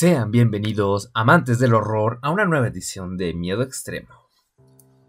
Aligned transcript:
Sean 0.00 0.30
bienvenidos, 0.30 1.10
amantes 1.12 1.58
del 1.58 1.74
horror, 1.74 2.20
a 2.22 2.30
una 2.30 2.44
nueva 2.44 2.68
edición 2.68 3.16
de 3.16 3.34
Miedo 3.34 3.62
Extremo. 3.62 4.28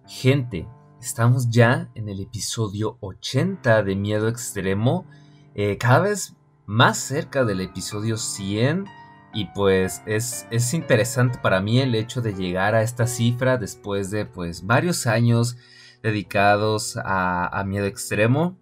Gente, 0.07 0.67
estamos 0.99 1.51
ya 1.51 1.91
en 1.93 2.09
el 2.09 2.19
episodio 2.19 2.97
80 3.01 3.83
de 3.83 3.95
Miedo 3.95 4.27
Extremo, 4.27 5.05
eh, 5.53 5.77
cada 5.77 5.99
vez 5.99 6.35
más 6.65 6.97
cerca 6.97 7.45
del 7.45 7.61
episodio 7.61 8.17
100 8.17 8.85
y 9.31 9.45
pues 9.53 10.01
es, 10.07 10.47
es, 10.49 10.73
interesante 10.73 11.37
para 11.37 11.61
mí 11.61 11.79
el 11.79 11.93
hecho 11.93 12.21
de 12.21 12.33
llegar 12.33 12.73
a 12.73 12.81
esta 12.81 13.05
cifra 13.05 13.57
después 13.57 14.09
de 14.09 14.25
pues 14.25 14.65
varios 14.65 15.05
años 15.05 15.55
dedicados 16.01 16.97
a, 16.97 17.63
Miedo 17.67 17.85
Extremo. 17.85 18.57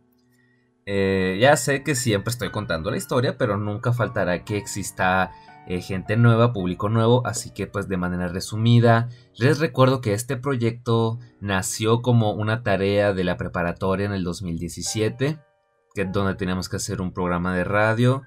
Eh, 0.86 1.38
ya 1.40 1.56
sé 1.56 1.84
que 1.84 1.96
siempre 1.96 2.32
estoy 2.32 2.52
contando 2.52 2.92
la 2.92 2.98
historia, 2.98 3.38
pero 3.38 3.56
nunca 3.56 3.94
faltará 3.94 4.44
que 4.44 4.58
exista 4.58 5.32
eh, 5.68 5.82
gente 5.82 6.16
nueva, 6.16 6.54
público 6.54 6.90
nuevo, 6.90 7.26
así 7.26 7.52
que 7.52 7.68
pues 7.68 7.88
de 7.88 7.98
manera 7.98 8.28
resumida, 8.28 9.10
les 9.36 9.60
recuerdo 9.60 10.00
que 10.00 10.14
este 10.14 10.38
proyecto 10.38 11.20
nació 11.42 12.02
como 12.02 12.32
una 12.32 12.64
tarea 12.64 13.14
de 13.14 13.24
la 13.24 13.38
preparatoria 13.38 14.06
en 14.06 14.14
el 14.14 14.24
2017, 14.24 15.40
que 15.94 16.06
donde 16.06 16.36
teníamos 16.36 16.70
que 16.70 16.78
hacer 16.78 17.02
un 17.02 17.12
programa 17.12 17.56
de 17.56 17.64
radio, 17.64 18.24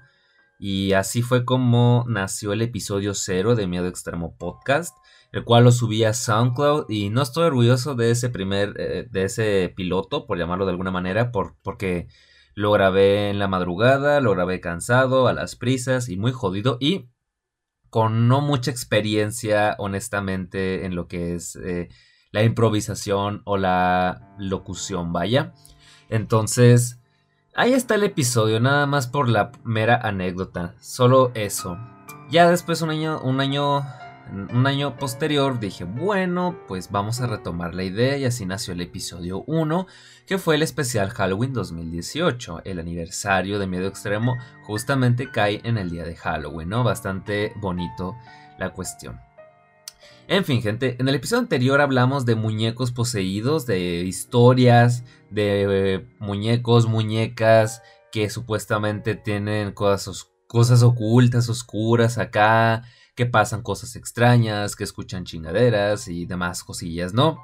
y 0.59 0.93
así 0.93 1.23
fue 1.23 1.43
como 1.43 2.05
nació 2.07 2.53
el 2.53 2.61
episodio 2.61 3.15
0 3.15 3.55
de 3.55 3.65
Miedo 3.65 3.87
Extremo 3.87 4.35
Podcast, 4.37 4.95
el 5.31 5.43
cual 5.43 5.63
lo 5.63 5.71
subí 5.71 6.03
a 6.03 6.13
SoundCloud 6.13 6.85
y 6.89 7.09
no 7.09 7.23
estoy 7.23 7.45
orgulloso 7.45 7.95
de 7.95 8.11
ese 8.11 8.29
primer, 8.29 8.75
eh, 8.77 9.07
de 9.09 9.23
ese 9.23 9.73
piloto, 9.75 10.27
por 10.27 10.37
llamarlo 10.37 10.65
de 10.65 10.71
alguna 10.71 10.91
manera, 10.91 11.31
por, 11.31 11.55
porque 11.63 12.07
lo 12.53 12.71
grabé 12.71 13.29
en 13.29 13.39
la 13.39 13.47
madrugada, 13.47 14.21
lo 14.21 14.31
grabé 14.31 14.59
cansado, 14.59 15.27
a 15.27 15.33
las 15.33 15.55
prisas 15.55 16.09
y 16.09 16.17
muy 16.17 16.31
jodido 16.31 16.77
y 16.79 17.09
con 17.91 18.29
no 18.29 18.39
mucha 18.39 18.71
experiencia, 18.71 19.75
honestamente, 19.77 20.85
en 20.85 20.95
lo 20.95 21.07
que 21.07 21.35
es 21.35 21.57
eh, 21.57 21.89
la 22.31 22.41
improvisación 22.41 23.41
o 23.43 23.57
la 23.57 24.33
locución, 24.39 25.11
vaya. 25.11 25.53
Entonces, 26.09 27.01
ahí 27.53 27.73
está 27.73 27.95
el 27.95 28.03
episodio, 28.03 28.61
nada 28.61 28.85
más 28.85 29.07
por 29.07 29.27
la 29.27 29.51
mera 29.65 29.97
anécdota, 30.01 30.73
solo 30.79 31.31
eso. 31.35 31.77
Ya 32.29 32.49
después, 32.49 32.81
un 32.81 32.91
año, 32.91 33.19
un 33.21 33.41
año 33.41 33.83
un 34.31 34.65
año 34.65 34.95
posterior 34.95 35.59
dije, 35.59 35.83
bueno, 35.83 36.57
pues 36.67 36.89
vamos 36.89 37.19
a 37.19 37.27
retomar 37.27 37.75
la 37.75 37.83
idea 37.83 38.17
y 38.17 38.25
así 38.25 38.45
nació 38.45 38.73
el 38.73 38.81
episodio 38.81 39.43
1, 39.45 39.87
que 40.25 40.37
fue 40.37 40.55
el 40.55 40.63
especial 40.63 41.09
Halloween 41.09 41.53
2018. 41.53 42.61
El 42.63 42.79
aniversario 42.79 43.59
de 43.59 43.67
Miedo 43.67 43.87
Extremo 43.87 44.37
justamente 44.63 45.29
cae 45.29 45.59
en 45.65 45.77
el 45.77 45.89
día 45.89 46.05
de 46.05 46.15
Halloween, 46.15 46.69
¿no? 46.69 46.83
Bastante 46.83 47.53
bonito 47.57 48.15
la 48.57 48.71
cuestión. 48.71 49.19
En 50.27 50.45
fin, 50.45 50.61
gente, 50.61 50.95
en 50.97 51.09
el 51.09 51.15
episodio 51.15 51.41
anterior 51.41 51.81
hablamos 51.81 52.25
de 52.25 52.35
muñecos 52.35 52.93
poseídos, 52.93 53.65
de 53.65 53.79
historias, 54.05 55.03
de 55.29 55.95
eh, 55.95 56.07
muñecos, 56.19 56.87
muñecas 56.87 57.81
que 58.13 58.29
supuestamente 58.29 59.15
tienen 59.15 59.73
cosas, 59.73 60.29
cosas 60.47 60.83
ocultas, 60.83 61.49
oscuras 61.49 62.17
acá, 62.17 62.83
que 63.15 63.25
pasan 63.25 63.61
cosas 63.61 63.95
extrañas, 63.95 64.75
que 64.75 64.83
escuchan 64.83 65.25
chingaderas 65.25 66.07
y 66.07 66.25
demás 66.25 66.63
cosillas, 66.63 67.13
¿no? 67.13 67.43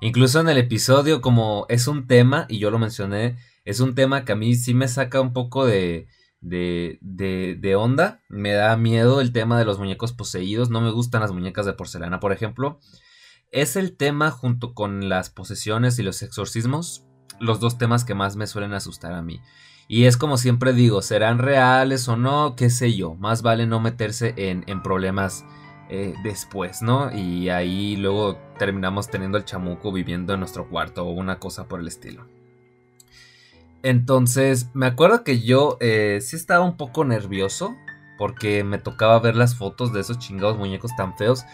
Incluso 0.00 0.40
en 0.40 0.48
el 0.48 0.58
episodio, 0.58 1.20
como 1.20 1.66
es 1.68 1.88
un 1.88 2.06
tema, 2.06 2.46
y 2.48 2.58
yo 2.58 2.70
lo 2.70 2.78
mencioné, 2.78 3.36
es 3.64 3.80
un 3.80 3.94
tema 3.94 4.24
que 4.24 4.32
a 4.32 4.36
mí 4.36 4.54
sí 4.54 4.74
me 4.74 4.88
saca 4.88 5.20
un 5.20 5.32
poco 5.32 5.66
de, 5.66 6.06
de, 6.40 6.98
de, 7.00 7.56
de 7.60 7.76
onda. 7.76 8.22
Me 8.28 8.52
da 8.52 8.76
miedo 8.76 9.20
el 9.20 9.32
tema 9.32 9.58
de 9.58 9.64
los 9.64 9.78
muñecos 9.78 10.12
poseídos. 10.12 10.70
No 10.70 10.80
me 10.80 10.90
gustan 10.90 11.20
las 11.20 11.32
muñecas 11.32 11.66
de 11.66 11.72
porcelana, 11.72 12.20
por 12.20 12.32
ejemplo. 12.32 12.80
Es 13.50 13.76
el 13.76 13.96
tema 13.96 14.30
junto 14.30 14.72
con 14.74 15.08
las 15.08 15.30
posesiones 15.30 15.98
y 15.98 16.02
los 16.02 16.22
exorcismos, 16.22 17.04
los 17.40 17.60
dos 17.60 17.78
temas 17.78 18.04
que 18.04 18.14
más 18.14 18.36
me 18.36 18.46
suelen 18.46 18.72
asustar 18.72 19.12
a 19.12 19.22
mí. 19.22 19.40
Y 19.90 20.04
es 20.04 20.18
como 20.18 20.36
siempre 20.36 20.74
digo, 20.74 21.00
serán 21.00 21.38
reales 21.38 22.06
o 22.08 22.16
no, 22.16 22.54
qué 22.56 22.68
sé 22.68 22.94
yo. 22.94 23.14
Más 23.14 23.40
vale 23.40 23.66
no 23.66 23.80
meterse 23.80 24.34
en, 24.36 24.82
problemas 24.82 25.46
eh, 25.88 26.14
después, 26.22 26.82
¿no? 26.82 27.10
Y 27.16 27.48
ahí 27.48 27.96
luego 27.96 28.38
terminamos 28.58 29.08
teniendo 29.08 29.38
el 29.38 29.46
chamuco 29.46 29.90
viviendo 29.90 30.34
en 30.34 30.40
nuestro 30.40 30.68
cuarto 30.68 31.06
o 31.06 31.12
una 31.12 31.38
cosa 31.38 31.68
por 31.68 31.80
el 31.80 31.88
estilo. 31.88 32.26
Entonces, 33.82 34.68
me 34.74 34.84
acuerdo 34.84 35.24
que 35.24 35.40
yo 35.40 35.78
eh, 35.80 36.18
sí 36.20 36.36
estaba 36.36 36.66
un 36.66 36.76
poco 36.76 37.06
nervioso 37.06 37.74
porque 38.18 38.64
me 38.64 38.76
tocaba 38.76 39.18
ver 39.20 39.36
las 39.36 39.54
fotos 39.54 39.94
de 39.94 40.00
esos 40.00 40.18
chingados 40.18 40.58
muñecos 40.58 40.94
tan 40.96 41.16
feos. 41.16 41.46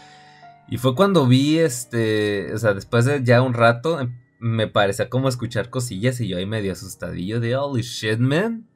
Y 0.66 0.78
fue 0.78 0.96
cuando 0.96 1.26
vi, 1.26 1.58
este, 1.58 2.52
o 2.52 2.58
sea, 2.58 2.74
después 2.74 3.04
de 3.04 3.22
ya 3.22 3.42
un 3.42 3.52
rato, 3.52 4.00
me 4.44 4.68
parecía 4.68 5.08
como 5.08 5.30
escuchar 5.30 5.70
cosillas 5.70 6.20
y 6.20 6.28
yo 6.28 6.36
ahí 6.36 6.44
medio 6.44 6.72
asustadillo 6.72 7.40
de 7.40 7.56
holy 7.56 7.80
shit, 7.80 8.18
man. 8.18 8.68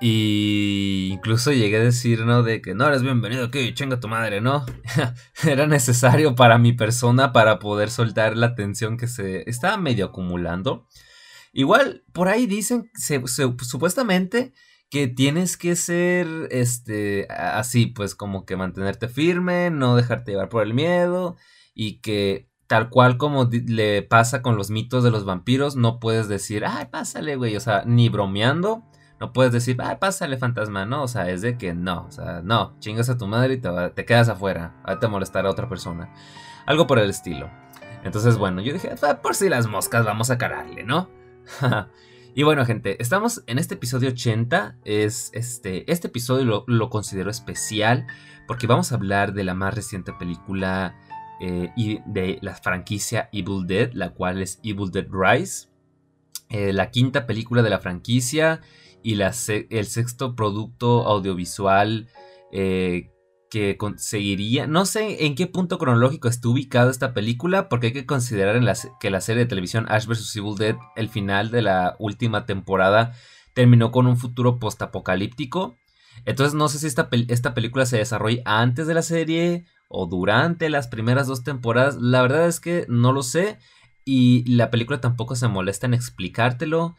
Y 0.00 1.10
incluso 1.12 1.52
llegué 1.52 1.76
a 1.76 1.84
decir, 1.84 2.26
¿no? 2.26 2.42
De 2.42 2.60
que 2.60 2.74
no 2.74 2.88
eres 2.88 3.02
bienvenido 3.02 3.44
aquí, 3.44 3.72
chinga 3.74 4.00
tu 4.00 4.08
madre, 4.08 4.40
¿no? 4.40 4.66
Era 5.44 5.68
necesario 5.68 6.34
para 6.34 6.58
mi 6.58 6.72
persona 6.72 7.32
para 7.32 7.60
poder 7.60 7.90
soltar 7.90 8.36
la 8.36 8.56
tensión 8.56 8.96
que 8.96 9.06
se 9.06 9.48
estaba 9.48 9.76
medio 9.76 10.06
acumulando. 10.06 10.88
Igual, 11.52 12.02
por 12.12 12.26
ahí 12.26 12.46
dicen, 12.46 12.90
supuestamente, 12.96 14.52
que 14.90 15.06
tienes 15.06 15.56
que 15.56 15.76
ser, 15.76 16.26
este, 16.50 17.28
así, 17.30 17.86
pues 17.86 18.16
como 18.16 18.44
que 18.44 18.56
mantenerte 18.56 19.06
firme, 19.06 19.70
no 19.70 19.94
dejarte 19.94 20.32
llevar 20.32 20.48
por 20.48 20.64
el 20.64 20.74
miedo 20.74 21.36
y 21.72 22.00
que 22.00 22.48
tal 22.74 22.88
cual 22.88 23.18
como 23.18 23.44
le 23.44 24.02
pasa 24.02 24.42
con 24.42 24.56
los 24.56 24.68
mitos 24.68 25.04
de 25.04 25.12
los 25.12 25.24
vampiros, 25.24 25.76
no 25.76 26.00
puedes 26.00 26.26
decir, 26.26 26.64
ay, 26.66 26.86
pásale, 26.90 27.36
güey, 27.36 27.54
o 27.54 27.60
sea, 27.60 27.84
ni 27.86 28.08
bromeando, 28.08 28.82
no 29.20 29.32
puedes 29.32 29.52
decir, 29.52 29.76
ay, 29.80 29.98
pásale, 30.00 30.38
fantasma, 30.38 30.84
no, 30.84 31.04
o 31.04 31.06
sea, 31.06 31.30
es 31.30 31.40
de 31.40 31.56
que 31.56 31.72
no, 31.72 32.04
o 32.08 32.10
sea, 32.10 32.40
no, 32.42 32.74
chingas 32.80 33.08
a 33.10 33.16
tu 33.16 33.28
madre 33.28 33.54
y 33.54 33.58
te, 33.58 34.04
quedas 34.04 34.28
afuera, 34.28 34.74
a 34.82 34.98
te 34.98 35.06
molestar 35.06 35.46
a 35.46 35.50
otra 35.50 35.68
persona, 35.68 36.12
algo 36.66 36.88
por 36.88 36.98
el 36.98 37.10
estilo. 37.10 37.48
Entonces, 38.02 38.38
bueno, 38.38 38.60
yo 38.60 38.72
dije, 38.72 38.90
ah, 39.02 39.20
por 39.22 39.36
si 39.36 39.48
las 39.48 39.68
moscas, 39.68 40.04
vamos 40.04 40.30
a 40.30 40.36
cararle, 40.36 40.82
¿no? 40.82 41.08
y 42.34 42.42
bueno, 42.42 42.66
gente, 42.66 43.00
estamos 43.00 43.44
en 43.46 43.60
este 43.60 43.74
episodio 43.74 44.08
80, 44.08 44.78
es 44.84 45.30
este, 45.32 45.88
este 45.92 46.08
episodio 46.08 46.44
lo, 46.44 46.64
lo 46.66 46.90
considero 46.90 47.30
especial 47.30 48.08
porque 48.48 48.66
vamos 48.66 48.90
a 48.90 48.96
hablar 48.96 49.32
de 49.32 49.44
la 49.44 49.54
más 49.54 49.74
reciente 49.74 50.12
película 50.12 50.96
eh, 51.46 51.70
y 51.76 51.98
de 52.06 52.38
la 52.40 52.54
franquicia 52.54 53.28
Evil 53.30 53.66
Dead, 53.66 53.92
la 53.92 54.14
cual 54.14 54.40
es 54.40 54.60
Evil 54.62 54.90
Dead 54.90 55.06
Rise, 55.10 55.68
eh, 56.48 56.72
la 56.72 56.90
quinta 56.90 57.26
película 57.26 57.62
de 57.62 57.68
la 57.68 57.80
franquicia 57.80 58.62
y 59.02 59.16
la 59.16 59.34
el 59.68 59.84
sexto 59.84 60.34
producto 60.36 61.06
audiovisual 61.06 62.08
eh, 62.50 63.10
que 63.50 63.76
conseguiría. 63.76 64.66
No 64.66 64.86
sé 64.86 65.26
en 65.26 65.34
qué 65.34 65.46
punto 65.46 65.76
cronológico 65.76 66.28
está 66.28 66.48
ubicada 66.48 66.90
esta 66.90 67.12
película, 67.12 67.68
porque 67.68 67.88
hay 67.88 67.92
que 67.92 68.06
considerar 68.06 68.58
que 68.98 69.10
la 69.10 69.20
serie 69.20 69.42
de 69.42 69.48
televisión 69.48 69.84
Ash 69.90 70.06
vs. 70.06 70.34
Evil 70.36 70.54
Dead, 70.54 70.76
el 70.96 71.10
final 71.10 71.50
de 71.50 71.60
la 71.60 71.94
última 71.98 72.46
temporada, 72.46 73.12
terminó 73.52 73.90
con 73.90 74.06
un 74.06 74.16
futuro 74.16 74.58
postapocalíptico. 74.58 75.76
Entonces 76.24 76.54
no 76.54 76.68
sé 76.68 76.78
si 76.78 76.86
esta, 76.86 77.10
esta 77.28 77.52
película 77.52 77.84
se 77.84 77.98
desarrolla 77.98 78.40
antes 78.46 78.86
de 78.86 78.94
la 78.94 79.02
serie 79.02 79.66
o 79.88 80.06
durante 80.06 80.68
las 80.70 80.88
primeras 80.88 81.26
dos 81.26 81.44
temporadas, 81.44 81.96
la 81.96 82.22
verdad 82.22 82.46
es 82.46 82.60
que 82.60 82.86
no 82.88 83.12
lo 83.12 83.22
sé 83.22 83.58
y 84.04 84.44
la 84.50 84.70
película 84.70 85.00
tampoco 85.00 85.34
se 85.36 85.48
molesta 85.48 85.86
en 85.86 85.94
explicártelo. 85.94 86.96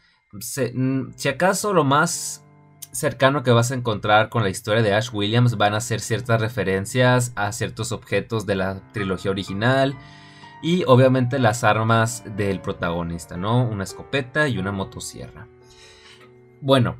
Mm, 0.74 1.12
si 1.14 1.28
acaso 1.28 1.72
lo 1.72 1.84
más 1.84 2.44
cercano 2.92 3.42
que 3.42 3.50
vas 3.50 3.70
a 3.70 3.74
encontrar 3.74 4.30
con 4.30 4.42
la 4.42 4.48
historia 4.48 4.82
de 4.82 4.94
Ash 4.94 5.10
Williams 5.12 5.56
van 5.56 5.74
a 5.74 5.80
ser 5.80 6.00
ciertas 6.00 6.40
referencias 6.40 7.32
a 7.36 7.52
ciertos 7.52 7.92
objetos 7.92 8.46
de 8.46 8.56
la 8.56 8.80
trilogía 8.92 9.30
original 9.30 9.96
y 10.62 10.84
obviamente 10.84 11.38
las 11.38 11.62
armas 11.62 12.24
del 12.36 12.60
protagonista, 12.60 13.36
¿no? 13.36 13.62
Una 13.62 13.84
escopeta 13.84 14.48
y 14.48 14.58
una 14.58 14.72
motosierra. 14.72 15.46
Bueno, 16.62 16.96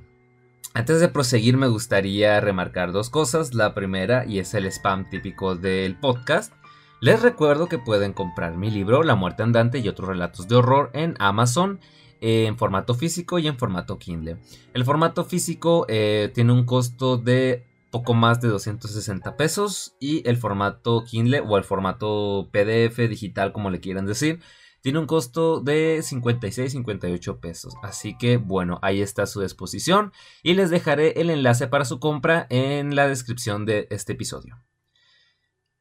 antes 0.77 1.01
de 1.01 1.09
proseguir 1.09 1.57
me 1.57 1.69
gustaría 1.69 2.39
remarcar 2.39 2.93
dos 2.93 3.09
cosas. 3.09 3.55
La 3.55 3.73
primera, 3.73 4.27
y 4.27 4.41
es 4.41 4.53
el 4.53 4.67
spam 4.67 5.09
típico 5.09 5.57
del 5.57 5.99
podcast, 5.99 6.53
les 7.01 7.23
recuerdo 7.23 7.67
que 7.67 7.79
pueden 7.79 8.13
comprar 8.13 8.59
mi 8.59 8.71
libro 8.71 9.03
La 9.03 9.15
muerte 9.15 9.43
andante 9.43 9.79
y 9.79 9.89
otros 9.89 10.11
relatos 10.11 10.49
de 10.49 10.57
horror 10.57 10.91
en 10.93 11.15
Amazon 11.19 11.81
en 12.21 12.59
formato 12.59 12.95
físico 12.95 13.39
y 13.39 13.47
en 13.47 13.57
formato 13.57 13.99
Kindle. 13.99 14.37
El 14.75 14.85
formato 14.85 15.25
físico 15.25 15.87
eh, 15.89 16.31
tiene 16.35 16.53
un 16.53 16.67
costo 16.67 17.17
de 17.17 17.65
poco 17.91 18.13
más 18.13 18.43
de 18.43 18.49
260 18.49 19.35
pesos 19.39 19.97
y 19.99 20.29
el 20.29 20.37
formato 20.37 21.05
Kindle 21.05 21.41
o 21.41 21.57
el 21.57 21.65
formato 21.65 22.51
PDF 22.53 22.99
digital 23.09 23.55
como 23.55 23.71
le 23.71 23.81
quieran 23.81 24.05
decir 24.05 24.41
tiene 24.87 25.01
un 25.01 25.07
costo 25.07 25.59
de 25.59 26.01
56, 26.01 26.71
58 26.71 27.41
pesos. 27.41 27.75
Así 27.83 28.17
que 28.17 28.37
bueno, 28.37 28.79
ahí 28.83 29.03
está 29.03 29.25
a 29.25 29.27
su 29.27 29.41
disposición 29.41 30.13
y 30.45 30.55
les 30.55 30.71
dejaré 30.71 31.21
el 31.21 31.31
enlace 31.31 31.67
para 31.67 31.85
su 31.85 31.99
compra 31.99 32.47
en 32.51 32.95
la 32.95 33.09
descripción 33.09 33.67
de 33.67 33.89
este 33.91 34.13
episodio. 34.13 34.63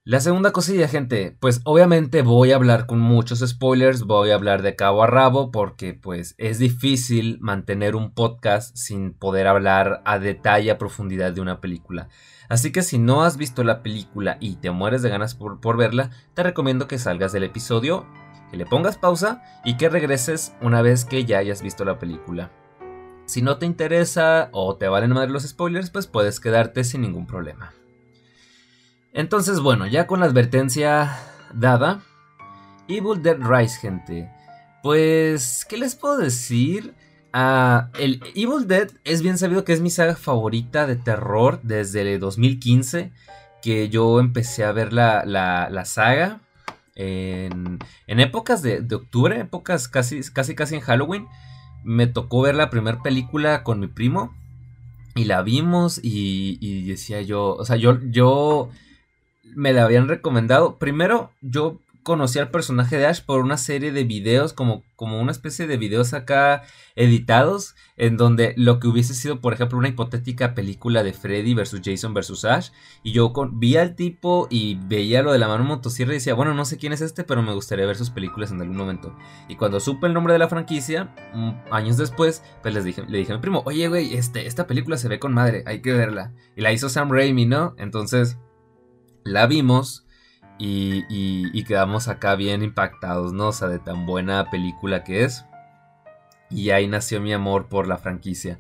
La 0.06 0.22
segunda 0.22 0.52
cosilla, 0.52 0.88
gente, 0.88 1.38
pues 1.40 1.62
obviamente 1.66 2.24
voy 2.24 2.52
a 2.52 2.56
hablar 2.56 2.88
con 2.88 3.00
muchos 3.00 3.48
spoilers, 3.48 4.06
voy 4.06 4.32
a 4.32 4.36
hablar 4.36 4.64
de 4.64 4.76
cabo 4.76 5.04
a 5.04 5.08
rabo 5.08 5.52
porque 5.52 5.94
pues 5.94 6.34
es 6.40 6.58
difícil 6.58 7.38
mantener 7.42 7.96
un 7.96 8.12
podcast 8.12 8.76
sin 8.76 9.14
poder 9.14 9.46
hablar 9.46 10.02
a 10.06 10.18
detalle, 10.18 10.72
a 10.72 10.80
profundidad 10.80 11.32
de 11.32 11.42
una 11.42 11.62
película. 11.62 12.10
Así 12.50 12.72
que 12.72 12.82
si 12.82 12.98
no 12.98 13.22
has 13.22 13.38
visto 13.38 13.64
la 13.64 13.84
película 13.84 14.38
y 14.40 14.56
te 14.56 14.72
mueres 14.72 15.04
de 15.04 15.10
ganas 15.10 15.36
por, 15.36 15.62
por 15.62 15.78
verla, 15.78 16.10
te 16.34 16.42
recomiendo 16.42 16.88
que 16.88 16.98
salgas 16.98 17.34
del 17.34 17.44
episodio, 17.44 18.08
que 18.52 18.58
le 18.58 18.66
pongas 18.66 18.98
pausa 18.98 19.42
y 19.64 19.78
que 19.78 19.90
regreses 19.90 20.54
una 20.62 20.82
vez 20.82 21.06
que 21.06 21.26
ya 21.26 21.40
hayas 21.40 21.62
visto 21.62 21.86
la 21.86 22.00
película. 22.00 22.52
Si 23.26 23.42
no 23.42 23.58
te 23.58 23.66
interesa 23.66 24.50
o 24.52 24.76
te 24.76 24.88
valen 24.88 25.12
más 25.12 25.30
los 25.30 25.44
spoilers, 25.44 25.90
pues 25.90 26.08
puedes 26.08 26.40
quedarte 26.40 26.84
sin 26.84 27.02
ningún 27.02 27.26
problema. 27.26 27.74
Entonces, 29.14 29.60
bueno, 29.60 29.88
ya 29.88 30.08
con 30.08 30.20
la 30.20 30.26
advertencia 30.26 31.18
dada, 31.54 32.02
Evil 32.88 33.22
Dead 33.22 33.38
Rise, 33.40 33.80
gente. 33.80 34.30
Pues, 34.84 35.66
¿qué 35.68 35.78
les 35.78 35.96
puedo 35.96 36.18
decir? 36.18 36.94
Ah, 37.34 37.90
el 37.98 38.22
Evil 38.36 38.68
Dead 38.68 38.90
es 39.04 39.22
bien 39.22 39.38
sabido 39.38 39.66
que 39.66 39.74
es 39.74 39.82
mi 39.82 39.90
saga 39.90 40.16
favorita 40.16 40.86
de 40.86 40.96
terror 40.96 41.60
desde 41.64 42.14
el 42.14 42.20
2015, 42.20 43.12
que 43.62 43.90
yo 43.90 44.20
empecé 44.20 44.64
a 44.64 44.72
ver 44.72 44.94
la, 44.94 45.26
la, 45.26 45.86
saga 45.86 46.42
en, 46.96 47.80
épocas 48.08 48.62
de, 48.62 48.82
de, 48.82 48.96
octubre, 48.96 49.40
épocas 49.40 49.88
casi, 49.88 50.22
casi, 50.34 50.56
casi 50.56 50.76
en 50.76 50.82
Halloween. 50.82 51.28
Me 51.84 52.08
tocó 52.08 52.42
ver 52.42 52.56
la 52.56 52.70
primera 52.70 53.04
película 53.04 53.64
con 53.64 53.80
mi 53.80 53.88
primo 53.88 54.34
y 55.14 55.26
la 55.26 55.44
vimos 55.44 56.00
y, 56.02 56.58
y 56.60 56.88
decía 56.88 57.22
yo, 57.22 57.56
o 57.56 57.66
sea, 57.66 57.76
yo, 57.76 58.00
yo 58.10 58.70
me 59.56 59.74
la 59.74 59.84
habían 59.84 60.08
recomendado. 60.08 60.78
Primero, 60.78 61.32
yo 61.42 61.80
conocí 62.06 62.38
al 62.38 62.52
personaje 62.52 63.00
de 63.00 63.08
Ash 63.08 63.22
por 63.22 63.42
una 63.42 63.58
serie 63.58 63.92
de 63.92 64.04
videos, 64.04 64.54
como, 64.54 64.84
como 64.96 65.20
una 65.20 65.32
especie 65.32 65.66
de 65.66 65.76
videos 65.76 66.14
acá 66.14 66.62
editados, 66.96 67.74
en 67.98 68.16
donde 68.16 68.54
lo 68.58 68.80
que 68.80 68.88
hubiese 68.88 69.16
sido, 69.16 69.42
por 69.42 69.54
ejemplo, 69.54 69.80
una 69.80 69.88
hipotética 69.88 70.54
película 70.54 71.02
de 71.02 71.14
Freddy 71.14 71.56
versus 71.56 71.82
Jason 71.84 72.14
versus 72.14 72.46
Ash. 72.46 72.70
Y 73.02 73.12
yo 73.12 73.34
vi 73.54 73.78
al 73.78 73.96
tipo 73.96 74.48
y 74.52 74.76
veía 74.86 75.24
lo 75.24 75.32
de 75.32 75.40
la 75.40 75.48
mano 75.48 75.64
motosierra 75.64 76.12
y 76.12 76.18
decía, 76.18 76.36
bueno, 76.36 76.54
no 76.54 76.64
sé 76.66 76.78
quién 76.78 76.94
es 76.94 77.02
este, 77.02 77.24
pero 77.24 77.42
me 77.42 77.56
gustaría 77.56 77.88
ver 77.88 77.96
sus 77.96 78.12
películas 78.12 78.52
en 78.52 78.62
algún 78.62 78.78
momento. 78.78 79.18
Y 79.50 79.56
cuando 79.56 79.80
supe 79.80 80.06
el 80.06 80.14
nombre 80.14 80.34
de 80.34 80.40
la 80.40 80.48
franquicia, 80.48 81.16
mm, 81.34 81.74
años 81.74 81.98
después, 81.98 82.44
pues 82.62 82.76
les 82.76 82.84
dije, 82.84 83.04
le 83.08 83.18
dije 83.18 83.34
a 83.34 83.38
mi 83.38 83.42
primo, 83.42 83.64
oye, 83.66 83.88
güey, 83.88 84.14
este, 84.14 84.46
esta 84.46 84.68
película 84.68 84.98
se 84.98 85.08
ve 85.08 85.18
con 85.18 85.34
madre, 85.34 85.64
hay 85.66 85.82
que 85.82 85.94
verla. 85.94 86.34
Y 86.56 86.62
la 86.62 86.72
hizo 86.72 86.88
Sam 86.88 87.10
Raimi, 87.10 87.48
¿no? 87.48 87.74
Entonces 87.80 88.38
la 89.24 89.48
vimos 89.48 90.05
y, 90.58 91.64
quedamos 91.64 92.08
acá 92.08 92.36
bien 92.36 92.64
impactados, 92.64 93.34
¿no? 93.34 93.50
O 93.50 93.52
sea, 93.52 93.68
de 93.68 93.80
tan 93.80 94.06
buena 94.06 94.50
película 94.50 95.04
que 95.04 95.24
es. 95.24 95.46
Y 96.50 96.70
ahí 96.70 96.88
nació 96.88 97.22
mi 97.22 97.34
amor 97.34 97.68
por 97.68 97.88
la 97.88 97.98
franquicia. 97.98 98.58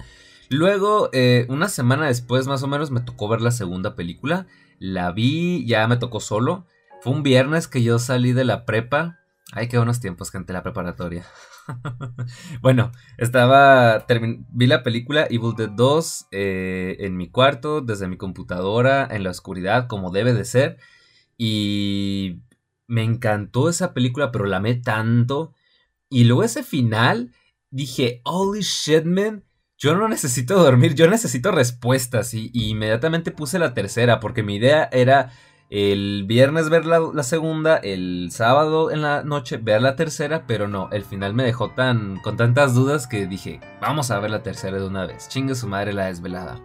Luego, 0.49 1.09
eh, 1.13 1.45
una 1.49 1.69
semana 1.69 2.07
después 2.07 2.47
más 2.47 2.63
o 2.63 2.67
menos, 2.67 2.91
me 2.91 3.01
tocó 3.01 3.27
ver 3.27 3.41
la 3.41 3.51
segunda 3.51 3.95
película. 3.95 4.47
La 4.79 5.11
vi, 5.11 5.65
ya 5.65 5.87
me 5.87 5.97
tocó 5.97 6.19
solo. 6.19 6.65
Fue 7.01 7.13
un 7.13 7.23
viernes 7.23 7.67
que 7.67 7.83
yo 7.83 7.99
salí 7.99 8.33
de 8.33 8.45
la 8.45 8.65
prepa. 8.65 9.19
Ay, 9.51 9.67
qué 9.67 9.77
buenos 9.77 9.99
tiempos, 9.99 10.31
gente, 10.31 10.53
la 10.53 10.63
preparatoria. 10.63 11.25
bueno, 12.61 12.91
estaba. 13.17 14.05
vi 14.49 14.67
la 14.67 14.83
película 14.83 15.27
Evil 15.29 15.53
Dead 15.55 15.69
2 15.69 16.27
eh, 16.31 16.97
en 16.99 17.15
mi 17.15 17.29
cuarto, 17.29 17.81
desde 17.81 18.07
mi 18.07 18.17
computadora, 18.17 19.07
en 19.09 19.23
la 19.23 19.29
oscuridad, 19.29 19.87
como 19.87 20.11
debe 20.11 20.33
de 20.33 20.45
ser. 20.45 20.77
Y 21.37 22.41
me 22.87 23.03
encantó 23.03 23.69
esa 23.69 23.93
película, 23.93 24.31
pero 24.31 24.45
la 24.45 24.57
amé 24.57 24.75
tanto. 24.75 25.53
Y 26.09 26.25
luego 26.25 26.43
ese 26.43 26.63
final, 26.63 27.31
dije, 27.69 28.21
holy 28.23 28.61
shit, 28.61 29.05
man. 29.05 29.43
Yo 29.77 29.95
no 29.95 30.07
necesito 30.07 30.55
dormir, 30.55 30.95
yo 30.95 31.09
necesito 31.09 31.51
respuestas. 31.51 32.33
y 32.33 32.51
inmediatamente 32.53 33.31
puse 33.31 33.59
la 33.59 33.73
tercera, 33.73 34.19
porque 34.19 34.43
mi 34.43 34.55
idea 34.55 34.89
era 34.91 35.31
el 35.69 36.25
viernes 36.27 36.69
ver 36.69 36.85
la, 36.85 37.23
segunda, 37.23 37.77
el 37.77 38.29
sábado 38.31 38.91
en 38.91 39.01
la 39.01 39.23
noche 39.23 39.57
ver 39.57 39.81
la 39.81 39.95
tercera, 39.95 40.45
pero 40.45 40.67
no, 40.67 40.89
el 40.91 41.03
final 41.03 41.33
me 41.33 41.43
dejó 41.43 41.71
tan 41.71 42.17
con 42.17 42.37
tantas 42.37 42.75
dudas 42.75 43.07
que 43.07 43.25
dije, 43.25 43.59
vamos 43.81 44.11
a 44.11 44.19
ver 44.19 44.29
la 44.29 44.43
tercera 44.43 44.77
de 44.77 44.85
una 44.85 45.05
vez, 45.05 45.27
chingue 45.27 45.55
su 45.55 45.67
madre 45.67 45.93
la 45.93 46.05
desvelada. 46.05 46.61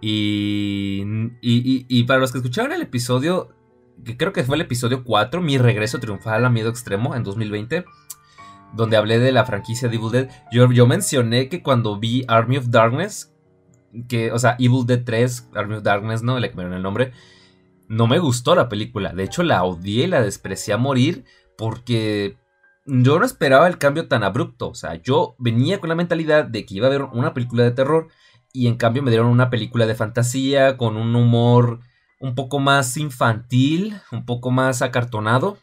Y, 0.00 1.02
y, 1.40 1.86
y, 1.88 2.04
para 2.04 2.20
los 2.20 2.30
que 2.30 2.38
escucharon 2.38 2.72
el 2.72 2.82
episodio, 2.82 3.48
que 4.04 4.16
creo 4.16 4.32
que 4.32 4.44
fue 4.44 4.56
el 4.56 4.62
episodio 4.62 5.04
4, 5.04 5.40
mi 5.40 5.58
regreso 5.58 5.98
triunfal 5.98 6.44
a 6.44 6.50
Miedo 6.50 6.70
Extremo 6.70 7.14
en 7.14 7.24
2020, 7.24 7.84
donde 8.74 8.96
hablé 8.96 9.18
de 9.18 9.32
la 9.32 9.44
franquicia 9.44 9.88
de 9.88 9.96
Evil 9.96 10.10
Dead, 10.10 10.28
yo, 10.52 10.86
mencioné 10.86 11.48
que 11.48 11.62
cuando 11.62 11.98
vi 11.98 12.24
Army 12.28 12.58
of 12.58 12.68
Darkness, 12.68 13.32
que, 14.08 14.32
o 14.32 14.38
sea, 14.38 14.56
Evil 14.58 14.86
Dead 14.86 15.02
3, 15.04 15.50
Army 15.54 15.76
of 15.76 15.82
Darkness, 15.82 16.22
¿no? 16.22 16.38
Le 16.38 16.48
cambiaron 16.48 16.74
el 16.74 16.82
nombre 16.82 17.12
no 17.88 18.06
me 18.06 18.18
gustó 18.18 18.54
la 18.54 18.68
película. 18.68 19.12
De 19.12 19.24
hecho, 19.24 19.42
la 19.42 19.64
odié 19.64 20.04
y 20.04 20.08
la 20.08 20.22
desprecié 20.22 20.74
a 20.74 20.78
morir 20.78 21.24
porque 21.56 22.36
yo 22.86 23.18
no 23.18 23.24
esperaba 23.24 23.66
el 23.66 23.78
cambio 23.78 24.08
tan 24.08 24.24
abrupto. 24.24 24.70
O 24.70 24.74
sea, 24.74 24.94
yo 25.02 25.36
venía 25.38 25.80
con 25.80 25.88
la 25.88 25.94
mentalidad 25.94 26.44
de 26.44 26.64
que 26.64 26.74
iba 26.74 26.86
a 26.86 26.90
haber 26.90 27.02
una 27.02 27.34
película 27.34 27.64
de 27.64 27.72
terror 27.72 28.08
y 28.52 28.68
en 28.68 28.76
cambio 28.76 29.02
me 29.02 29.10
dieron 29.10 29.28
una 29.28 29.50
película 29.50 29.86
de 29.86 29.94
fantasía 29.94 30.76
con 30.76 30.96
un 30.96 31.14
humor 31.14 31.80
un 32.20 32.34
poco 32.34 32.58
más 32.58 32.96
infantil, 32.96 34.00
un 34.12 34.24
poco 34.24 34.50
más 34.50 34.82
acartonado. 34.82 35.58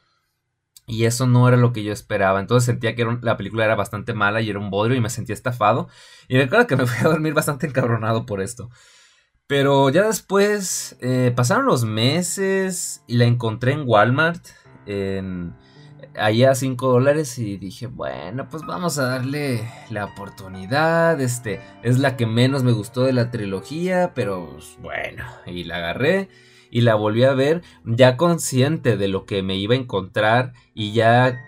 Y 0.88 1.06
eso 1.06 1.26
no 1.26 1.48
era 1.48 1.58
lo 1.58 1.72
que 1.74 1.84
yo 1.84 1.94
esperaba. 1.94 2.40
Entonces 2.40 2.66
sentía 2.66 2.96
que 2.96 3.06
la 3.22 3.38
película 3.38 3.64
era 3.66 3.76
bastante 3.76 4.14
mala 4.14 4.42
y 4.42 4.50
era 4.50 4.60
un 4.60 4.70
bodrio 4.70 4.98
y 4.98 5.02
me 5.02 5.10
sentía 5.10 5.34
estafado. 5.34 5.88
Y 6.28 6.38
recuerdo 6.38 6.68
que 6.68 6.76
me 6.76 6.86
fui 6.88 7.06
a 7.06 7.12
dormir 7.12 7.34
bastante 7.34 7.68
encabronado 7.68 8.26
por 8.26 8.42
esto. 8.42 8.70
Pero 9.48 9.90
ya 9.90 10.08
después 10.08 10.98
eh, 11.02 11.34
pasaron 11.36 11.66
los 11.66 11.84
meses 11.84 13.04
y 13.08 13.18
la 13.18 13.26
encontré 13.26 13.74
en 13.74 13.84
Walmart. 13.86 14.46
En, 14.86 15.56
ahí 16.16 16.44
a 16.44 16.56
5 16.56 16.88
dólares 16.88 17.38
y 17.38 17.58
dije, 17.58 17.88
bueno, 17.88 18.48
pues 18.50 18.64
vamos 18.66 18.98
a 18.98 19.06
darle 19.06 19.68
la 19.90 20.06
oportunidad. 20.06 21.20
Este 21.22 21.62
es 21.84 22.00
la 22.00 22.18
que 22.18 22.26
menos 22.26 22.64
me 22.64 22.72
gustó 22.72 23.04
de 23.04 23.14
la 23.14 23.32
trilogía, 23.32 24.14
pero 24.14 24.52
pues, 24.54 24.78
bueno, 24.82 25.24
y 25.46 25.64
la 25.64 25.78
agarré 25.78 26.30
y 26.70 26.82
la 26.82 26.96
volví 26.96 27.24
a 27.24 27.34
ver 27.34 27.62
ya 27.84 28.18
consciente 28.18 28.98
de 28.98 29.08
lo 29.08 29.26
que 29.26 29.44
me 29.44 29.56
iba 29.56 29.76
a 29.76 29.78
encontrar 29.78 30.54
y 30.74 30.94
ya 30.94 31.48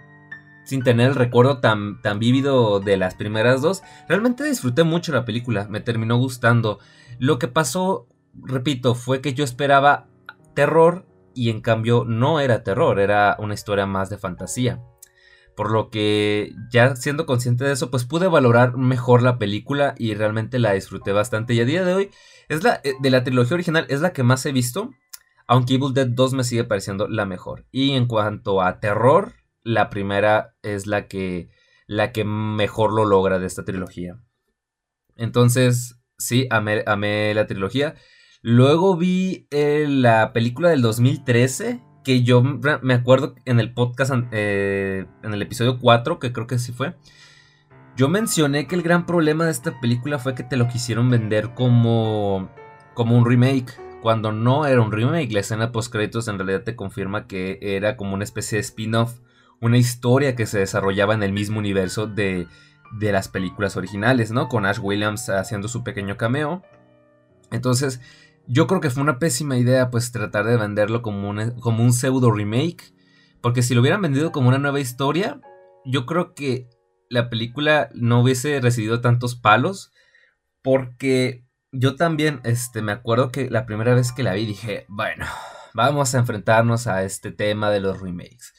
sin 0.65 0.83
tener 0.83 1.09
el 1.09 1.15
recuerdo 1.15 1.59
tan, 1.59 2.01
tan 2.01 2.19
vívido 2.19 2.79
de 2.79 2.97
las 2.97 3.15
primeras 3.15 3.61
dos. 3.61 3.83
Realmente 4.07 4.43
disfruté 4.43 4.83
mucho 4.83 5.11
la 5.11 5.25
película, 5.25 5.67
me 5.69 5.81
terminó 5.81 6.17
gustando. 6.17 6.79
Lo 7.19 7.39
que 7.39 7.47
pasó, 7.47 8.07
repito, 8.33 8.95
fue 8.95 9.21
que 9.21 9.33
yo 9.33 9.43
esperaba 9.43 10.07
terror 10.53 11.05
y 11.35 11.49
en 11.49 11.61
cambio 11.61 12.05
no 12.05 12.39
era 12.39 12.63
terror, 12.63 12.99
era 12.99 13.35
una 13.39 13.53
historia 13.53 13.85
más 13.85 14.09
de 14.09 14.17
fantasía. 14.17 14.81
Por 15.55 15.71
lo 15.71 15.89
que 15.89 16.51
ya 16.71 16.95
siendo 16.95 17.25
consciente 17.25 17.63
de 17.63 17.73
eso, 17.73 17.91
pues 17.91 18.05
pude 18.05 18.27
valorar 18.27 18.75
mejor 18.75 19.21
la 19.21 19.37
película 19.37 19.93
y 19.97 20.15
realmente 20.15 20.57
la 20.57 20.73
disfruté 20.73 21.11
bastante. 21.11 21.53
Y 21.53 21.61
a 21.61 21.65
día 21.65 21.85
de 21.85 21.93
hoy, 21.93 22.09
es 22.49 22.63
la 22.63 22.81
eh, 22.83 22.93
de 22.99 23.09
la 23.11 23.23
trilogía 23.23 23.55
original, 23.55 23.85
es 23.89 24.01
la 24.01 24.13
que 24.13 24.23
más 24.23 24.45
he 24.45 24.51
visto. 24.51 24.91
Aunque 25.45 25.75
Evil 25.75 25.93
Dead 25.93 26.07
2 26.07 26.33
me 26.33 26.43
sigue 26.43 26.63
pareciendo 26.63 27.07
la 27.07 27.25
mejor. 27.25 27.65
Y 27.71 27.91
en 27.91 28.07
cuanto 28.07 28.61
a 28.61 28.79
terror, 28.79 29.33
la 29.61 29.89
primera 29.89 30.55
es 30.63 30.87
la 30.87 31.07
que, 31.07 31.49
la 31.85 32.11
que 32.11 32.23
mejor 32.23 32.93
lo 32.93 33.05
logra 33.05 33.39
de 33.39 33.45
esta 33.45 33.65
trilogía. 33.65 34.19
Entonces, 35.15 36.03
Sí, 36.23 36.47
amé, 36.49 37.33
la 37.33 37.47
trilogía. 37.47 37.95
Luego 38.43 38.97
vi 38.97 39.47
eh, 39.51 39.85
la 39.87 40.33
película 40.33 40.69
del 40.69 40.81
2013, 40.81 41.81
que 42.03 42.23
yo 42.23 42.43
me 42.43 42.93
acuerdo 42.93 43.35
en 43.45 43.61
el 43.61 43.73
podcast, 43.73 44.11
eh, 44.31 45.05
en 45.23 45.33
el 45.33 45.41
episodio 45.41 45.79
4, 45.79 46.19
que 46.19 46.33
creo 46.33 46.45
que 46.45 46.59
sí 46.59 46.73
fue. 46.73 46.93
Yo 47.95 48.09
mencioné 48.09 48.67
que 48.67 48.75
el 48.75 48.81
gran 48.81 49.05
problema 49.05 49.45
de 49.45 49.51
esta 49.51 49.79
película 49.79 50.19
fue 50.19 50.35
que 50.35 50.43
te 50.43 50.57
lo 50.57 50.67
quisieron 50.67 51.09
vender 51.09 51.53
como, 51.53 52.49
como 52.93 53.17
un 53.17 53.25
remake, 53.25 53.79
cuando 54.01 54.33
no 54.33 54.65
era 54.65 54.81
un 54.81 54.91
remake. 54.91 55.31
La 55.31 55.39
escena 55.39 55.71
post 55.71 55.89
créditos 55.89 56.27
en 56.27 56.37
realidad 56.37 56.63
te 56.63 56.75
confirma 56.75 57.27
que 57.27 57.59
era 57.61 57.95
como 57.95 58.13
una 58.13 58.25
especie 58.25 58.57
de 58.57 58.63
spin-off, 58.63 59.19
una 59.61 59.77
historia 59.77 60.35
que 60.35 60.47
se 60.47 60.59
desarrollaba 60.59 61.13
en 61.13 61.23
el 61.23 61.31
mismo 61.31 61.59
universo 61.59 62.07
de 62.07 62.47
de 62.93 63.11
las 63.11 63.27
películas 63.27 63.75
originales, 63.75 64.31
¿no? 64.31 64.47
Con 64.47 64.65
Ash 64.65 64.79
Williams 64.79 65.29
haciendo 65.29 65.67
su 65.67 65.83
pequeño 65.83 66.15
cameo. 66.15 66.61
Entonces, 67.51 68.01
yo 68.47 68.67
creo 68.67 68.81
que 68.81 68.89
fue 68.89 69.03
una 69.03 69.19
pésima 69.19 69.57
idea, 69.57 69.89
pues, 69.89 70.11
tratar 70.11 70.45
de 70.45 70.57
venderlo 70.57 71.01
como 71.01 71.29
un, 71.29 71.51
como 71.59 71.83
un 71.83 71.93
pseudo 71.93 72.31
remake. 72.31 72.93
Porque 73.41 73.61
si 73.61 73.73
lo 73.73 73.81
hubieran 73.81 74.01
vendido 74.01 74.31
como 74.31 74.49
una 74.49 74.57
nueva 74.57 74.79
historia, 74.79 75.41
yo 75.85 76.05
creo 76.05 76.33
que 76.33 76.69
la 77.09 77.29
película 77.29 77.89
no 77.93 78.21
hubiese 78.21 78.59
recibido 78.61 79.01
tantos 79.01 79.35
palos. 79.35 79.91
Porque 80.61 81.45
yo 81.71 81.95
también, 81.95 82.39
este, 82.43 82.81
me 82.81 82.91
acuerdo 82.91 83.31
que 83.31 83.49
la 83.49 83.65
primera 83.65 83.93
vez 83.95 84.11
que 84.11 84.23
la 84.23 84.33
vi 84.33 84.45
dije, 84.45 84.85
bueno, 84.87 85.25
vamos 85.73 86.13
a 86.13 86.19
enfrentarnos 86.19 86.87
a 86.87 87.03
este 87.03 87.31
tema 87.31 87.69
de 87.69 87.79
los 87.79 87.99
remakes. 87.99 88.53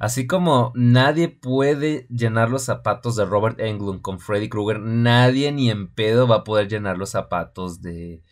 Así 0.00 0.26
como 0.26 0.72
nadie 0.74 1.28
puede 1.28 2.06
llenar 2.08 2.48
los 2.48 2.64
zapatos 2.64 3.16
de 3.16 3.26
Robert 3.26 3.60
Englund 3.60 4.00
con 4.00 4.20
Freddy 4.20 4.48
Krueger, 4.48 4.80
nadie 4.80 5.52
ni 5.52 5.70
en 5.70 5.92
pedo 5.92 6.26
va 6.26 6.36
a 6.36 6.44
poder 6.44 6.68
llenar 6.68 6.96
los 6.96 7.10
zapatos 7.10 7.82
de, 7.82 8.22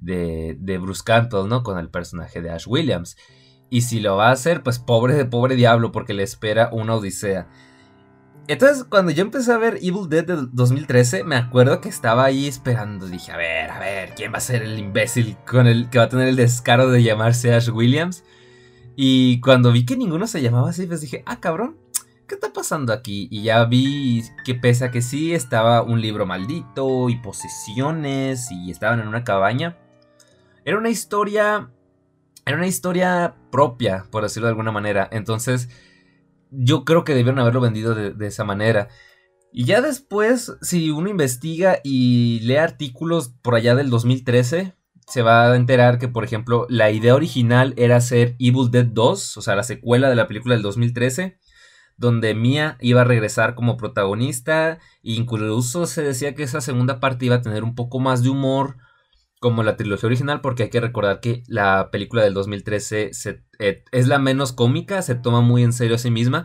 de, 0.00 0.56
de 0.58 0.78
Bruce 0.78 1.02
Campbell, 1.04 1.48
¿no? 1.48 1.62
Con 1.62 1.78
el 1.78 1.88
personaje 1.88 2.40
de 2.40 2.50
Ash 2.50 2.66
Williams. 2.66 3.16
Y 3.70 3.82
si 3.82 4.00
lo 4.00 4.16
va 4.16 4.28
a 4.28 4.32
hacer, 4.32 4.62
pues 4.62 4.78
pobre 4.78 5.14
de 5.14 5.24
pobre 5.24 5.54
diablo, 5.54 5.92
porque 5.92 6.14
le 6.14 6.22
espera 6.22 6.70
una 6.72 6.96
odisea. 6.96 7.48
Entonces, 8.48 8.82
cuando 8.82 9.12
yo 9.12 9.22
empecé 9.22 9.52
a 9.52 9.58
ver 9.58 9.76
Evil 9.76 10.08
Dead 10.08 10.24
de 10.24 10.48
2013, 10.50 11.22
me 11.22 11.36
acuerdo 11.36 11.80
que 11.80 11.88
estaba 11.88 12.24
ahí 12.24 12.48
esperando. 12.48 13.06
Dije, 13.06 13.30
a 13.30 13.36
ver, 13.36 13.70
a 13.70 13.78
ver, 13.78 14.14
¿quién 14.16 14.32
va 14.32 14.38
a 14.38 14.40
ser 14.40 14.64
el 14.64 14.76
imbécil 14.76 15.36
con 15.46 15.68
el 15.68 15.88
que 15.88 15.98
va 15.98 16.04
a 16.04 16.08
tener 16.08 16.26
el 16.26 16.34
descaro 16.34 16.90
de 16.90 17.04
llamarse 17.04 17.54
Ash 17.54 17.68
Williams? 17.68 18.24
Y 18.96 19.40
cuando 19.40 19.70
vi 19.70 19.86
que 19.86 19.96
ninguno 19.96 20.26
se 20.26 20.42
llamaba 20.42 20.70
así, 20.70 20.86
pues 20.86 21.00
dije, 21.00 21.22
ah, 21.26 21.38
cabrón, 21.38 21.76
¿qué 22.26 22.34
está 22.34 22.52
pasando 22.52 22.92
aquí? 22.92 23.28
Y 23.30 23.44
ya 23.44 23.64
vi 23.66 24.24
que 24.44 24.56
pese 24.56 24.84
a 24.84 24.90
que 24.90 25.00
sí 25.00 25.32
estaba 25.32 25.82
un 25.82 26.00
libro 26.00 26.26
maldito 26.26 27.08
y 27.08 27.16
posesiones 27.16 28.50
y 28.50 28.70
estaban 28.72 28.98
en 28.98 29.06
una 29.06 29.22
cabaña, 29.22 29.78
era 30.64 30.78
una 30.78 30.90
historia, 30.90 31.70
era 32.46 32.56
una 32.56 32.66
historia 32.66 33.34
propia, 33.50 34.06
por 34.10 34.22
decirlo 34.22 34.46
de 34.46 34.52
alguna 34.52 34.72
manera. 34.72 35.08
Entonces 35.10 35.68
yo 36.50 36.84
creo 36.84 37.04
que 37.04 37.14
debieron 37.14 37.38
haberlo 37.38 37.60
vendido 37.60 37.94
de, 37.94 38.26
esa 38.26 38.44
manera. 38.44 38.88
Y 39.52 39.64
ya 39.64 39.80
después, 39.80 40.56
si 40.60 40.90
uno 40.90 41.08
investiga 41.08 41.78
y 41.82 42.40
lee 42.40 42.56
artículos 42.56 43.34
por 43.42 43.54
allá 43.54 43.74
del 43.74 43.90
2013, 43.90 44.74
se 45.06 45.22
va 45.22 45.50
a 45.50 45.56
enterar 45.56 45.98
que, 45.98 46.08
por 46.08 46.24
ejemplo, 46.24 46.66
la 46.68 46.90
idea 46.90 47.14
original 47.14 47.74
era 47.76 47.96
hacer 47.96 48.36
Evil 48.38 48.70
Dead 48.70 48.86
2, 48.86 49.36
o 49.36 49.42
sea, 49.42 49.56
la 49.56 49.64
secuela 49.64 50.08
de 50.08 50.14
la 50.14 50.28
película 50.28 50.54
del 50.54 50.62
2013, 50.62 51.38
donde 51.96 52.34
Mia 52.34 52.76
iba 52.80 53.00
a 53.00 53.04
regresar 53.04 53.56
como 53.56 53.76
protagonista, 53.76 54.78
e 55.02 55.12
incluso 55.12 55.86
se 55.86 56.02
decía 56.02 56.34
que 56.34 56.44
esa 56.44 56.60
segunda 56.60 57.00
parte 57.00 57.26
iba 57.26 57.36
a 57.36 57.42
tener 57.42 57.64
un 57.64 57.74
poco 57.74 57.98
más 57.98 58.22
de 58.22 58.30
humor, 58.30 58.76
como 59.40 59.62
la 59.62 59.76
trilogía 59.76 60.06
original, 60.06 60.42
porque 60.42 60.64
hay 60.64 60.70
que 60.70 60.80
recordar 60.80 61.20
que 61.20 61.42
la 61.48 61.90
película 61.90 62.22
del 62.22 62.34
2013 62.34 63.10
eh, 63.58 63.84
es 63.90 64.06
la 64.06 64.18
menos 64.18 64.52
cómica, 64.52 65.02
se 65.02 65.14
toma 65.14 65.40
muy 65.40 65.64
en 65.64 65.72
serio 65.72 65.96
a 65.96 65.98
sí 65.98 66.10
misma, 66.10 66.44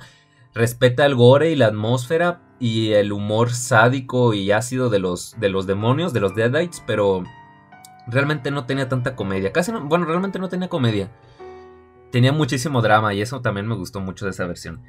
respeta 0.54 1.06
el 1.06 1.14
gore 1.14 1.52
y 1.52 1.56
la 1.56 1.68
atmósfera 1.68 2.42
y 2.58 2.94
el 2.94 3.12
humor 3.12 3.52
sádico 3.52 4.34
y 4.34 4.52
ácido 4.52 4.90
de 4.90 5.00
los, 5.00 5.38
de 5.40 5.50
los 5.50 5.68
demonios, 5.68 6.14
de 6.14 6.22
los 6.22 6.36
Deadites, 6.36 6.82
pero 6.88 7.24
realmente 8.08 8.50
no 8.50 8.66
tenía 8.66 8.88
tanta 8.88 9.16
comedia. 9.16 9.52
Casi 9.52 9.74
no, 9.74 9.84
bueno, 9.86 10.06
realmente 10.06 10.40
no 10.40 10.48
tenía 10.48 10.70
comedia. 10.70 11.12
Tenía 12.12 12.32
muchísimo 12.32 12.82
drama 12.82 13.14
y 13.14 13.22
eso 13.22 13.42
también 13.42 13.68
me 13.68 13.76
gustó 13.76 14.00
mucho 14.00 14.24
de 14.24 14.32
esa 14.32 14.48
versión. 14.48 14.82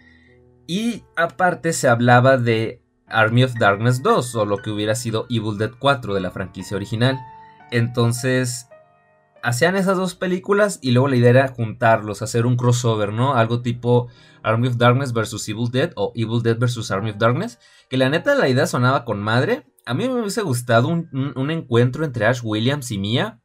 Y 0.68 1.02
aparte 1.16 1.72
se 1.72 1.88
hablaba 1.88 2.36
de 2.36 2.82
Army 3.08 3.42
of 3.42 3.54
Darkness 3.58 4.00
2 4.02 4.34
o 4.36 4.44
lo 4.44 4.58
que 4.58 4.70
hubiera 4.70 4.94
sido 4.94 5.26
Evil 5.28 5.58
Dead 5.58 5.72
4 5.76 6.14
de 6.14 6.20
la 6.20 6.30
franquicia 6.30 6.76
original. 6.76 7.18
Entonces, 7.70 8.68
hacían 9.42 9.76
esas 9.76 9.96
dos 9.96 10.14
películas 10.14 10.78
y 10.82 10.90
luego 10.90 11.08
la 11.08 11.16
idea 11.16 11.30
era 11.30 11.48
juntarlos, 11.48 12.20
hacer 12.22 12.46
un 12.46 12.56
crossover, 12.56 13.12
¿no? 13.12 13.34
Algo 13.34 13.62
tipo 13.62 14.08
Army 14.42 14.68
of 14.68 14.76
Darkness 14.76 15.12
vs. 15.12 15.48
Evil 15.48 15.70
Dead 15.70 15.92
o 15.96 16.12
Evil 16.14 16.42
Dead 16.42 16.58
vs. 16.58 16.90
Army 16.90 17.10
of 17.10 17.18
Darkness. 17.18 17.58
Que 17.88 17.96
la 17.96 18.08
neta 18.08 18.34
la 18.34 18.48
idea 18.48 18.66
sonaba 18.66 19.04
con 19.04 19.20
madre. 19.20 19.66
A 19.84 19.94
mí 19.94 20.08
me 20.08 20.20
hubiese 20.20 20.42
gustado 20.42 20.88
un, 20.88 21.50
encuentro 21.50 22.04
entre 22.04 22.26
Ash 22.26 22.40
Williams 22.42 22.90
y 22.90 22.98
Mia. 22.98 23.40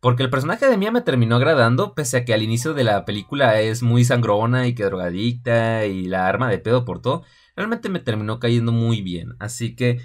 Porque 0.00 0.24
el 0.24 0.30
personaje 0.30 0.66
de 0.66 0.76
Mia 0.76 0.90
me 0.90 1.00
terminó 1.00 1.36
agradando, 1.36 1.94
pese 1.94 2.16
a 2.18 2.24
que 2.24 2.34
al 2.34 2.42
inicio 2.42 2.74
de 2.74 2.82
la 2.82 3.04
película 3.04 3.60
es 3.60 3.84
muy 3.84 4.04
sangrona 4.04 4.66
y 4.66 4.74
que 4.74 4.84
drogadicta 4.84 5.86
y 5.86 6.06
la 6.06 6.26
arma 6.26 6.48
de 6.50 6.58
pedo 6.58 6.84
por 6.84 7.00
todo. 7.00 7.22
Realmente 7.54 7.88
me 7.88 8.00
terminó 8.00 8.40
cayendo 8.40 8.72
muy 8.72 9.00
bien. 9.00 9.34
Así 9.38 9.76
que 9.76 10.00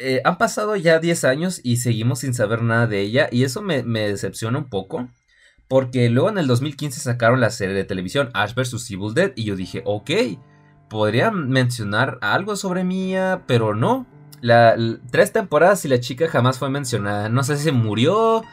eh, 0.00 0.20
han 0.24 0.38
pasado 0.38 0.76
ya 0.76 1.00
10 1.00 1.24
años 1.24 1.60
y 1.64 1.78
seguimos 1.78 2.20
sin 2.20 2.32
saber 2.32 2.62
nada 2.62 2.86
de 2.86 3.00
ella 3.00 3.28
y 3.32 3.42
eso 3.42 3.62
me, 3.62 3.82
decepciona 3.82 4.58
un 4.58 4.68
poco. 4.68 5.08
Porque 5.66 6.08
luego 6.08 6.30
en 6.30 6.38
el 6.38 6.46
2015 6.46 7.00
sacaron 7.00 7.40
la 7.40 7.50
serie 7.50 7.74
de 7.74 7.84
televisión 7.84 8.30
Ash 8.32 8.54
vs. 8.54 8.90
Evil 8.90 9.12
Dead 9.12 9.32
y 9.34 9.44
yo 9.44 9.56
dije, 9.56 9.82
ok, 9.84 10.10
podría 10.88 11.30
mencionar 11.30 12.18
algo 12.22 12.56
sobre 12.56 12.84
Mia, 12.84 13.42
pero 13.46 13.74
no. 13.74 14.06
La, 14.40 14.76
tres 15.10 15.32
temporadas 15.32 15.84
y 15.84 15.88
la 15.88 16.00
chica 16.00 16.28
jamás 16.28 16.58
fue 16.58 16.70
mencionada. 16.70 17.28
No 17.28 17.42
sé 17.42 17.56
si 17.56 17.72
murió 17.72 18.44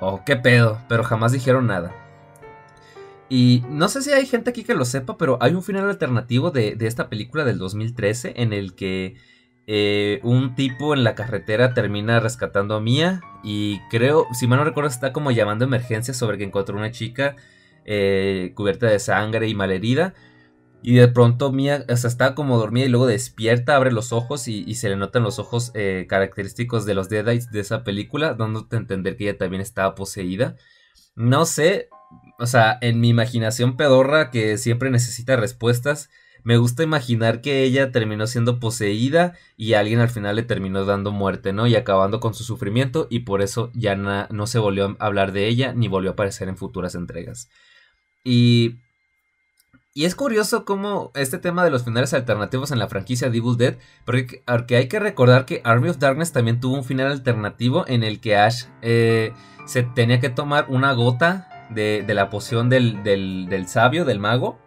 o 0.00 0.24
qué 0.24 0.36
pedo, 0.36 0.80
pero 0.88 1.04
jamás 1.04 1.32
dijeron 1.32 1.66
nada. 1.66 1.94
Y 3.28 3.62
no 3.68 3.88
sé 3.88 4.02
si 4.02 4.10
hay 4.10 4.26
gente 4.26 4.50
aquí 4.50 4.64
que 4.64 4.74
lo 4.74 4.84
sepa, 4.84 5.16
pero 5.18 5.38
hay 5.40 5.54
un 5.54 5.62
final 5.62 5.88
alternativo 5.88 6.50
de, 6.50 6.76
de 6.76 6.86
esta 6.86 7.08
película 7.08 7.44
del 7.44 7.58
2013 7.58 8.34
en 8.36 8.52
el 8.52 8.74
que 8.74 9.16
eh, 9.66 10.20
un 10.22 10.54
tipo 10.54 10.92
en 10.94 11.04
la 11.04 11.14
carretera 11.14 11.72
termina 11.72 12.20
rescatando 12.20 12.74
a 12.74 12.80
Mia 12.80 13.22
y 13.42 13.80
creo, 13.88 14.26
si 14.32 14.46
mal 14.46 14.58
no 14.58 14.64
recuerdo, 14.64 14.90
está 14.90 15.12
como 15.12 15.30
llamando 15.30 15.64
a 15.64 15.68
emergencia 15.68 16.12
sobre 16.12 16.36
que 16.36 16.44
encontró 16.44 16.76
una 16.76 16.90
chica 16.90 17.36
eh, 17.86 18.52
cubierta 18.54 18.86
de 18.86 18.98
sangre 18.98 19.48
y 19.48 19.54
malherida. 19.54 20.14
Y 20.82 20.96
de 20.96 21.08
pronto 21.08 21.50
Mia, 21.50 21.86
o 21.88 21.96
sea, 21.96 22.08
está 22.08 22.34
como 22.34 22.58
dormida 22.58 22.84
y 22.84 22.90
luego 22.90 23.06
despierta, 23.06 23.74
abre 23.74 23.90
los 23.90 24.12
ojos 24.12 24.48
y, 24.48 24.74
se 24.74 24.90
le 24.90 24.96
notan 24.96 25.22
los 25.22 25.38
ojos 25.38 25.70
eh, 25.74 26.04
característicos 26.10 26.84
de 26.84 26.94
los 26.94 27.08
Deadites 27.08 27.50
de 27.50 27.60
esa 27.60 27.84
película, 27.84 28.34
dándote 28.34 28.76
a 28.76 28.80
entender 28.80 29.16
que 29.16 29.24
ella 29.24 29.38
también 29.38 29.62
estaba 29.62 29.94
poseída. 29.94 30.56
No 31.16 31.46
sé, 31.46 31.88
o 32.38 32.46
sea, 32.46 32.76
en 32.82 33.00
mi 33.00 33.08
imaginación 33.08 33.78
pedorra 33.78 34.30
que 34.30 34.58
siempre 34.58 34.90
necesita 34.90 35.36
respuestas, 35.36 36.10
me 36.44 36.58
gusta 36.58 36.82
imaginar 36.82 37.40
que 37.40 37.64
ella 37.64 37.90
terminó 37.90 38.26
siendo 38.26 38.60
poseída 38.60 39.32
y 39.56 39.72
alguien 39.72 40.00
al 40.00 40.10
final 40.10 40.36
le 40.36 40.42
terminó 40.42 40.84
dando 40.84 41.10
muerte, 41.10 41.54
¿no? 41.54 41.66
Y 41.66 41.74
acabando 41.74 42.20
con 42.20 42.34
su 42.34 42.44
sufrimiento 42.44 43.06
y 43.10 43.20
por 43.20 43.40
eso 43.40 43.70
ya 43.74 43.96
no 43.96 44.46
se 44.46 44.58
volvió 44.58 44.96
a 44.98 45.06
hablar 45.06 45.32
de 45.32 45.48
ella 45.48 45.72
ni 45.72 45.88
volvió 45.88 46.10
a 46.10 46.12
aparecer 46.12 46.48
en 46.48 46.56
futuras 46.56 46.94
entregas. 46.94 47.48
Y... 48.22 48.76
Y 49.96 50.06
es 50.06 50.16
curioso 50.16 50.64
cómo 50.64 51.12
este 51.14 51.38
tema 51.38 51.62
de 51.62 51.70
los 51.70 51.84
finales 51.84 52.12
alternativos 52.14 52.72
en 52.72 52.80
la 52.80 52.88
franquicia 52.88 53.30
de 53.30 53.38
Evil 53.38 53.56
Dead, 53.56 53.76
porque, 54.04 54.42
hay 54.76 54.88
que 54.88 54.98
recordar 54.98 55.46
que 55.46 55.60
Army 55.62 55.88
of 55.88 55.98
Darkness 55.98 56.32
también 56.32 56.58
tuvo 56.58 56.74
un 56.74 56.82
final 56.82 57.12
alternativo 57.12 57.84
en 57.86 58.02
el 58.02 58.18
que 58.18 58.34
Ash 58.34 58.64
eh, 58.82 59.32
se 59.66 59.84
tenía 59.84 60.18
que 60.18 60.30
tomar 60.30 60.66
una 60.68 60.92
gota 60.94 61.48
de, 61.70 62.04
la 62.08 62.28
poción 62.28 62.68
del, 62.68 63.04
del 63.04 63.68
sabio, 63.68 64.04
del 64.04 64.18
mago, 64.18 64.63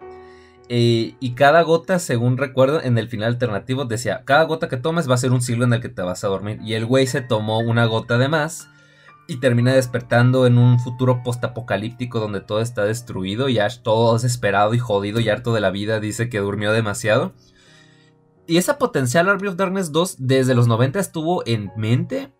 eh, 0.69 1.15
y 1.19 1.31
cada 1.31 1.61
gota, 1.61 1.99
según 1.99 2.37
recuerdo, 2.37 2.81
en 2.81 2.97
el 2.97 3.07
final 3.07 3.29
alternativo 3.29 3.85
decía, 3.85 4.23
cada 4.25 4.43
gota 4.43 4.67
que 4.67 4.77
tomes 4.77 5.09
va 5.09 5.15
a 5.15 5.17
ser 5.17 5.31
un 5.31 5.41
siglo 5.41 5.63
en 5.63 5.73
el 5.73 5.81
que 5.81 5.89
te 5.89 6.01
vas 6.01 6.23
a 6.23 6.27
dormir. 6.27 6.59
Y 6.61 6.73
el 6.73 6.85
güey 6.85 7.07
se 7.07 7.21
tomó 7.21 7.59
una 7.59 7.85
gota 7.85 8.17
de 8.17 8.27
más 8.27 8.69
y 9.27 9.37
termina 9.37 9.73
despertando 9.73 10.45
en 10.45 10.57
un 10.57 10.79
futuro 10.79 11.21
postapocalíptico 11.23 12.19
donde 12.19 12.41
todo 12.41 12.61
está 12.61 12.85
destruido 12.85 13.49
y 13.49 13.59
Ash 13.59 13.79
todo 13.81 14.13
desesperado 14.13 14.73
y 14.73 14.79
jodido 14.79 15.19
y 15.19 15.29
harto 15.29 15.53
de 15.53 15.61
la 15.61 15.69
vida 15.69 15.99
dice 15.99 16.29
que 16.29 16.39
durmió 16.39 16.71
demasiado. 16.71 17.33
Y 18.45 18.57
esa 18.57 18.77
potencial 18.77 19.27
Army 19.27 19.49
of 19.49 19.57
Darkness 19.57 19.91
2 19.91 20.15
desde 20.19 20.55
los 20.55 20.67
90 20.67 20.99
estuvo 20.99 21.45
en 21.45 21.71
mente, 21.75 22.33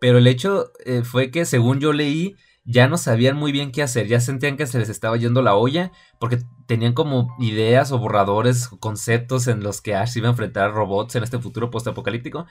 pero 0.00 0.18
el 0.18 0.26
hecho 0.26 0.70
eh, 0.84 1.02
fue 1.02 1.30
que 1.30 1.46
según 1.46 1.80
yo 1.80 1.94
leí, 1.94 2.36
ya 2.64 2.88
no 2.88 2.98
sabían 2.98 3.36
muy 3.36 3.52
bien 3.52 3.72
qué 3.72 3.82
hacer, 3.82 4.06
ya 4.06 4.20
sentían 4.20 4.56
que 4.56 4.66
se 4.66 4.78
les 4.78 4.90
estaba 4.90 5.16
yendo 5.16 5.40
la 5.40 5.54
olla, 5.54 5.92
porque 6.20 6.40
tenían 6.66 6.92
como 6.92 7.34
ideas 7.38 7.92
o 7.92 7.98
borradores, 7.98 8.68
conceptos 8.80 9.48
en 9.48 9.62
los 9.62 9.80
que 9.80 9.94
Ash 9.94 10.16
iba 10.16 10.28
a 10.28 10.30
enfrentar 10.30 10.72
robots 10.72 11.16
en 11.16 11.22
este 11.22 11.38
futuro 11.38 11.70
postapocalíptico. 11.70 12.46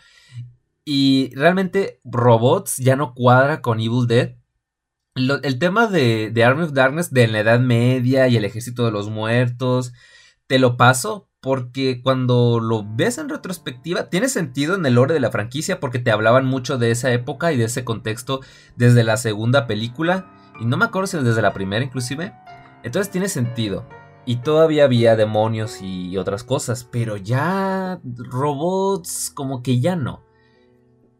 Y 0.83 1.33
realmente 1.35 1.99
robots 2.03 2.77
ya 2.77 2.95
no 2.95 3.13
cuadra 3.13 3.61
con 3.61 3.79
Evil 3.79 4.07
Dead. 4.07 4.35
el 5.15 5.59
tema 5.59 5.87
de, 5.87 6.31
Army 6.45 6.63
of 6.63 6.73
Darkness 6.73 7.11
de 7.11 7.27
la 7.27 7.39
Edad 7.39 7.59
Media 7.59 8.27
y 8.27 8.37
el 8.37 8.45
Ejército 8.45 8.85
de 8.85 8.91
los 8.91 9.09
Muertos, 9.09 9.93
te 10.47 10.59
lo 10.59 10.77
paso 10.77 11.29
porque 11.41 12.01
cuando 12.01 12.59
lo 12.59 12.83
ves 12.95 13.17
en 13.17 13.29
retrospectiva, 13.29 14.09
tiene 14.09 14.29
sentido 14.29 14.75
en 14.75 14.85
el 14.85 14.95
lore 14.95 15.13
de 15.13 15.19
la 15.19 15.31
franquicia 15.31 15.79
porque 15.79 15.99
te 15.99 16.11
hablaban 16.11 16.45
mucho 16.45 16.77
de 16.77 16.91
esa 16.91 17.11
época 17.13 17.53
y 17.53 17.57
de 17.57 17.65
ese 17.65 17.83
contexto 17.83 18.41
desde 18.75 19.03
la 19.03 19.17
segunda 19.17 19.67
película, 19.67 20.31
y 20.59 20.65
no 20.65 20.77
me 20.77 20.85
acuerdo 20.85 21.05
si 21.07 21.17
desde 21.17 21.43
la 21.43 21.53
primera 21.53 21.85
inclusive, 21.85 22.33
entonces 22.83 23.11
tiene 23.11 23.29
sentido. 23.29 23.87
Y 24.25 24.37
todavía 24.37 24.85
había 24.85 25.15
demonios 25.15 25.81
y 25.81 26.17
otras 26.17 26.43
cosas, 26.43 26.83
pero 26.83 27.17
ya 27.17 27.99
robots 28.03 29.31
como 29.33 29.61
que 29.61 29.79
ya 29.79 29.95
no. 29.95 30.25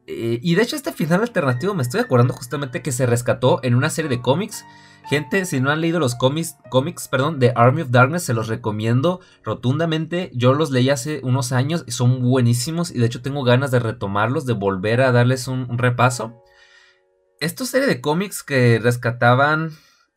Eh, 0.07 0.39
y 0.43 0.53
de 0.53 0.61
hecho 0.61 0.75
este 0.75 0.93
final 0.93 1.21
alternativo 1.21 1.73
me 1.73 1.81
estoy 1.81 1.99
acordando 1.99 2.33
justamente 2.33 2.83
que 2.83 2.91
se 2.91 3.07
rescató 3.07 3.59
en 3.63 3.75
una 3.75 3.89
serie 3.89 4.09
de 4.09 4.21
cómics. 4.21 4.65
Gente, 5.05 5.45
si 5.45 5.59
no 5.59 5.69
han 5.71 5.81
leído 5.81 5.99
los 5.99 6.15
cómics, 6.15 6.57
cómics 6.69 7.07
perdón, 7.07 7.39
de 7.39 7.53
Army 7.55 7.81
of 7.81 7.91
Darkness, 7.91 8.23
se 8.23 8.33
los 8.33 8.47
recomiendo 8.47 9.19
rotundamente. 9.43 10.31
Yo 10.33 10.53
los 10.53 10.71
leí 10.71 10.89
hace 10.89 11.21
unos 11.23 11.51
años 11.51 11.83
y 11.87 11.91
son 11.91 12.21
buenísimos 12.21 12.91
y 12.91 12.99
de 12.99 13.05
hecho 13.05 13.21
tengo 13.21 13.43
ganas 13.43 13.71
de 13.71 13.79
retomarlos, 13.79 14.45
de 14.45 14.53
volver 14.53 15.01
a 15.01 15.11
darles 15.11 15.47
un, 15.47 15.77
repaso. 15.77 16.41
Esta 17.39 17.65
serie 17.65 17.87
de 17.87 18.01
cómics 18.01 18.43
que 18.43 18.79
rescataban 18.81 19.71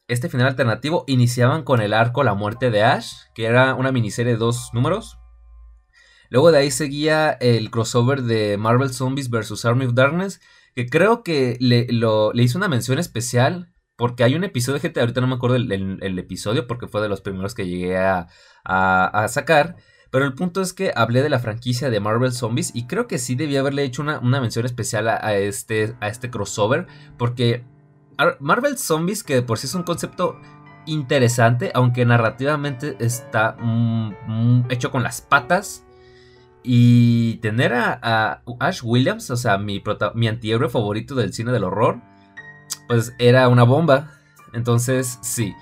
este 0.09 0.31
final 0.31 0.49
alternativo 0.49 1.05
iniciaban 1.07 1.63
con 1.63 1.81
el 1.81 1.93
arco 1.93 2.25
La 2.25 2.35
muerte 2.35 2.71
de 2.71 2.83
Ash, 2.83 3.13
que 3.35 3.45
era 3.45 3.75
una 3.75 3.93
miniserie 3.93 4.33
de 4.33 4.39
dos 4.39 4.71
números. 4.73 5.19
Luego 6.31 6.51
de 6.51 6.59
ahí 6.59 6.71
seguía 6.71 7.31
el 7.33 7.71
crossover 7.71 8.23
de 8.23 8.57
Marvel 8.57 8.93
Zombies 8.93 9.31
vs. 9.31 9.65
Army 9.67 9.85
of 9.85 9.95
Darkness, 9.95 10.41
que 10.75 10.89
creo 10.89 11.23
que 11.23 11.57
le, 11.61 11.87
hizo 12.43 12.59
una 12.59 12.69
mención 12.69 12.99
especial, 12.99 13.73
porque 13.97 14.25
hay 14.25 14.35
un 14.35 14.45
episodio, 14.45 14.81
gente, 14.81 15.01
ahorita 15.01 15.21
no 15.21 15.27
me 15.27 15.35
acuerdo 15.35 15.57
el, 15.57 16.19
episodio, 16.19 16.67
porque 16.67 16.89
fue 16.89 17.03
de 17.03 17.09
los 17.09 17.21
primeros 17.21 17.55
que 17.55 17.67
llegué 17.67 17.99
a, 17.99 18.29
sacar, 19.29 19.77
pero 20.11 20.25
el 20.25 20.35
punto 20.35 20.63
es 20.63 20.73
que 20.73 20.93
hablé 20.95 21.23
de 21.23 21.29
la 21.29 21.39
franquicia 21.39 21.91
de 21.91 22.01
Marvel 22.01 22.33
Zombies 22.33 22.71
y 22.75 22.87
creo 22.87 23.07
que 23.07 23.19
sí 23.19 23.35
debía 23.35 23.61
haberle 23.61 23.83
hecho 23.83 24.01
una, 24.03 24.21
mención 24.21 24.65
especial 24.65 25.09
a, 25.09 25.35
este, 25.35 25.97
a 26.01 26.09
este 26.09 26.31
crossover, 26.31 26.87
porque 27.19 27.65
Marvel 28.41 28.79
Zombies, 28.79 29.23
que 29.23 29.43
por 29.43 29.59
sí 29.59 29.67
es 29.67 29.75
un 29.75 29.83
concepto 29.83 30.39
interesante, 30.87 31.71
aunque 31.75 32.05
narrativamente 32.05 32.97
está 32.99 33.57
hecho 34.71 34.91
con 34.91 35.03
las 35.03 35.21
patas, 35.21 35.85
y 36.63 37.37
tener 37.37 37.73
a, 37.73 38.43
Ash 38.61 38.81
Williams, 38.83 39.31
o 39.31 39.37
sea, 39.37 39.59
mi, 39.59 39.83
mi 40.15 40.29
antihéroe 40.29 40.69
favorito 40.69 41.15
del 41.15 41.33
cine 41.33 41.53
del 41.53 41.65
horror, 41.65 42.01
pues 42.89 43.15
era 43.19 43.49
una 43.49 43.63
bomba. 43.63 44.11
Entonces, 44.53 45.19
sí. 45.23 45.55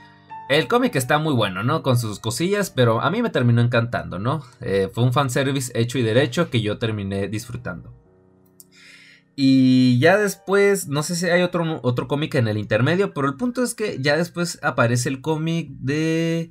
El 0.49 0.69
cómic 0.69 0.95
está 0.95 1.19
muy 1.19 1.35
bueno, 1.35 1.65
¿no? 1.65 1.83
Con 1.83 1.99
sus 1.99 2.21
cosillas, 2.21 2.71
pero 2.71 3.01
a 3.01 3.11
mí 3.11 3.21
me 3.21 3.31
terminó 3.31 3.61
encantando, 3.61 4.19
¿no? 4.19 4.43
Eh, 4.61 4.89
fue 4.93 5.05
un 5.05 5.13
fanservice 5.13 5.73
hecho 5.75 5.99
y 5.99 6.03
derecho 6.03 6.51
que 6.51 6.63
yo 6.63 6.79
terminé 6.79 7.29
disfrutando. 7.29 7.93
Y 9.39 9.99
ya 9.99 10.17
después, 10.17 10.89
no 10.89 11.03
sé 11.03 11.15
si 11.15 11.27
hay 11.27 11.43
otro, 11.43 11.81
otro 11.83 12.09
cómic 12.09 12.35
en 12.37 12.49
el 12.49 12.57
intermedio, 12.57 13.13
pero 13.13 13.29
el 13.29 13.37
punto 13.37 13.63
es 13.63 13.75
que 13.75 13.99
ya 14.01 14.17
después 14.17 14.59
aparece 14.63 15.11
el 15.11 15.21
cómic 15.21 15.69
de 15.73 16.51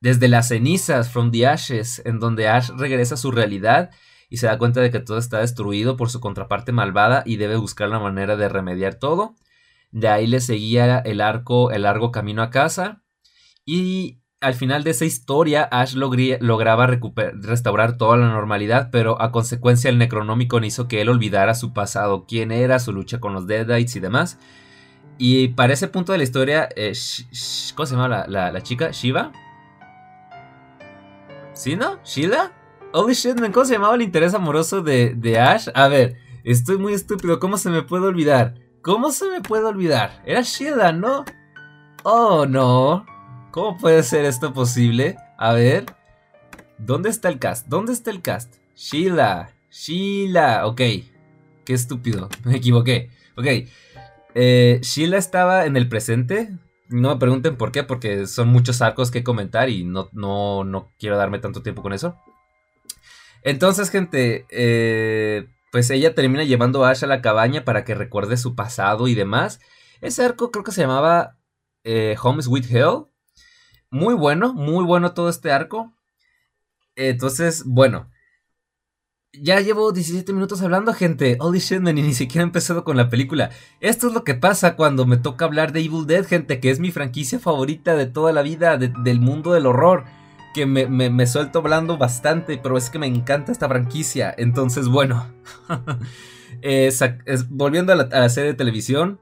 desde 0.00 0.28
las 0.28 0.48
cenizas, 0.48 1.10
From 1.10 1.30
the 1.30 1.46
Ashes, 1.46 2.02
en 2.04 2.18
donde 2.18 2.48
Ash 2.48 2.70
regresa 2.70 3.14
a 3.14 3.18
su 3.18 3.30
realidad 3.30 3.90
y 4.28 4.38
se 4.38 4.46
da 4.46 4.58
cuenta 4.58 4.80
de 4.80 4.90
que 4.90 5.00
todo 5.00 5.18
está 5.18 5.40
destruido 5.40 5.96
por 5.96 6.10
su 6.10 6.20
contraparte 6.20 6.72
malvada 6.72 7.22
y 7.26 7.36
debe 7.36 7.56
buscar 7.56 7.88
la 7.88 7.98
manera 7.98 8.36
de 8.36 8.48
remediar 8.48 8.94
todo. 8.94 9.36
De 9.90 10.08
ahí 10.08 10.26
le 10.26 10.40
seguía 10.40 10.98
el 10.98 11.20
arco, 11.20 11.70
el 11.70 11.82
largo 11.82 12.10
camino 12.12 12.42
a 12.42 12.50
casa. 12.50 13.02
Y 13.66 14.19
al 14.40 14.54
final 14.54 14.84
de 14.84 14.90
esa 14.90 15.04
historia, 15.04 15.64
Ash 15.64 15.94
lograba 15.94 16.86
restaurar 16.86 17.98
toda 17.98 18.16
la 18.16 18.28
normalidad, 18.28 18.88
pero 18.90 19.20
a 19.20 19.32
consecuencia 19.32 19.90
el 19.90 19.98
Necronómico 19.98 20.58
hizo 20.60 20.88
que 20.88 21.02
él 21.02 21.10
olvidara 21.10 21.54
su 21.54 21.74
pasado, 21.74 22.24
quién 22.26 22.50
era, 22.50 22.78
su 22.78 22.92
lucha 22.92 23.20
con 23.20 23.34
los 23.34 23.46
Deadites 23.46 23.96
y 23.96 24.00
demás. 24.00 24.38
Y 25.18 25.48
para 25.48 25.74
ese 25.74 25.88
punto 25.88 26.12
de 26.12 26.18
la 26.18 26.24
historia, 26.24 26.70
eh, 26.74 26.94
¿cómo 27.74 27.86
se 27.86 27.94
llama 27.94 28.26
la, 28.26 28.50
la 28.50 28.62
chica? 28.62 28.90
¿Shiva? 28.92 29.30
¿Sí, 31.52 31.76
no? 31.76 31.98
¿Sheila? 32.02 32.52
Holy 32.92 33.12
shit, 33.12 33.38
¿cómo 33.52 33.66
se 33.66 33.74
llamaba 33.74 33.94
el 33.94 34.02
interés 34.02 34.32
amoroso 34.32 34.80
de, 34.80 35.14
de 35.14 35.38
Ash? 35.38 35.68
A 35.74 35.88
ver, 35.88 36.16
estoy 36.44 36.78
muy 36.78 36.94
estúpido, 36.94 37.38
¿cómo 37.38 37.58
se 37.58 37.68
me 37.68 37.82
puede 37.82 38.06
olvidar? 38.06 38.54
¿Cómo 38.80 39.12
se 39.12 39.28
me 39.28 39.42
puede 39.42 39.66
olvidar? 39.66 40.22
Era 40.24 40.40
Sheila, 40.40 40.92
¿no? 40.92 41.26
Oh, 42.04 42.46
no. 42.46 43.09
¿Cómo 43.50 43.76
puede 43.76 44.04
ser 44.04 44.26
esto 44.26 44.52
posible? 44.52 45.16
A 45.36 45.52
ver. 45.52 45.86
¿Dónde 46.78 47.10
está 47.10 47.28
el 47.28 47.40
cast? 47.40 47.66
¿Dónde 47.66 47.92
está 47.92 48.12
el 48.12 48.22
cast? 48.22 48.54
Sheila. 48.76 49.50
Sheila. 49.70 50.66
Ok. 50.66 50.80
Qué 51.64 51.72
estúpido. 51.72 52.28
Me 52.44 52.56
equivoqué. 52.56 53.10
Ok. 53.36 53.46
Eh, 54.36 54.78
Sheila 54.82 55.18
estaba 55.18 55.66
en 55.66 55.76
el 55.76 55.88
presente. 55.88 56.50
No 56.88 57.10
me 57.10 57.16
pregunten 57.16 57.56
por 57.56 57.70
qué, 57.70 57.84
porque 57.84 58.26
son 58.26 58.48
muchos 58.48 58.82
arcos 58.82 59.12
que 59.12 59.22
comentar 59.22 59.68
y 59.68 59.84
no, 59.84 60.08
no, 60.12 60.64
no 60.64 60.90
quiero 60.98 61.16
darme 61.16 61.38
tanto 61.38 61.62
tiempo 61.62 61.82
con 61.82 61.92
eso. 61.92 62.16
Entonces, 63.42 63.90
gente, 63.90 64.44
eh, 64.50 65.46
pues 65.70 65.88
ella 65.90 66.14
termina 66.14 66.42
llevando 66.42 66.84
a 66.84 66.90
Ash 66.90 67.04
a 67.04 67.06
la 67.06 67.22
cabaña 67.22 67.64
para 67.64 67.84
que 67.84 67.94
recuerde 67.94 68.36
su 68.36 68.56
pasado 68.56 69.06
y 69.06 69.14
demás. 69.14 69.60
Ese 70.00 70.24
arco 70.24 70.50
creo 70.50 70.64
que 70.64 70.72
se 70.72 70.80
llamaba 70.80 71.36
eh, 71.84 72.16
Home 72.22 72.42
Sweet 72.42 72.70
Hell. 72.70 73.06
Muy 73.90 74.14
bueno, 74.14 74.54
muy 74.54 74.84
bueno 74.84 75.12
todo 75.14 75.28
este 75.28 75.50
arco. 75.50 75.92
Entonces, 76.96 77.64
bueno, 77.64 78.10
ya 79.32 79.60
llevo 79.60 79.92
17 79.92 80.32
minutos 80.32 80.60
hablando, 80.62 80.92
gente. 80.92 81.36
Holy 81.40 81.60
shit, 81.60 81.80
ni 81.80 82.14
siquiera 82.14 82.42
he 82.42 82.46
empezado 82.46 82.84
con 82.84 82.96
la 82.96 83.08
película. 83.08 83.50
Esto 83.80 84.08
es 84.08 84.12
lo 84.12 84.24
que 84.24 84.34
pasa 84.34 84.76
cuando 84.76 85.06
me 85.06 85.16
toca 85.16 85.44
hablar 85.44 85.72
de 85.72 85.80
Evil 85.80 86.06
Dead, 86.06 86.26
gente, 86.26 86.60
que 86.60 86.70
es 86.70 86.80
mi 86.80 86.90
franquicia 86.90 87.38
favorita 87.38 87.94
de 87.94 88.06
toda 88.06 88.32
la 88.32 88.42
vida, 88.42 88.76
del 88.76 89.20
mundo 89.20 89.52
del 89.52 89.66
horror. 89.66 90.04
Que 90.52 90.66
me, 90.66 91.26
suelto 91.28 91.60
hablando 91.60 91.96
bastante, 91.96 92.58
pero 92.58 92.76
es 92.76 92.90
que 92.90 92.98
me 92.98 93.06
encanta 93.06 93.52
esta 93.52 93.68
franquicia. 93.68 94.34
Entonces, 94.36 94.88
bueno. 94.88 95.32
volviendo 97.48 97.92
a 97.92 97.96
la, 97.96 98.28
serie 98.28 98.50
de 98.50 98.56
televisión, 98.56 99.20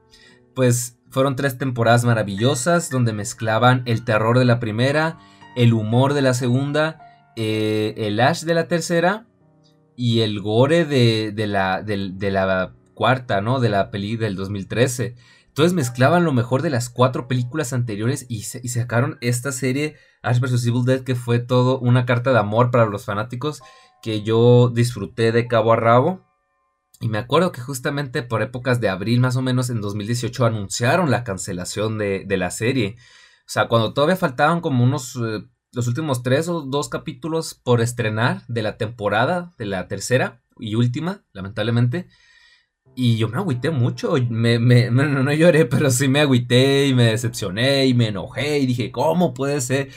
pues 0.55 0.97
fueron 1.09 1.35
tres 1.35 1.57
temporadas 1.57 2.05
maravillosas 2.05 2.89
donde 2.89 3.13
mezclaban 3.13 3.83
el 3.85 4.03
terror 4.03 4.37
de 4.37 4.45
la 4.45 4.59
primera, 4.59 5.17
el 5.55 5.73
humor 5.73 6.13
de 6.13 6.21
la 6.21 6.33
segunda, 6.33 6.99
eh, 7.35 7.93
el 7.97 8.19
ash 8.19 8.43
de 8.43 8.53
la 8.53 8.67
tercera 8.67 9.25
y 9.95 10.21
el 10.21 10.39
gore 10.39 10.85
de, 10.85 11.33
la, 11.47 11.81
de, 11.83 12.31
la 12.31 12.73
cuarta, 12.93 13.41
¿no? 13.41 13.59
De 13.59 13.69
la 13.69 13.91
peli 13.91 14.17
del 14.17 14.35
2013. 14.35 15.15
Entonces 15.47 15.73
mezclaban 15.73 16.23
lo 16.23 16.31
mejor 16.31 16.61
de 16.61 16.69
las 16.69 16.89
cuatro 16.89 17.27
películas 17.27 17.73
anteriores 17.73 18.25
y, 18.29 18.37
y, 18.37 18.69
sacaron 18.69 19.17
esta 19.19 19.51
serie 19.51 19.95
Ash 20.21 20.39
vs. 20.39 20.65
Evil 20.65 20.85
Dead 20.85 21.01
que 21.01 21.15
fue 21.15 21.39
todo 21.39 21.79
una 21.79 22.05
carta 22.05 22.31
de 22.31 22.39
amor 22.39 22.71
para 22.71 22.85
los 22.85 23.05
fanáticos 23.05 23.61
que 24.01 24.21
yo 24.21 24.69
disfruté 24.69 25.31
de 25.31 25.47
cabo 25.47 25.73
a 25.73 25.75
rabo. 25.75 26.28
Y 26.99 27.07
me 27.07 27.17
acuerdo 27.17 27.51
que 27.51 27.61
justamente 27.61 28.23
por 28.23 28.41
épocas 28.41 28.81
de 28.81 28.89
abril 28.89 29.21
más 29.21 29.35
o 29.37 29.41
menos 29.41 29.69
en 29.69 29.79
2018 29.79 30.45
anunciaron 30.45 31.11
la 31.11 31.23
cancelación 31.23 31.97
de, 31.97 32.25
de 32.25 32.37
la 32.37 32.51
serie. 32.51 32.95
O 33.41 33.51
sea, 33.51 33.67
cuando 33.67 33.93
todavía 33.93 34.17
faltaban 34.17 34.59
como 34.59 34.83
unos 34.83 35.15
eh, 35.15 35.43
los 35.71 35.87
últimos 35.87 36.23
tres 36.23 36.47
o 36.49 36.61
dos 36.61 36.89
capítulos 36.89 37.53
por 37.53 37.81
estrenar 37.81 38.43
de 38.47 38.61
la 38.61 38.77
temporada, 38.77 39.53
de 39.57 39.65
la 39.65 39.87
tercera 39.87 40.41
y 40.57 40.75
última, 40.75 41.23
lamentablemente. 41.31 42.07
Y 42.95 43.17
yo 43.17 43.29
me 43.29 43.37
agüité 43.37 43.69
mucho, 43.69 44.15
me, 44.29 44.59
me, 44.59 44.89
no, 44.91 45.33
lloré, 45.33 45.65
pero 45.65 45.91
sí 45.91 46.07
me 46.07 46.21
agüité 46.21 46.87
y 46.87 46.93
me 46.93 47.05
decepcioné 47.05 47.85
y 47.85 47.93
me 47.93 48.07
enojé 48.07 48.59
y 48.59 48.65
dije, 48.65 48.91
¿cómo 48.91 49.33
puede 49.33 49.61
ser? 49.61 49.89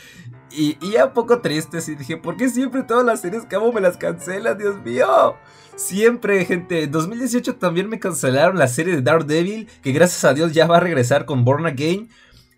Y, 0.51 0.77
y 0.83 0.97
un 0.97 1.12
poco 1.15 1.41
triste, 1.41 1.79
así 1.79 1.95
dije, 1.95 2.19
¿por 2.19 2.37
qué 2.37 2.49
siempre 2.49 2.83
todas 2.83 3.05
las 3.05 3.23
series 3.23 3.47
que 3.47 3.57
amo 3.57 3.73
me 3.73 3.81
las 3.81 3.97
cancelan, 3.97 4.59
Dios 4.59 4.77
mío? 4.85 5.35
Siempre, 5.77 6.45
gente. 6.45 6.85
En 6.85 6.91
2018 6.91 7.57
también 7.57 7.89
me 7.89 7.99
cancelaron 7.99 8.59
la 8.59 8.69
serie 8.69 8.95
de 8.95 9.03
Daredevil, 9.03 9.69
que 9.83 9.93
gracias 9.93 10.25
a 10.25 10.35
Dios 10.35 10.53
ya 10.53 10.67
va 10.67 10.77
a 10.77 10.81
regresar 10.81 11.25
con 11.25 11.45
Born 11.45 11.67
Again. 11.67 12.09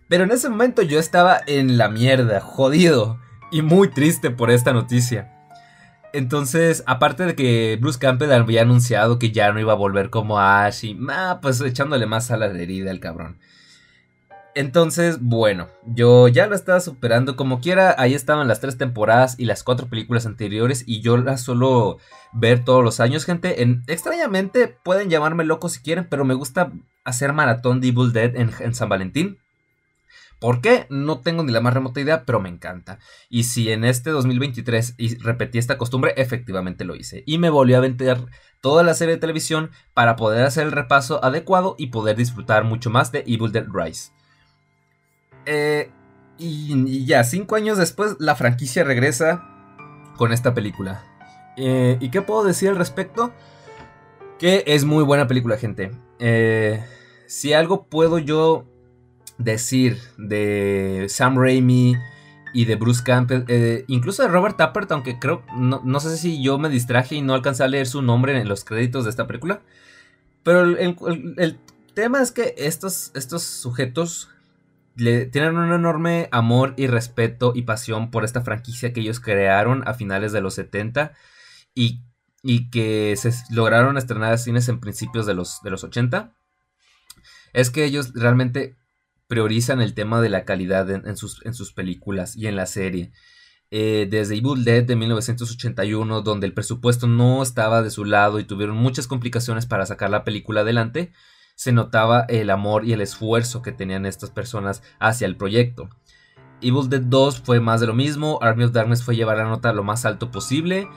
Pero 0.07 0.23
en 0.23 0.31
ese 0.31 0.49
momento 0.49 0.81
yo 0.81 0.99
estaba 0.99 1.39
en 1.47 1.77
la 1.77 1.89
mierda, 1.89 2.39
jodido 2.39 3.19
y 3.51 3.61
muy 3.61 3.89
triste 3.89 4.29
por 4.29 4.51
esta 4.51 4.73
noticia. 4.73 5.31
Entonces, 6.13 6.83
aparte 6.85 7.25
de 7.25 7.35
que 7.35 7.77
Bruce 7.81 7.99
Campbell 7.99 8.31
había 8.31 8.61
anunciado 8.61 9.19
que 9.19 9.31
ya 9.31 9.51
no 9.51 9.59
iba 9.59 9.73
a 9.73 9.75
volver 9.75 10.09
como 10.09 10.39
Ash 10.39 10.85
y 10.85 10.97
ah, 11.09 11.39
pues 11.41 11.59
echándole 11.59 12.05
más 12.05 12.31
a 12.31 12.37
la 12.37 12.45
herida 12.45 12.91
al 12.91 12.99
cabrón. 12.99 13.37
Entonces, 14.55 15.19
bueno, 15.21 15.67
yo 15.85 16.27
ya 16.29 16.47
lo 16.47 16.55
estaba 16.55 16.79
superando 16.79 17.35
como 17.35 17.59
quiera. 17.59 17.93
Ahí 17.97 18.13
estaban 18.13 18.47
las 18.47 18.61
tres 18.61 18.77
temporadas 18.77 19.35
y 19.37 19.45
las 19.45 19.63
cuatro 19.63 19.87
películas 19.87 20.25
anteriores 20.25 20.83
y 20.87 21.01
yo 21.01 21.17
las 21.17 21.41
suelo 21.41 21.97
ver 22.33 22.63
todos 22.63 22.83
los 22.83 22.99
años, 22.99 23.25
gente. 23.25 23.61
En, 23.61 23.83
extrañamente 23.87 24.67
pueden 24.83 25.09
llamarme 25.09 25.43
loco 25.43 25.69
si 25.69 25.81
quieren, 25.81 26.07
pero 26.09 26.25
me 26.25 26.33
gusta 26.33 26.71
hacer 27.03 27.33
maratón 27.33 27.81
de 27.81 27.89
Evil 27.89 28.13
Dead 28.13 28.35
en 28.35 28.73
San 28.73 28.89
Valentín. 28.89 29.39
¿Por 30.39 30.61
qué? 30.61 30.85
No 30.89 31.21
tengo 31.21 31.43
ni 31.43 31.51
la 31.51 31.61
más 31.61 31.73
remota 31.73 32.01
idea, 32.01 32.25
pero 32.25 32.39
me 32.39 32.49
encanta. 32.49 32.99
Y 33.29 33.43
si 33.43 33.71
en 33.71 33.85
este 33.85 34.09
2023 34.09 34.95
repetí 35.21 35.57
esta 35.57 35.77
costumbre, 35.77 36.13
efectivamente 36.17 36.83
lo 36.83 36.95
hice. 36.95 37.23
Y 37.25 37.37
me 37.37 37.49
volví 37.49 37.73
a 37.73 37.79
vender 37.79 38.25
toda 38.61 38.83
la 38.83 38.93
serie 38.93 39.15
de 39.15 39.21
televisión 39.21 39.71
para 39.93 40.15
poder 40.15 40.45
hacer 40.45 40.65
el 40.65 40.71
repaso 40.71 41.23
adecuado 41.23 41.75
y 41.77 41.87
poder 41.87 42.17
disfrutar 42.17 42.63
mucho 42.63 42.89
más 42.89 43.11
de 43.11 43.23
Evil 43.27 43.51
Dead 43.51 43.65
Rise. 43.71 44.11
Eh, 45.45 45.89
y, 46.37 47.05
ya, 47.05 47.23
cinco 47.23 47.55
años 47.55 47.77
después, 47.77 48.15
la 48.19 48.35
franquicia 48.35 48.83
regresa 48.83 49.47
con 50.17 50.33
esta 50.33 50.53
película. 50.53 51.03
Eh, 51.57 51.97
¿Y 51.99 52.09
qué 52.09 52.21
puedo 52.21 52.43
decir 52.43 52.69
al 52.69 52.75
respecto? 52.75 53.31
Que 54.39 54.63
es 54.67 54.83
muy 54.83 55.03
buena 55.03 55.27
película, 55.27 55.57
gente. 55.57 55.91
Eh, 56.19 56.83
si 57.27 57.53
algo 57.53 57.85
puedo 57.85 58.19
yo 58.19 58.65
decir 59.37 59.99
de 60.17 61.05
Sam 61.09 61.37
Raimi 61.37 61.95
y 62.53 62.65
de 62.65 62.75
Bruce 62.75 63.03
Campbell, 63.03 63.83
incluso 63.87 64.23
de 64.23 64.29
Robert 64.29 64.57
Tappert, 64.57 64.91
aunque 64.91 65.19
creo, 65.19 65.43
no, 65.57 65.99
sé 65.99 66.17
si 66.17 66.41
yo 66.41 66.57
me 66.57 66.69
distraje 66.69 67.15
y 67.15 67.21
no 67.21 67.33
alcancé 67.33 67.63
a 67.63 67.67
leer 67.67 67.87
su 67.87 68.01
nombre 68.01 68.39
en 68.39 68.47
los 68.47 68.63
créditos 68.63 69.03
de 69.03 69.09
esta 69.09 69.27
película. 69.27 69.61
Pero 70.43 70.61
el, 70.61 71.59
tema 71.95 72.21
es 72.21 72.31
que 72.31 72.53
estos, 72.57 73.11
estos 73.15 73.41
sujetos 73.43 74.29
tienen 74.95 75.57
un 75.57 75.73
enorme 75.73 76.29
amor 76.31 76.73
y 76.77 76.87
respeto 76.87 77.51
y 77.55 77.63
pasión 77.63 78.11
por 78.11 78.23
esta 78.23 78.41
franquicia 78.41 78.93
que 78.93 79.01
ellos 79.01 79.19
crearon 79.19 79.87
a 79.87 79.93
finales 79.93 80.31
de 80.31 80.41
los 80.41 80.53
70 80.55 81.13
y, 81.73 82.01
que 82.71 83.15
se 83.17 83.33
lograron 83.51 83.97
estrenar 83.97 84.31
a 84.31 84.37
cines 84.37 84.69
en 84.69 84.79
principios 84.79 85.25
de 85.25 85.33
los, 85.33 85.61
de 85.63 85.71
los 85.71 85.83
80. 85.83 86.33
Es 87.53 87.71
que 87.71 87.83
ellos 87.83 88.13
realmente 88.13 88.77
priorizan 89.27 89.81
el 89.81 89.93
tema 89.93 90.21
de 90.21 90.29
la 90.29 90.45
calidad 90.45 90.89
en, 90.89 91.17
sus, 91.17 91.43
en 91.45 91.53
sus, 91.53 91.73
películas 91.73 92.35
y 92.35 92.47
en 92.47 92.55
la 92.55 92.67
serie. 92.67 93.11
Eh, 93.71 94.07
desde 94.09 94.35
Evil 94.35 94.63
Dead 94.63 94.83
de 94.83 94.95
1981, 94.95 96.21
donde 96.21 96.45
el 96.45 96.53
presupuesto 96.53 97.07
no 97.07 97.41
estaba 97.41 97.81
de 97.81 97.89
su 97.89 98.05
lado 98.05 98.39
y 98.39 98.43
tuvieron 98.43 98.77
muchas 98.77 99.07
complicaciones 99.07 99.65
para 99.65 99.85
sacar 99.85 100.11
la 100.11 100.23
película 100.23 100.61
adelante, 100.61 101.11
se 101.55 101.71
notaba 101.71 102.25
el 102.29 102.49
amor 102.49 102.85
y 102.85 102.93
el 102.93 103.01
esfuerzo 103.01 103.61
que 103.61 103.71
tenían 103.71 104.05
estas 104.05 104.29
personas 104.29 104.83
hacia 104.99 105.25
el 105.25 105.37
proyecto. 105.37 105.89
Evil 106.61 106.89
Dead 106.89 107.01
2 107.01 107.41
fue 107.41 107.59
más 107.59 107.81
de 107.81 107.87
lo 107.87 107.93
mismo, 107.93 108.39
Army 108.41 108.65
of 108.65 108.71
Darkness 108.71 109.03
fue 109.03 109.15
llevar 109.15 109.37
la 109.37 109.45
nota 109.45 109.73
lo 109.73 109.83
más 109.83 110.05
alto 110.05 110.31
posible. 110.31 110.87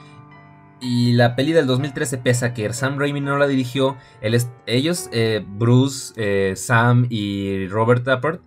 Y 0.81 1.11
la 1.13 1.35
peli 1.35 1.51
del 1.51 1.67
2013, 1.67 2.19
pese 2.19 2.45
a 2.45 2.53
que 2.53 2.71
Sam 2.71 2.97
Raimi 2.97 3.19
no 3.19 3.37
la 3.37 3.47
dirigió, 3.47 3.97
ellos, 4.21 5.09
eh, 5.11 5.43
Bruce, 5.45 6.13
eh, 6.15 6.55
Sam 6.55 7.05
y 7.09 7.67
Robert 7.67 8.05
Tappert, 8.05 8.41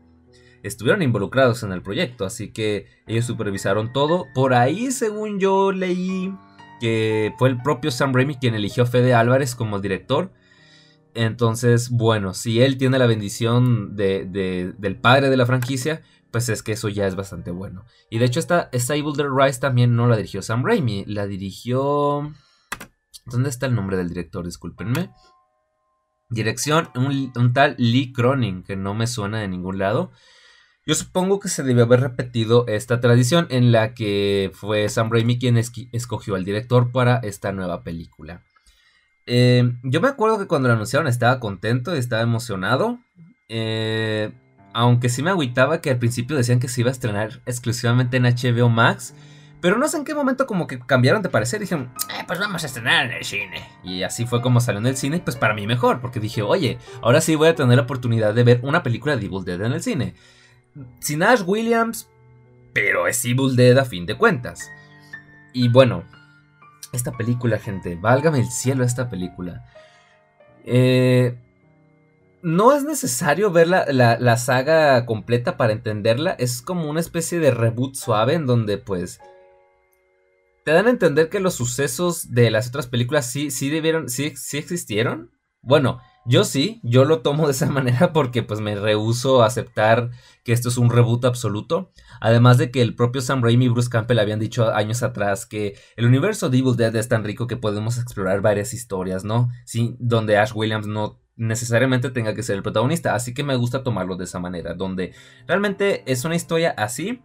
estuvieron 0.62 1.02
involucrados 1.02 1.62
en 1.62 1.72
el 1.72 1.82
proyecto, 1.82 2.24
así 2.24 2.50
que 2.50 2.86
ellos 3.06 3.26
supervisaron 3.26 3.92
todo. 3.92 4.26
Por 4.34 4.54
ahí, 4.54 4.92
según 4.92 5.40
yo 5.40 5.72
leí, 5.72 6.34
que 6.80 7.34
fue 7.38 7.50
el 7.50 7.60
propio 7.60 7.90
Sam 7.90 8.14
Raimi 8.14 8.36
quien 8.36 8.54
eligió 8.54 8.84
a 8.84 8.86
Fede 8.86 9.12
Álvarez 9.12 9.54
como 9.54 9.78
director. 9.78 10.32
Entonces, 11.14 11.90
bueno, 11.90 12.34
si 12.34 12.62
él 12.62 12.78
tiene 12.78 12.98
la 12.98 13.06
bendición 13.06 13.96
de, 13.96 14.24
del 14.78 14.96
padre 14.96 15.28
de 15.28 15.36
la 15.36 15.46
franquicia, 15.46 16.02
pues 16.30 16.48
es 16.48 16.62
que 16.62 16.72
eso 16.72 16.88
ya 16.88 17.06
es 17.06 17.14
bastante 17.14 17.50
bueno. 17.50 17.84
Y 18.10 18.18
de 18.18 18.24
hecho, 18.24 18.40
esta, 18.40 18.70
esta 18.72 18.96
Evil 18.96 19.12
Dead 19.14 19.28
Rise 19.28 19.60
también 19.60 19.94
no 19.94 20.08
la 20.08 20.16
dirigió 20.16 20.42
Sam 20.42 20.64
Raimi, 20.64 21.04
la 21.06 21.26
dirigió... 21.26 22.32
¿Dónde 23.26 23.50
está 23.50 23.66
el 23.66 23.74
nombre 23.74 23.96
del 23.96 24.08
director? 24.08 24.44
Discúlpenme. 24.44 25.10
Dirección, 26.28 26.88
un, 26.96 27.52
tal 27.52 27.76
Lee 27.78 28.12
Cronin, 28.12 28.62
que 28.62 28.74
no 28.74 28.94
me 28.94 29.06
suena 29.06 29.40
de 29.40 29.48
ningún 29.48 29.78
lado. 29.78 30.10
Yo 30.86 30.94
supongo 30.94 31.38
que 31.38 31.48
se 31.48 31.62
debe 31.62 31.82
haber 31.82 32.00
repetido 32.00 32.66
esta 32.66 33.00
tradición 33.00 33.46
en 33.50 33.70
la 33.70 33.94
que 33.94 34.50
fue 34.54 34.88
Sam 34.88 35.10
Raimi 35.12 35.38
quien 35.38 35.56
escogió 35.56 36.34
al 36.34 36.44
director 36.44 36.90
para 36.90 37.18
esta 37.18 37.52
nueva 37.52 37.84
película. 37.84 38.42
Eh, 39.26 39.72
yo 39.82 40.00
me 40.00 40.08
acuerdo 40.08 40.38
que 40.38 40.46
cuando 40.46 40.68
lo 40.68 40.74
anunciaron 40.74 41.06
estaba 41.06 41.40
contento 41.40 41.94
y 41.94 41.98
estaba 41.98 42.22
emocionado. 42.22 42.98
Eh, 43.48 44.32
aunque 44.72 45.08
sí 45.08 45.22
me 45.22 45.30
agüitaba 45.30 45.80
que 45.80 45.90
al 45.90 45.98
principio 45.98 46.36
decían 46.36 46.60
que 46.60 46.68
se 46.68 46.80
iba 46.80 46.90
a 46.90 46.92
estrenar 46.92 47.42
exclusivamente 47.46 48.16
en 48.16 48.24
HBO 48.24 48.68
Max. 48.68 49.14
Pero 49.60 49.78
no 49.78 49.86
sé 49.86 49.96
en 49.96 50.04
qué 50.04 50.14
momento 50.14 50.46
como 50.46 50.66
que 50.66 50.80
cambiaron 50.80 51.22
de 51.22 51.28
parecer. 51.28 51.60
Dijeron, 51.60 51.92
eh, 52.10 52.24
pues 52.26 52.40
vamos 52.40 52.64
a 52.64 52.66
estrenar 52.66 53.06
en 53.06 53.12
el 53.12 53.24
cine. 53.24 53.62
Y 53.84 54.02
así 54.02 54.26
fue 54.26 54.42
como 54.42 54.60
salió 54.60 54.80
en 54.80 54.86
el 54.86 54.96
cine. 54.96 55.20
Pues 55.20 55.36
para 55.36 55.54
mí 55.54 55.68
mejor. 55.68 56.00
Porque 56.00 56.18
dije, 56.18 56.42
oye, 56.42 56.78
ahora 57.00 57.20
sí 57.20 57.36
voy 57.36 57.48
a 57.48 57.54
tener 57.54 57.76
la 57.76 57.84
oportunidad 57.84 58.34
de 58.34 58.42
ver 58.42 58.60
una 58.62 58.82
película 58.82 59.16
de 59.16 59.26
Evil 59.26 59.44
Dead 59.44 59.62
en 59.62 59.72
el 59.72 59.82
cine. 59.82 60.14
Sin 60.98 61.22
Ash 61.22 61.42
Williams. 61.46 62.08
Pero 62.72 63.06
es 63.06 63.24
Evil 63.24 63.54
Dead 63.54 63.78
a 63.78 63.84
fin 63.84 64.04
de 64.04 64.16
cuentas. 64.16 64.68
Y 65.52 65.68
bueno, 65.68 66.04
esta 66.92 67.12
película, 67.12 67.58
gente, 67.58 67.96
válgame 67.96 68.40
el 68.40 68.50
cielo 68.50 68.84
esta 68.84 69.08
película. 69.08 69.64
Eh, 70.64 71.36
no 72.42 72.72
es 72.72 72.84
necesario 72.84 73.50
ver 73.50 73.68
la, 73.68 74.36
saga 74.36 75.06
completa 75.06 75.56
para 75.56 75.72
entenderla. 75.72 76.32
Es 76.32 76.60
como 76.60 76.90
una 76.90 77.00
especie 77.00 77.38
de 77.38 77.50
reboot 77.52 77.94
suave 77.94 78.34
en 78.34 78.46
donde 78.46 78.78
pues 78.78 79.20
te 80.64 80.72
dan 80.72 80.86
a 80.86 80.90
entender 80.90 81.28
que 81.28 81.40
los 81.40 81.54
sucesos 81.54 82.32
de 82.34 82.50
las 82.50 82.68
otras 82.68 82.86
películas 82.86 83.26
sí, 83.26 83.50
sí 83.50 83.70
debieron, 83.70 84.08
sí, 84.08 84.34
sí 84.36 84.58
existieron. 84.58 85.30
Bueno, 85.60 86.00
yo 86.24 86.44
sí, 86.44 86.80
yo 86.84 87.04
lo 87.04 87.20
tomo 87.20 87.46
de 87.46 87.52
esa 87.52 87.66
manera 87.70 88.12
porque 88.12 88.42
pues 88.42 88.60
me 88.60 88.74
rehuso 88.74 89.42
a 89.42 89.46
aceptar 89.46 90.10
que 90.44 90.52
esto 90.52 90.68
es 90.68 90.78
un 90.78 90.90
reboot 90.90 91.24
absoluto. 91.24 91.90
Además 92.20 92.58
de 92.58 92.70
que 92.70 92.82
el 92.82 92.94
propio 92.94 93.20
Sam 93.20 93.42
Raimi 93.42 93.66
y 93.66 93.68
Bruce 93.68 93.90
Campbell 93.90 94.18
habían 94.18 94.40
dicho 94.40 94.72
años 94.72 95.02
atrás 95.02 95.46
que 95.46 95.78
el 95.96 96.06
universo 96.06 96.50
de 96.50 96.58
Evil 96.58 96.76
Dead 96.76 96.94
es 96.96 97.08
tan 97.08 97.24
rico 97.24 97.46
que 97.46 97.56
podemos 97.56 97.98
explorar 97.98 98.40
varias 98.40 98.74
historias, 98.74 99.24
¿no? 99.24 99.50
Sí, 99.64 99.96
donde 99.98 100.38
Ash 100.38 100.52
Williams 100.54 100.86
no 100.86 101.20
necesariamente 101.36 102.10
tenga 102.10 102.34
que 102.34 102.42
ser 102.42 102.56
el 102.56 102.62
protagonista. 102.62 103.14
Así 103.14 103.34
que 103.34 103.42
me 103.42 103.56
gusta 103.56 103.82
tomarlo 103.82 104.16
de 104.16 104.24
esa 104.24 104.38
manera, 104.38 104.74
donde 104.74 105.14
realmente 105.46 106.02
es 106.10 106.24
una 106.24 106.36
historia 106.36 106.70
así. 106.76 107.22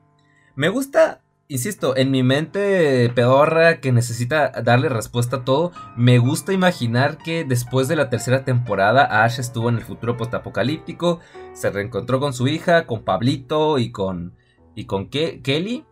Me 0.55 0.69
gusta 0.69 1.21
insisto, 1.47 1.95
en 1.95 2.11
mi 2.11 2.23
mente 2.23 3.09
pedorra 3.15 3.79
que 3.79 3.91
necesita 3.91 4.51
darle 4.63 4.89
respuesta 4.89 5.37
a 5.37 5.45
todo, 5.45 5.71
me 5.95 6.17
gusta 6.17 6.53
imaginar 6.53 7.17
que 7.17 7.45
después 7.45 7.87
de 7.87 7.95
la 7.95 8.09
tercera 8.09 8.43
temporada 8.43 9.23
Ash 9.23 9.39
estuvo 9.39 9.69
en 9.69 9.75
el 9.75 9.83
futuro 9.83 10.17
postapocalíptico, 10.17 11.19
se 11.53 11.69
reencontró 11.69 12.19
con 12.19 12.33
su 12.33 12.47
hija, 12.47 12.85
con 12.85 13.03
Pablito 13.03 13.79
y 13.79 13.91
con 13.91 14.35
y 14.75 14.85
con 14.85 15.09
Kelly. 15.09 15.85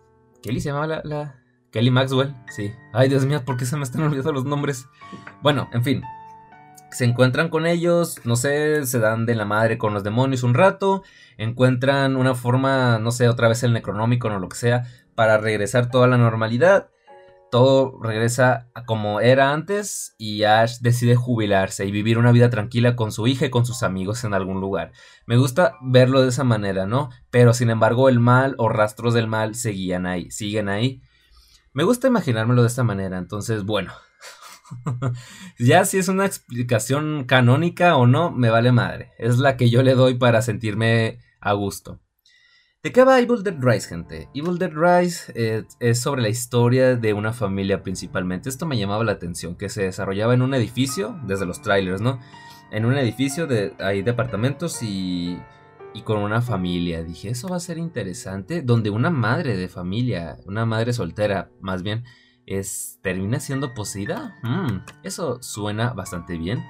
Kelly 0.44 0.62
se 0.62 0.70
llamaba 0.70 1.02
la, 1.04 1.36
Kelly 1.72 1.92
Maxwell, 1.92 2.36
sí. 2.48 2.72
Ay, 2.94 3.10
Dios 3.10 3.26
mío, 3.26 3.44
¿por 3.44 3.58
qué 3.58 3.66
se 3.66 3.76
me 3.76 3.84
están 3.84 4.04
olvidando 4.04 4.32
los 4.32 4.46
nombres? 4.46 4.88
Bueno, 5.42 5.70
en 5.74 5.84
fin. 5.84 6.04
Se 6.92 7.04
encuentran 7.04 7.50
con 7.50 7.66
ellos, 7.66 8.22
no 8.24 8.38
sé, 8.38 8.86
se 8.86 9.00
dan 9.00 9.26
de 9.26 9.36
la 9.36 9.44
madre 9.44 9.78
con 9.78 9.94
los 9.94 10.04
demonios 10.04 10.44
un 10.44 10.54
rato, 10.54 11.04
encuentran 11.38 12.16
una 12.16 12.34
forma, 12.34 13.00
no 13.00 13.12
sé, 13.12 13.28
otra 13.28 13.50
vez 13.50 13.64
el 13.64 13.74
necronómico 13.74 14.30
o 14.30 14.40
lo 14.40 14.48
que 14.48 14.56
sea, 14.56 14.86
para 15.16 15.38
regresar 15.38 15.90
toda 15.90 16.08
la 16.08 16.18
normalidad. 16.18 16.90
Todo 17.52 17.98
regresa 18.02 18.70
a 18.74 18.86
como 18.86 19.22
era 19.22 19.54
antes 19.54 20.14
y 20.18 20.44
Ash 20.44 20.80
decide 20.80 21.16
jubilarse 21.16 21.86
y 21.86 21.92
vivir 21.92 22.18
una 22.18 22.32
vida 22.32 22.50
tranquila 22.50 22.96
con 22.96 23.12
su 23.12 23.28
hija 23.28 23.46
y 23.46 23.50
con 23.50 23.66
sus 23.66 23.82
amigos 23.82 24.24
en 24.24 24.34
algún 24.34 24.60
lugar. 24.60 24.92
Me 25.26 25.38
gusta 25.38 25.76
verlo 25.82 26.22
de 26.22 26.30
esa 26.30 26.44
manera, 26.44 26.86
¿no? 26.86 27.10
Pero 27.30 27.54
sin 27.54 27.70
embargo 27.70 28.10
el 28.10 28.20
mal 28.20 28.56
o 28.58 28.68
rastros 28.68 29.14
del 29.14 29.28
mal 29.28 29.56
seguían 29.56 30.06
ahí, 30.06 30.30
siguen 30.32 30.68
ahí. 30.68 31.02
Me 31.72 31.84
gusta 31.84 32.08
imaginármelo 32.08 32.62
de 32.62 32.68
esta 32.68 32.84
manera, 32.84 33.18
entonces 33.18 33.64
bueno. 33.64 33.94
ya 35.60 35.86
si 35.86 35.98
es 35.98 36.08
una 36.08 36.26
explicación 36.26 37.26
canónica 37.26 37.96
o 37.96 38.08
no, 38.08 38.32
me 38.32 38.50
vale 38.50 38.72
madre. 38.72 39.12
Es 39.18 39.38
la 39.38 39.56
que 39.56 39.70
yo 39.70 39.84
le 39.84 39.94
doy 39.94 40.16
para 40.16 40.42
sentirme 40.42 41.20
a 41.40 41.54
gusto. 41.54 42.00
¿De 42.86 42.92
qué 42.92 43.04
va 43.04 43.20
Evil 43.20 43.42
Dead 43.42 43.58
Rise, 43.60 43.90
gente? 43.90 44.30
Evil 44.36 44.60
Dead 44.60 44.72
Rise 44.72 45.34
eh, 45.34 45.64
es 45.80 46.00
sobre 46.00 46.22
la 46.22 46.30
historia 46.30 46.96
de 46.96 47.14
una 47.16 47.34
familia 47.34 47.82
principalmente. 47.82 48.48
Esto 48.48 48.68
me 48.68 48.78
llamaba 48.78 49.04
la 49.04 49.14
atención, 49.14 49.56
que 49.56 49.70
se 49.70 49.82
desarrollaba 49.82 50.36
en 50.36 50.44
un 50.44 50.54
edificio, 50.54 51.20
desde 51.26 51.48
los 51.48 51.64
trailers, 51.64 52.00
¿no? 52.00 52.20
En 52.70 52.86
un 52.86 52.96
edificio 52.96 53.48
de 53.48 53.74
hay 53.80 54.04
departamentos 54.04 54.84
y, 54.84 55.40
y 55.96 56.04
con 56.04 56.20
una 56.20 56.44
familia. 56.44 57.02
Dije, 57.02 57.30
eso 57.30 57.48
va 57.48 57.56
a 57.56 57.60
ser 57.60 57.80
interesante, 57.80 58.62
donde 58.62 58.92
una 58.92 59.10
madre 59.10 59.58
de 59.58 59.68
familia, 59.68 60.38
una 60.46 60.68
madre 60.68 60.94
soltera, 60.94 61.50
más 61.62 61.82
bien, 61.82 62.04
es 62.46 63.00
termina 63.02 63.40
siendo 63.40 63.74
poseída. 63.74 64.36
Mm, 64.44 64.86
eso 65.02 65.42
suena 65.42 65.94
bastante 65.94 66.38
bien. 66.38 66.64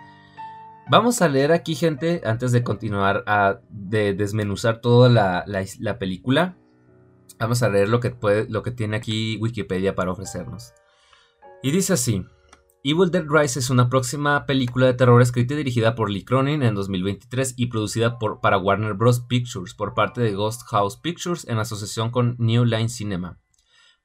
Vamos 0.87 1.23
a 1.23 1.27
leer 1.27 1.51
aquí, 1.51 1.73
gente, 1.73 2.21
antes 2.25 2.51
de 2.51 2.63
continuar 2.63 3.23
a 3.25 3.59
de 3.69 4.13
desmenuzar 4.13 4.81
toda 4.81 5.09
la, 5.09 5.97
película. 5.97 6.57
Vamos 7.39 7.63
a 7.63 7.69
leer 7.69 7.89
lo 7.89 7.99
que, 7.99 8.11
puede, 8.11 8.47
lo 8.49 8.61
que 8.61 8.69
tiene 8.69 8.95
aquí 8.97 9.37
Wikipedia 9.37 9.95
para 9.95 10.11
ofrecernos. 10.11 10.73
Y 11.63 11.71
dice 11.71 11.93
así. 11.93 12.23
Evil 12.83 13.09
Dead 13.09 13.25
Rise 13.27 13.57
es 13.57 13.71
una 13.71 13.89
próxima 13.89 14.45
película 14.45 14.85
de 14.85 14.93
terror 14.93 15.19
escrita 15.19 15.55
y 15.55 15.57
dirigida 15.57 15.95
por 15.95 16.11
Lee 16.11 16.23
Cronin 16.23 16.61
en 16.61 16.75
2023 16.75 17.55
y 17.57 17.65
producida 17.65 18.19
por, 18.19 18.41
para 18.41 18.59
Warner 18.59 18.93
Bros. 18.93 19.21
Pictures 19.21 19.73
por 19.73 19.95
parte 19.95 20.21
de 20.21 20.33
Ghost 20.33 20.61
House 20.67 20.95
Pictures 20.95 21.47
en 21.47 21.57
asociación 21.57 22.11
con 22.11 22.35
New 22.37 22.63
Line 22.63 22.89
Cinema. 22.89 23.39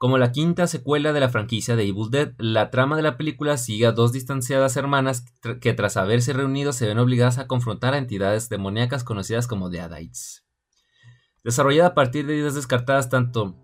Como 0.01 0.17
la 0.17 0.33
quinta 0.33 0.67
secuela 0.67 1.13
de 1.13 1.21
la 1.21 1.29
franquicia 1.29 1.77
de 1.77 1.83
Evil 1.83 2.11
Dead, 2.11 2.33
la 2.39 2.71
trama 2.71 2.97
de 2.97 3.03
la 3.03 3.19
película 3.19 3.59
sigue 3.59 3.85
a 3.85 3.93
dos 3.93 4.13
distanciadas 4.13 4.79
hermanas 4.79 5.27
que 5.61 5.75
tras 5.75 5.99
haberse 5.99 6.33
reunido 6.33 6.73
se 6.73 6.87
ven 6.87 6.99
obligadas 6.99 7.37
a 7.37 7.47
confrontar 7.47 7.93
a 7.93 7.99
entidades 7.99 8.49
demoníacas 8.49 9.05
conocidas 9.05 9.47
como 9.47 9.69
Deadites. 9.69 10.47
Desarrollada 11.45 11.91
a 11.91 11.95
partir 11.95 12.27
de 12.27 12.35
ideas 12.35 12.55
descartadas 12.55 13.11
tanto 13.11 13.59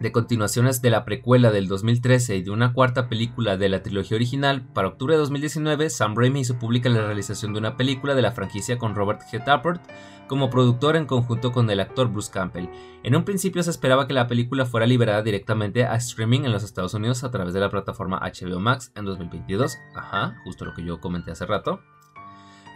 de 0.00 0.12
continuaciones 0.12 0.80
de 0.80 0.90
la 0.90 1.04
precuela 1.04 1.50
del 1.50 1.68
2013 1.68 2.36
y 2.36 2.42
de 2.42 2.50
una 2.50 2.72
cuarta 2.72 3.08
película 3.08 3.58
de 3.58 3.68
la 3.68 3.82
trilogía 3.82 4.16
original, 4.16 4.66
para 4.72 4.88
octubre 4.88 5.14
de 5.14 5.20
2019 5.20 5.90
Sam 5.90 6.16
Raimi 6.16 6.40
hizo 6.40 6.58
pública 6.58 6.88
la 6.88 7.06
realización 7.06 7.52
de 7.52 7.58
una 7.58 7.76
película 7.76 8.14
de 8.14 8.22
la 8.22 8.32
franquicia 8.32 8.78
con 8.78 8.94
Robert 8.94 9.20
G. 9.30 9.44
Tappert 9.44 9.82
como 10.26 10.48
productor 10.48 10.96
en 10.96 11.06
conjunto 11.06 11.52
con 11.52 11.68
el 11.68 11.80
actor 11.80 12.08
Bruce 12.08 12.30
Campbell. 12.32 12.68
En 13.02 13.16
un 13.16 13.24
principio 13.24 13.62
se 13.62 13.70
esperaba 13.70 14.06
que 14.06 14.14
la 14.14 14.26
película 14.26 14.64
fuera 14.64 14.86
liberada 14.86 15.22
directamente 15.22 15.84
a 15.84 15.96
streaming 15.96 16.42
en 16.44 16.52
los 16.52 16.62
Estados 16.62 16.94
Unidos 16.94 17.24
a 17.24 17.30
través 17.30 17.52
de 17.52 17.60
la 17.60 17.68
plataforma 17.68 18.20
HBO 18.20 18.60
Max 18.60 18.92
en 18.94 19.04
2022, 19.04 19.76
ajá, 19.94 20.36
justo 20.44 20.64
lo 20.64 20.72
que 20.72 20.84
yo 20.84 21.00
comenté 21.00 21.32
hace 21.32 21.46
rato. 21.46 21.80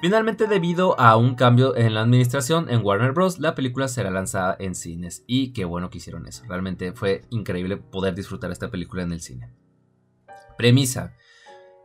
Finalmente, 0.04 0.46
debido 0.46 1.00
a 1.00 1.16
un 1.16 1.34
cambio 1.34 1.74
en 1.74 1.94
la 1.94 2.02
administración 2.02 2.68
en 2.68 2.84
Warner 2.84 3.12
Bros., 3.12 3.38
la 3.38 3.54
película 3.54 3.88
será 3.88 4.10
lanzada 4.10 4.54
en 4.58 4.74
cines. 4.74 5.24
Y 5.26 5.54
qué 5.54 5.64
bueno 5.64 5.88
que 5.88 5.96
hicieron 5.96 6.26
eso. 6.26 6.44
Realmente 6.46 6.92
fue 6.92 7.22
increíble 7.30 7.78
poder 7.78 8.14
disfrutar 8.14 8.52
esta 8.52 8.70
película 8.70 9.02
en 9.02 9.12
el 9.12 9.22
cine. 9.22 9.48
Premisa. 10.58 11.14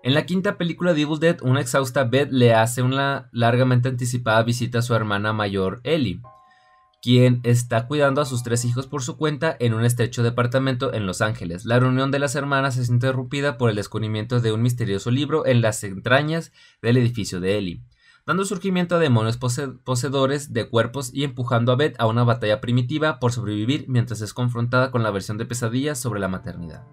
En 0.04 0.14
la 0.14 0.26
quinta 0.26 0.58
película 0.58 0.94
de 0.94 1.04
Evil 1.04 1.22
Dead, 1.22 1.38
una 1.44 1.62
exhausta 1.62 2.04
Beth 2.04 2.30
le 2.30 2.54
hace 2.54 2.82
una 2.82 3.30
largamente 3.32 3.88
anticipada 3.88 4.44
visita 4.44 4.80
a 4.80 4.82
su 4.82 4.94
hermana 4.94 5.32
mayor 5.32 5.80
Ellie, 5.86 6.20
quien 7.02 7.40
está 7.44 7.88
cuidando 7.88 8.20
a 8.20 8.26
sus 8.26 8.44
tres 8.44 8.66
hijos 8.66 8.86
por 8.86 9.02
su 9.02 9.16
cuenta 9.16 9.56
en 9.62 9.74
un 9.74 9.86
estrecho 9.86 10.24
departamento 10.24 10.94
en 10.94 11.06
Los 11.06 11.22
Ángeles. 11.22 11.64
La 11.64 11.80
reunión 11.80 12.12
de 12.12 12.20
las 12.20 12.36
hermanas 12.36 12.76
es 12.76 12.90
interrumpida 12.90 13.58
por 13.58 13.70
el 13.70 13.78
descubrimiento 13.78 14.42
de 14.42 14.52
un 14.52 14.62
misterioso 14.62 15.10
libro 15.10 15.46
en 15.46 15.62
las 15.62 15.86
entrañas 15.86 16.52
del 16.82 16.98
edificio 16.98 17.40
de 17.40 17.58
Ellie, 17.58 17.82
dando 18.30 18.46
surgimiento 18.46 18.96
a 18.96 19.00
demonios 19.00 19.40
poseedores 19.40 20.54
de 20.54 20.70
cuerpos 20.70 21.10
y 21.12 21.24
empujando 21.24 21.72
a 21.72 21.76
Beth 21.76 21.96
a 21.98 22.06
una 22.06 22.24
batalla 22.24 22.62
primitiva 22.62 23.18
por 23.18 23.32
sobrevivir 23.32 23.86
mientras 23.88 24.22
es 24.22 24.36
confrontada 24.36 24.92
con 24.92 25.02
la 25.02 25.10
versión 25.10 25.40
de 25.40 25.48
pesadillas 25.48 25.98
sobre 25.98 26.20
la 26.20 26.28
maternidad. 26.28 26.86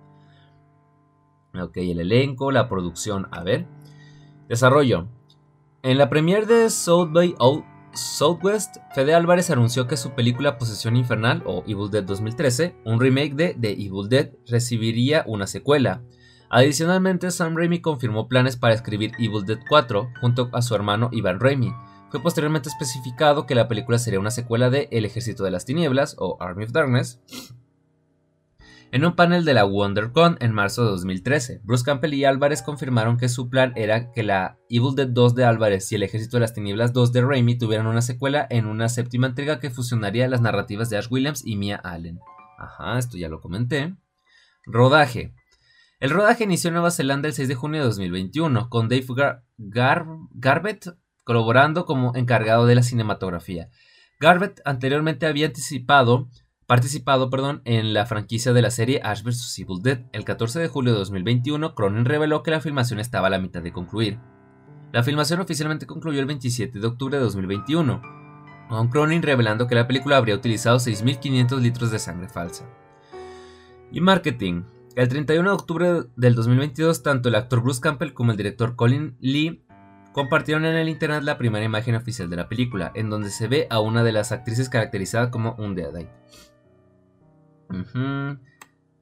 Ok, 1.60 1.76
el 1.76 2.00
elenco, 2.00 2.52
la 2.52 2.70
producción, 2.70 3.28
a 3.32 3.44
ver. 3.44 3.66
Desarrollo. 4.48 5.08
En 5.82 5.98
la 5.98 6.08
premiere 6.08 6.46
de 6.46 6.70
South 6.70 7.10
by 7.12 7.34
Southwest, 7.92 8.78
Fede 8.94 9.14
Álvarez 9.14 9.50
anunció 9.50 9.86
que 9.86 9.98
su 9.98 10.12
película 10.12 10.56
Posesión 10.56 10.96
Infernal 10.96 11.42
o 11.44 11.64
Evil 11.66 11.90
Dead 11.90 12.04
2013, 12.04 12.76
un 12.86 12.98
remake 12.98 13.34
de 13.34 13.54
The 13.60 13.72
Evil 13.72 14.08
Dead, 14.08 14.30
recibiría 14.46 15.22
una 15.26 15.46
secuela. 15.46 16.02
Adicionalmente, 16.48 17.30
Sam 17.30 17.56
Raimi 17.56 17.80
confirmó 17.80 18.28
planes 18.28 18.56
para 18.56 18.74
escribir 18.74 19.12
Evil 19.18 19.44
Dead 19.44 19.58
4 19.68 20.10
junto 20.20 20.48
a 20.52 20.62
su 20.62 20.74
hermano 20.74 21.08
Ivan 21.12 21.40
Raimi. 21.40 21.72
Fue 22.10 22.22
posteriormente 22.22 22.68
especificado 22.68 23.46
que 23.46 23.54
la 23.54 23.68
película 23.68 23.98
sería 23.98 24.20
una 24.20 24.30
secuela 24.30 24.70
de 24.70 24.88
El 24.92 25.04
Ejército 25.04 25.44
de 25.44 25.50
las 25.50 25.64
Tinieblas 25.64 26.16
o 26.18 26.36
Army 26.40 26.64
of 26.64 26.72
Darkness, 26.72 27.20
en 28.92 29.04
un 29.04 29.16
panel 29.16 29.44
de 29.44 29.52
la 29.52 29.66
WonderCon 29.66 30.38
en 30.40 30.52
marzo 30.52 30.84
de 30.84 30.90
2013, 30.90 31.60
Bruce 31.64 31.84
Campbell 31.84 32.14
y 32.14 32.24
Álvarez 32.24 32.62
confirmaron 32.62 33.16
que 33.16 33.28
su 33.28 33.50
plan 33.50 33.72
era 33.74 34.12
que 34.12 34.22
la 34.22 34.58
Evil 34.70 34.94
Dead 34.94 35.08
2 35.08 35.34
de 35.34 35.44
Álvarez 35.44 35.90
y 35.90 35.96
el 35.96 36.04
Ejército 36.04 36.36
de 36.36 36.42
las 36.42 36.54
Tinieblas 36.54 36.92
2 36.92 37.12
de 37.12 37.22
Raimi 37.22 37.58
tuvieran 37.58 37.88
una 37.88 38.00
secuela 38.00 38.46
en 38.48 38.66
una 38.66 38.88
séptima 38.88 39.26
entrega 39.26 39.58
que 39.58 39.70
fusionaría 39.70 40.28
las 40.28 40.40
narrativas 40.40 40.88
de 40.88 40.98
Ash 40.98 41.08
Williams 41.10 41.44
y 41.44 41.56
Mia 41.56 41.76
Allen. 41.76 42.20
Ajá, 42.58 42.98
esto 42.98 43.18
ya 43.18 43.28
lo 43.28 43.40
comenté. 43.40 43.96
Rodaje. 44.64 45.34
El 45.98 46.10
rodaje 46.10 46.44
inició 46.44 46.68
en 46.68 46.74
Nueva 46.74 46.90
Zelanda 46.90 47.28
el 47.28 47.34
6 47.34 47.48
de 47.48 47.54
junio 47.54 47.80
de 47.80 47.86
2021, 47.86 48.68
con 48.68 48.88
Dave 48.88 49.06
Garbett 49.58 50.96
colaborando 51.24 51.86
como 51.86 52.14
encargado 52.14 52.66
de 52.66 52.74
la 52.74 52.82
cinematografía. 52.82 53.70
Garbett 54.20 54.60
anteriormente 54.64 55.26
había 55.26 55.46
anticipado 55.46 56.28
participado 56.66 57.30
perdón, 57.30 57.62
en 57.64 57.94
la 57.94 58.06
franquicia 58.06 58.52
de 58.52 58.62
la 58.62 58.70
serie 58.70 59.00
Ash 59.02 59.22
vs. 59.22 59.58
Evil 59.58 59.82
Dead. 59.82 60.04
El 60.12 60.24
14 60.24 60.58
de 60.58 60.68
julio 60.68 60.92
de 60.92 60.98
2021, 60.98 61.74
Cronin 61.74 62.04
reveló 62.04 62.42
que 62.42 62.50
la 62.50 62.60
filmación 62.60 63.00
estaba 63.00 63.28
a 63.28 63.30
la 63.30 63.38
mitad 63.38 63.62
de 63.62 63.72
concluir. 63.72 64.18
La 64.92 65.02
filmación 65.02 65.40
oficialmente 65.40 65.86
concluyó 65.86 66.20
el 66.20 66.26
27 66.26 66.78
de 66.78 66.86
octubre 66.86 67.16
de 67.16 67.22
2021, 67.22 68.02
con 68.68 68.88
Cronin 68.88 69.22
revelando 69.22 69.66
que 69.66 69.74
la 69.74 69.86
película 69.86 70.16
habría 70.16 70.34
utilizado 70.34 70.78
6.500 70.78 71.60
litros 71.60 71.90
de 71.90 71.98
sangre 71.98 72.28
falsa. 72.28 72.68
Y 73.92 74.00
marketing. 74.00 74.64
El 74.96 75.08
31 75.10 75.50
de 75.50 75.54
octubre 75.54 76.04
del 76.16 76.34
2022, 76.34 77.02
tanto 77.02 77.28
el 77.28 77.34
actor 77.34 77.60
Bruce 77.60 77.82
Campbell 77.82 78.14
como 78.14 78.30
el 78.30 78.38
director 78.38 78.76
Colin 78.76 79.14
Lee 79.20 79.62
compartieron 80.14 80.64
en 80.64 80.74
el 80.74 80.88
internet 80.88 81.22
la 81.22 81.36
primera 81.36 81.66
imagen 81.66 81.96
oficial 81.96 82.30
de 82.30 82.36
la 82.36 82.48
película, 82.48 82.92
en 82.94 83.10
donde 83.10 83.28
se 83.28 83.46
ve 83.46 83.66
a 83.68 83.78
una 83.78 84.02
de 84.02 84.12
las 84.12 84.32
actrices 84.32 84.70
caracterizada 84.70 85.30
como 85.30 85.54
un 85.58 85.74
Deadite. 85.74 86.10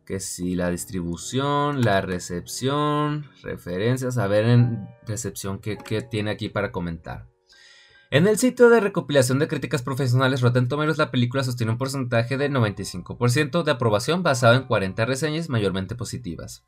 Que 0.05 0.19
si 0.19 0.57
la 0.57 0.69
distribución, 0.71 1.83
la 1.83 2.01
recepción, 2.01 3.27
referencias, 3.45 4.19
a 4.19 4.27
ver 4.27 4.47
en 4.47 4.89
recepción 5.07 5.61
qué, 5.61 5.77
tiene 6.11 6.33
aquí 6.33 6.49
para 6.49 6.73
comentar. 6.73 7.29
En 8.15 8.29
el 8.29 8.39
sitio 8.39 8.69
de 8.69 8.79
recopilación 8.79 9.41
de 9.41 9.49
críticas 9.49 9.83
profesionales 9.83 10.41
Rotten 10.41 10.69
Tomatoes, 10.69 10.99
la 10.99 11.11
película 11.11 11.43
sostiene 11.43 11.73
un 11.73 11.79
porcentaje 11.79 12.37
de 12.37 12.49
95% 12.49 13.65
de 13.65 13.73
aprobación 13.73 14.23
basado 14.23 14.55
en 14.55 14.69
40 14.69 15.05
reseñas 15.05 15.49
mayormente 15.49 15.97
positivas. 15.97 16.65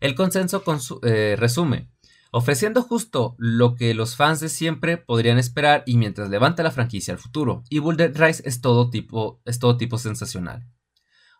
El 0.00 0.14
consenso 0.16 0.62
eh, 1.02 1.36
resume, 1.38 1.88
ofreciendo 2.30 2.82
justo 2.82 3.36
lo 3.38 3.74
que 3.74 3.94
los 3.94 4.16
fans 4.16 4.40
de 4.40 4.50
siempre 4.50 4.98
podrían 4.98 5.38
esperar 5.38 5.82
y 5.86 5.96
mientras 5.96 6.28
levanta 6.28 6.62
la 6.62 6.70
franquicia 6.70 7.14
al 7.14 7.18
futuro. 7.18 7.62
Evil 7.70 7.96
Dead 7.96 8.14
Rise 8.14 8.42
es 8.44 8.60
todo 8.60 8.90
tipo, 8.90 9.40
es 9.46 9.60
todo 9.60 9.78
tipo 9.78 9.96
sensacional. 9.96 10.68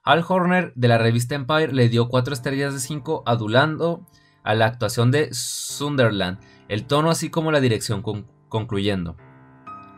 Al 0.02 0.24
Horner 0.26 0.72
de 0.76 0.88
la 0.88 0.96
revista 0.96 1.34
Empire 1.34 1.74
le 1.74 1.90
dio 1.90 2.08
4 2.08 2.32
estrellas 2.32 2.72
de 2.72 2.80
5 2.80 3.24
adulando 3.26 4.06
a 4.44 4.54
la 4.54 4.64
actuación 4.64 5.10
de 5.10 5.28
Sunderland, 5.32 6.38
el 6.74 6.86
tono 6.86 7.08
así 7.08 7.30
como 7.30 7.52
la 7.52 7.60
dirección 7.60 8.02
concluyendo. 8.48 9.16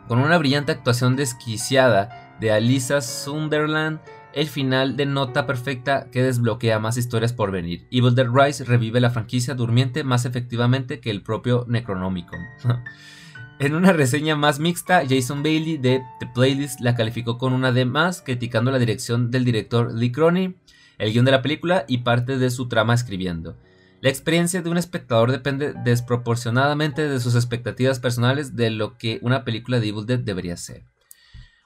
Con 0.08 0.18
una 0.18 0.36
brillante 0.36 0.72
actuación 0.72 1.16
desquiciada 1.16 2.36
de 2.38 2.52
Alisa 2.52 3.00
Sunderland, 3.00 3.98
el 4.34 4.46
final 4.46 4.94
de 4.94 5.06
nota 5.06 5.46
perfecta 5.46 6.10
que 6.10 6.22
desbloquea 6.22 6.78
más 6.78 6.98
historias 6.98 7.32
por 7.32 7.50
venir. 7.50 7.86
Evil 7.90 8.14
Dead 8.14 8.28
Rise 8.30 8.64
revive 8.64 9.00
la 9.00 9.08
franquicia 9.08 9.54
durmiente 9.54 10.04
más 10.04 10.26
efectivamente 10.26 11.00
que 11.00 11.10
el 11.10 11.22
propio 11.22 11.64
Necronomicon. 11.66 12.40
en 13.58 13.74
una 13.74 13.94
reseña 13.94 14.36
más 14.36 14.60
mixta, 14.60 15.02
Jason 15.08 15.42
Bailey 15.42 15.78
de 15.78 16.02
The 16.20 16.26
Playlist 16.34 16.80
la 16.80 16.94
calificó 16.94 17.38
con 17.38 17.54
una 17.54 17.72
D 17.72 17.86
más, 17.86 18.20
criticando 18.20 18.70
la 18.70 18.78
dirección 18.78 19.30
del 19.30 19.46
director 19.46 19.94
Lee 19.94 20.12
Crony, 20.12 20.56
el 20.98 21.12
guion 21.14 21.24
de 21.24 21.30
la 21.30 21.40
película 21.40 21.86
y 21.88 21.98
parte 21.98 22.36
de 22.36 22.50
su 22.50 22.68
trama 22.68 22.92
escribiendo. 22.92 23.56
La 24.00 24.10
experiencia 24.10 24.62
de 24.62 24.70
un 24.70 24.76
espectador 24.76 25.32
depende 25.32 25.72
desproporcionadamente 25.84 27.08
de 27.08 27.20
sus 27.20 27.34
expectativas 27.34 27.98
personales 27.98 28.54
de 28.54 28.70
lo 28.70 28.98
que 28.98 29.18
una 29.22 29.44
película 29.44 29.80
de 29.80 29.88
Evil 29.88 30.06
Dead 30.06 30.18
debería 30.18 30.56
ser. 30.56 30.84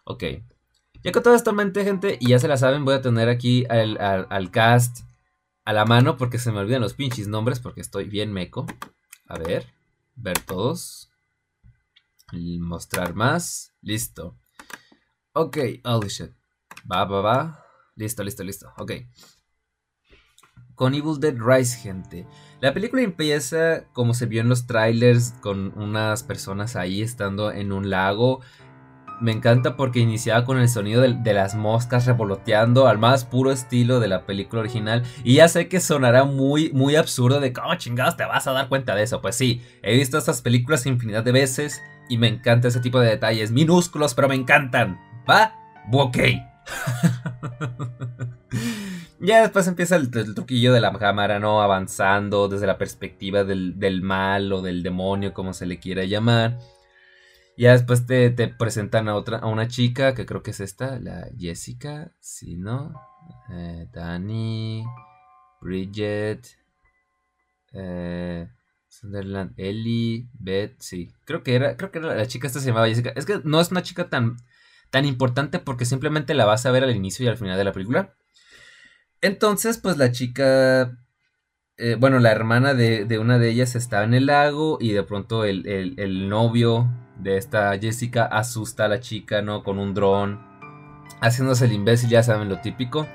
Ok, 0.05 0.25
ya 1.03 1.13
con 1.13 1.23
toda 1.23 1.37
esta 1.37 1.53
mente, 1.53 1.83
gente, 1.83 2.19
y 2.21 2.29
ya 2.29 2.39
se 2.39 2.49
la 2.49 2.59
saben, 2.59 2.85
voy 2.85 2.95
a 2.95 3.01
tener 3.01 3.31
aquí 3.31 3.65
al, 3.69 4.51
cast 4.51 4.99
a 5.65 5.73
la 5.73 5.87
mano 5.87 6.17
porque 6.19 6.39
se 6.39 6.53
me 6.53 6.59
olvidan 6.59 6.83
los 6.83 6.93
pinches 6.93 7.27
nombres 7.27 7.59
porque 7.59 7.81
estoy 7.81 8.05
bien 8.05 8.33
meco. 8.33 8.67
A 9.27 9.39
ver, 9.39 9.67
ver 10.15 10.39
todos. 10.41 11.11
Mostrar 12.33 13.15
más. 13.15 13.73
Listo. 13.81 14.37
Ok, 15.33 15.59
holy 15.85 16.09
shit. 16.09 16.33
Va, 16.91 17.05
va, 17.05 17.21
va. 17.23 17.65
Listo, 17.97 18.23
listo, 18.23 18.45
listo. 18.45 18.73
Ok. 18.77 18.93
Con 20.81 20.95
Evil 20.95 21.21
Dead 21.21 21.35
Rise, 21.39 21.77
gente. 21.77 22.27
La 22.63 22.73
película 22.73 23.03
empieza 23.03 23.85
como 23.93 24.15
se 24.15 24.25
vio 24.25 24.41
en 24.41 24.49
los 24.49 24.67
trailers, 24.67 25.35
con 25.43 25.79
unas 25.79 26.23
personas 26.23 26.75
ahí 26.75 27.03
estando 27.03 27.53
en 27.53 27.71
un 27.71 27.91
lago 27.91 28.41
me 29.21 29.33
encanta 29.33 29.77
porque 29.77 29.99
iniciaba 29.99 30.47
con 30.47 30.59
el 30.59 30.71
sonido 30.71 31.03
de, 31.03 31.35
las 31.35 31.55
moscas 31.55 32.07
revoloteando 32.07 32.89
al 32.89 32.97
más 32.97 33.27
puro 33.27 33.53
estilo 33.53 34.01
de 34.01 34.09
la 34.09 34.25
película 34.25 34.61
original. 34.61 35.03
Y 35.23 35.35
ya 35.35 35.49
sé 35.49 35.69
que 35.69 35.81
sonará 35.81 36.25
muy, 36.25 36.73
muy 36.73 36.97
absurdo 36.97 37.39
de 37.39 37.53
cómo 37.53 37.75
chingados 37.75 38.17
te 38.17 38.25
vas 38.25 38.47
a 38.47 38.53
dar 38.53 38.71
cuenta 38.71 38.95
de 38.95 39.03
eso. 39.03 39.21
Pues 39.21 39.37
sí, 39.37 39.61
he 39.83 39.95
visto 39.95 40.17
estas 40.17 40.41
películas 40.41 40.87
infinidad 40.87 41.23
de 41.23 41.33
veces 41.33 41.83
y 42.09 42.17
me 42.17 42.29
encanta 42.29 42.69
ese 42.69 42.81
tipo 42.81 42.99
de 42.99 43.11
detalles 43.11 43.53
minúsculos, 43.53 44.15
pero 44.15 44.27
me 44.27 44.37
encantan. 44.37 44.99
¿Va? 45.29 45.53
Ok. 45.93 46.17
ya 49.21 49.43
después 49.43 49.67
empieza 49.67 49.97
el, 49.97 50.11
truquillo 50.11 50.73
de 50.73 50.81
la 50.81 50.93
cámara, 50.99 51.39
¿no? 51.39 51.61
Avanzando 51.63 52.49
desde 52.49 52.67
la 52.67 52.79
perspectiva 52.79 53.45
del, 53.45 54.03
mal 54.03 54.53
o 54.53 54.63
del 54.63 54.83
demonio, 54.83 55.35
como 55.35 55.53
se 55.53 55.67
le 55.67 55.79
quiera 55.79 56.05
llamar. 56.05 56.59
Ya 57.57 57.73
después 57.73 58.07
te, 58.07 58.31
presentan 58.49 59.09
a 59.09 59.15
otra, 59.15 59.39
a 59.39 59.47
una 59.47 59.69
chica, 59.69 60.15
que 60.15 60.25
creo 60.25 60.43
que 60.43 60.53
es 60.53 60.61
esta, 60.61 60.99
la 60.99 61.29
Jessica, 61.39 62.13
si 62.19 62.57
no, 62.57 62.95
eh, 63.51 63.87
Dani, 63.93 64.85
Bridget, 65.61 66.47
eh, 67.75 68.49
Sunderland, 68.89 69.53
Ellie, 69.59 70.29
Beth, 70.33 70.77
sí, 70.79 71.13
creo 71.27 71.43
que 71.43 71.55
era, 71.55 71.77
creo 71.77 71.91
que 71.91 72.01
la 72.01 72.27
chica 72.27 72.47
esta 72.47 72.61
se 72.61 72.69
llamaba 72.69 72.89
Jessica. 72.89 73.13
Es 73.15 73.27
que 73.27 73.41
no 73.45 73.61
es 73.61 73.71
una 73.71 73.83
chica 73.83 74.09
tan, 74.09 74.39
tan 74.89 75.05
importante 75.05 75.59
porque 75.59 75.85
simplemente 75.85 76.33
la 76.33 76.47
vas 76.47 76.65
a 76.65 76.71
ver 76.71 76.85
al 76.85 76.97
inicio 76.97 77.27
y 77.27 77.29
al 77.29 77.37
final 77.37 77.59
de 77.59 77.65
la 77.65 77.73
película. 77.73 78.15
Entonces, 79.23 79.79
pues 79.79 79.97
la 79.97 80.13
chica 80.13 81.01
eh, 81.83 81.97
bueno, 81.99 82.19
la 82.19 82.31
hermana 82.31 82.75
de, 82.75 83.19
una 83.19 83.39
de 83.39 83.49
ellas 83.49 83.75
estaba 83.75 84.05
en 84.05 84.13
el 84.13 84.27
lago 84.27 84.77
y 84.83 84.93
de 84.93 85.03
pronto 85.03 85.47
el, 85.47 85.67
el, 85.67 86.29
novio 86.29 86.91
de 87.17 87.39
esta 87.39 87.79
Jessica 87.79 88.27
asusta 88.27 88.85
a 88.85 88.89
la 88.89 89.01
chica, 89.01 89.41
¿no? 89.41 89.63
Con 89.63 89.79
un 89.79 89.95
dron, 89.95 90.39
haciéndose 91.23 91.65
el 91.65 91.73
imbécil, 91.73 92.11
ya 92.11 92.23
saben 92.23 92.51
lo 92.51 92.61
típico. 92.61 93.07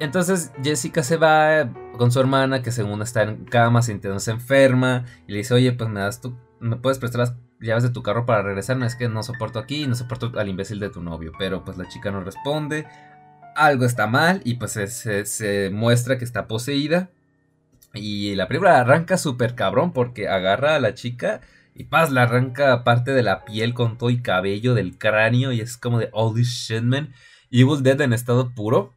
Entonces 0.00 0.50
Jessica 0.62 1.02
se 1.02 1.18
va 1.18 1.70
con 1.98 2.10
su 2.10 2.20
hermana, 2.20 2.62
que 2.62 2.72
según 2.72 3.02
está 3.02 3.24
en 3.24 3.44
cama, 3.44 3.82
sintiéndose 3.82 4.30
enferma, 4.30 5.04
y 5.26 5.32
le 5.32 5.38
dice, 5.38 5.52
oye, 5.52 5.72
pues 5.72 5.90
me 5.90 6.00
das 6.00 6.22
tu 6.22 6.34
¿me 6.60 6.76
puedes 6.76 6.98
prestar 6.98 7.20
las 7.20 7.34
llaves 7.60 7.82
de 7.82 7.90
tu 7.90 8.02
carro 8.02 8.24
para 8.24 8.40
regresar? 8.42 8.78
No 8.78 8.86
es 8.86 8.96
que 8.96 9.10
no 9.10 9.22
soporto 9.22 9.58
aquí, 9.58 9.86
no 9.86 9.94
soporto 9.94 10.32
al 10.38 10.48
imbécil 10.48 10.80
de 10.80 10.88
tu 10.88 11.02
novio. 11.02 11.32
Pero 11.38 11.64
pues 11.64 11.76
la 11.76 11.86
chica 11.86 12.10
no 12.10 12.20
responde. 12.22 12.86
Algo 13.56 13.84
está 13.84 14.06
mal 14.06 14.40
y 14.44 14.54
pues 14.54 14.72
se, 14.72 15.26
se 15.26 15.70
muestra 15.70 16.18
que 16.18 16.24
está 16.24 16.46
poseída. 16.46 17.10
Y 17.94 18.34
la 18.34 18.48
película 18.48 18.80
arranca 18.80 19.16
súper 19.16 19.54
cabrón 19.54 19.92
porque 19.92 20.28
agarra 20.28 20.74
a 20.74 20.80
la 20.80 20.94
chica 20.94 21.40
y 21.74 21.84
paz, 21.84 22.10
la 22.10 22.22
arranca 22.22 22.84
parte 22.84 23.12
de 23.12 23.22
la 23.22 23.44
piel 23.44 23.74
con 23.74 23.98
todo 23.98 24.10
y 24.10 24.22
cabello 24.22 24.74
del 24.74 24.96
cráneo 24.96 25.52
y 25.52 25.60
es 25.60 25.76
como 25.76 25.98
de 25.98 26.08
holy 26.12 26.44
shit 26.44 26.82
man. 26.82 27.12
Evil 27.50 27.82
Dead 27.82 28.00
en 28.00 28.12
estado 28.12 28.52
puro. 28.54 28.96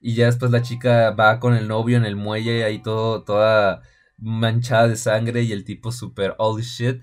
Y 0.00 0.14
ya 0.14 0.26
después 0.26 0.50
la 0.50 0.62
chica 0.62 1.10
va 1.10 1.40
con 1.40 1.54
el 1.54 1.68
novio 1.68 1.96
en 1.96 2.04
el 2.04 2.16
muelle 2.16 2.64
ahí 2.64 2.80
todo, 2.82 3.24
toda 3.24 3.82
manchada 4.18 4.88
de 4.88 4.96
sangre 4.96 5.42
y 5.42 5.52
el 5.52 5.64
tipo 5.64 5.90
súper 5.92 6.34
holy 6.38 6.62
shit, 6.62 7.02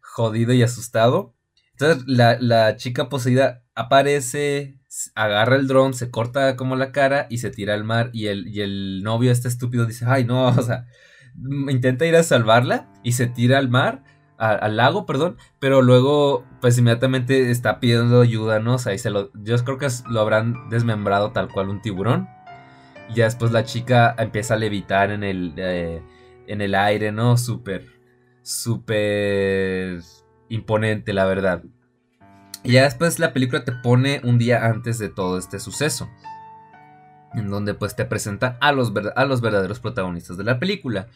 jodido 0.00 0.52
y 0.52 0.62
asustado. 0.62 1.34
Entonces 1.72 2.04
la, 2.06 2.38
la 2.40 2.76
chica 2.76 3.08
poseída 3.08 3.64
aparece, 3.74 4.77
agarra 5.14 5.56
el 5.56 5.66
dron, 5.66 5.94
se 5.94 6.10
corta 6.10 6.56
como 6.56 6.76
la 6.76 6.92
cara 6.92 7.26
y 7.30 7.38
se 7.38 7.50
tira 7.50 7.74
al 7.74 7.84
mar. 7.84 8.10
Y 8.12 8.26
el, 8.26 8.48
y 8.48 8.60
el 8.60 9.02
novio, 9.02 9.30
este 9.30 9.48
estúpido, 9.48 9.86
dice, 9.86 10.04
ay 10.08 10.24
no, 10.24 10.46
o 10.48 10.62
sea, 10.62 10.86
intenta 11.68 12.06
ir 12.06 12.16
a 12.16 12.22
salvarla 12.22 12.88
y 13.02 13.12
se 13.12 13.26
tira 13.26 13.58
al 13.58 13.68
mar, 13.68 14.02
al 14.38 14.76
lago, 14.76 15.04
perdón, 15.04 15.36
pero 15.58 15.82
luego 15.82 16.44
pues 16.60 16.78
inmediatamente 16.78 17.50
está 17.50 17.80
pidiendo 17.80 18.20
ayuda, 18.20 18.60
¿no? 18.60 18.74
O 18.74 18.78
sea, 18.78 18.94
y 18.94 18.98
se 18.98 19.10
lo, 19.10 19.32
yo 19.34 19.56
creo 19.64 19.78
que 19.78 19.88
lo 20.08 20.20
habrán 20.20 20.68
desmembrado 20.70 21.32
tal 21.32 21.48
cual 21.48 21.68
un 21.68 21.82
tiburón. 21.82 22.28
Y 23.10 23.14
ya 23.14 23.24
después 23.24 23.52
la 23.52 23.64
chica 23.64 24.14
empieza 24.18 24.54
a 24.54 24.58
levitar 24.58 25.10
en 25.10 25.24
el, 25.24 25.54
eh, 25.56 26.02
en 26.46 26.60
el 26.60 26.74
aire, 26.74 27.10
¿no? 27.10 27.36
Súper, 27.36 27.84
súper 28.42 30.00
imponente, 30.48 31.12
la 31.12 31.24
verdad. 31.24 31.62
Y 32.62 32.72
ya 32.72 32.84
después 32.84 33.18
la 33.18 33.32
película 33.32 33.64
te 33.64 33.72
pone 33.72 34.20
un 34.24 34.38
día 34.38 34.66
antes 34.66 34.98
de 34.98 35.08
todo 35.08 35.38
este 35.38 35.58
suceso. 35.58 36.08
En 37.34 37.50
donde 37.50 37.74
pues 37.74 37.94
te 37.94 38.04
presenta 38.04 38.58
a 38.60 38.72
los, 38.72 38.92
a 39.14 39.24
los 39.24 39.40
verdaderos 39.40 39.80
protagonistas 39.80 40.36
de 40.36 40.44
la 40.44 40.58
película. 40.58 41.08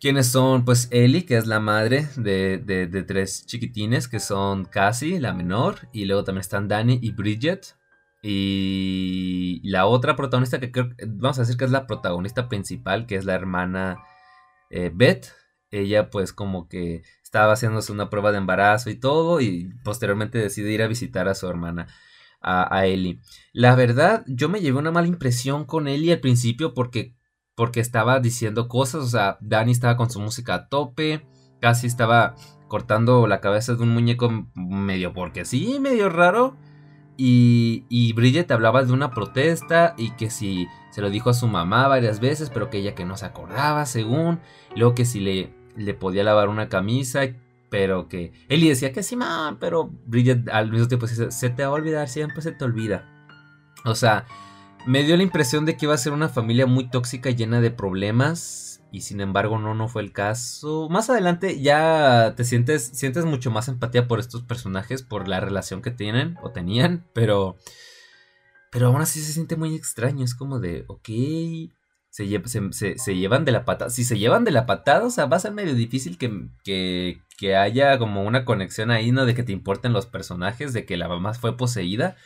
Quienes 0.00 0.28
son 0.28 0.64
pues 0.64 0.88
Ellie, 0.90 1.26
que 1.26 1.36
es 1.36 1.46
la 1.46 1.60
madre 1.60 2.08
de, 2.16 2.58
de, 2.58 3.02
tres 3.02 3.44
chiquitines, 3.44 4.08
que 4.08 4.18
son 4.18 4.64
Cassie, 4.64 5.20
la 5.20 5.34
menor, 5.34 5.88
y 5.92 6.06
luego 6.06 6.24
también 6.24 6.40
están 6.40 6.68
Danny 6.68 6.98
y 7.02 7.12
Bridget. 7.12 7.76
Y 8.22 9.60
la 9.64 9.86
otra 9.86 10.16
protagonista 10.16 10.58
que 10.58 10.72
creo, 10.72 10.90
vamos 11.06 11.38
a 11.38 11.42
decir 11.42 11.56
que 11.56 11.66
es 11.66 11.70
la 11.70 11.86
protagonista 11.86 12.48
principal, 12.48 13.06
que 13.06 13.16
es 13.16 13.26
la 13.26 13.34
hermana 13.34 13.98
eh, 14.70 14.90
Beth. 14.92 15.32
Ella 15.70 16.10
pues 16.10 16.32
como 16.32 16.66
que 16.68 17.02
estaba 17.30 17.52
haciéndose 17.52 17.92
una 17.92 18.10
prueba 18.10 18.32
de 18.32 18.38
embarazo 18.38 18.90
y 18.90 18.96
todo 18.96 19.40
y 19.40 19.72
posteriormente 19.84 20.36
decide 20.38 20.72
ir 20.72 20.82
a 20.82 20.88
visitar 20.88 21.28
a 21.28 21.36
su 21.36 21.46
hermana, 21.46 21.86
a, 22.42 22.86
Ellie. 22.86 23.20
La 23.52 23.76
verdad, 23.76 24.24
yo 24.26 24.48
me 24.48 24.60
llevé 24.60 24.80
una 24.80 24.90
mala 24.90 25.06
impresión 25.06 25.64
con 25.64 25.86
Ellie 25.86 26.12
al 26.12 26.18
principio 26.18 26.74
porque, 26.74 27.14
porque 27.54 27.78
estaba 27.78 28.18
diciendo 28.18 28.66
cosas, 28.66 29.04
o 29.04 29.06
sea, 29.06 29.38
Dani 29.40 29.70
estaba 29.70 29.96
con 29.96 30.10
su 30.10 30.18
música 30.18 30.54
a 30.54 30.68
tope, 30.68 31.24
casi 31.60 31.86
estaba 31.86 32.34
cortando 32.66 33.28
la 33.28 33.40
cabeza 33.40 33.76
de 33.76 33.82
un 33.84 33.90
muñeco 33.90 34.48
medio 34.54 35.12
porque 35.12 35.44
sí, 35.44 35.78
medio 35.78 36.08
raro. 36.08 36.56
Y, 37.16 37.84
y 37.88 38.12
Bridget 38.14 38.50
hablaba 38.50 38.82
de 38.82 38.92
una 38.92 39.12
protesta 39.12 39.94
y 39.96 40.12
que 40.12 40.30
si 40.30 40.66
se 40.90 41.00
lo 41.00 41.10
dijo 41.10 41.30
a 41.30 41.34
su 41.34 41.46
mamá 41.46 41.86
varias 41.86 42.18
veces, 42.18 42.50
pero 42.50 42.70
que 42.70 42.78
ella 42.78 42.96
que 42.96 43.04
no 43.04 43.16
se 43.16 43.26
acordaba, 43.26 43.86
según. 43.86 44.40
Luego 44.74 44.94
que 44.96 45.04
si 45.04 45.20
le 45.20 45.59
le 45.76 45.94
podía 45.94 46.24
lavar 46.24 46.48
una 46.48 46.68
camisa, 46.68 47.22
pero 47.70 48.08
que 48.08 48.32
Eli 48.48 48.68
decía 48.68 48.92
que 48.92 49.02
sí, 49.02 49.16
mamá, 49.16 49.58
pero 49.60 49.90
Bridget 50.06 50.48
al 50.48 50.70
mismo 50.70 50.88
tiempo 50.88 51.06
dice, 51.06 51.30
se 51.30 51.50
te 51.50 51.62
va 51.62 51.68
a 51.68 51.72
olvidar, 51.72 52.08
siempre 52.08 52.42
se 52.42 52.52
te 52.52 52.64
olvida. 52.64 53.04
O 53.84 53.94
sea, 53.94 54.26
me 54.86 55.04
dio 55.04 55.16
la 55.16 55.22
impresión 55.22 55.64
de 55.64 55.76
que 55.76 55.86
iba 55.86 55.94
a 55.94 55.98
ser 55.98 56.12
una 56.12 56.28
familia 56.28 56.66
muy 56.66 56.88
tóxica, 56.88 57.30
llena 57.30 57.60
de 57.60 57.70
problemas, 57.70 58.82
y 58.92 59.02
sin 59.02 59.20
embargo 59.20 59.58
no, 59.58 59.74
no 59.74 59.88
fue 59.88 60.02
el 60.02 60.12
caso. 60.12 60.88
Más 60.90 61.10
adelante 61.10 61.60
ya 61.60 62.34
te 62.36 62.44
sientes, 62.44 62.90
sientes 62.92 63.24
mucho 63.24 63.50
más 63.50 63.68
empatía 63.68 64.08
por 64.08 64.18
estos 64.18 64.42
personajes, 64.42 65.02
por 65.02 65.28
la 65.28 65.40
relación 65.40 65.82
que 65.82 65.90
tienen 65.90 66.36
o 66.42 66.50
tenían, 66.50 67.06
pero... 67.12 67.56
Pero 68.72 68.86
aún 68.86 69.00
así 69.00 69.20
se 69.20 69.32
siente 69.32 69.56
muy 69.56 69.74
extraño, 69.74 70.24
es 70.24 70.36
como 70.36 70.60
de, 70.60 70.84
ok, 70.86 71.08
se, 72.10 72.26
llevan 73.14 73.44
de 73.44 73.52
la 73.52 73.64
patada. 73.64 73.90
Si 73.90 74.04
se 74.04 74.18
llevan 74.18 74.44
de 74.44 74.50
la 74.50 74.66
patada, 74.66 75.06
o 75.06 75.10
sea, 75.10 75.26
va 75.26 75.36
a 75.36 75.40
ser 75.40 75.52
medio 75.52 75.74
difícil 75.74 76.18
que, 76.18 77.20
que, 77.38 77.56
haya 77.56 77.98
como 77.98 78.24
una 78.24 78.44
conexión 78.44 78.90
ahí, 78.90 79.12
¿no? 79.12 79.24
De 79.26 79.34
que 79.34 79.44
te 79.44 79.52
importen 79.52 79.92
los 79.92 80.06
personajes, 80.06 80.72
de 80.72 80.84
que 80.84 80.96
la 80.96 81.08
mamá 81.08 81.34
fue 81.34 81.56
poseída. 81.56 82.16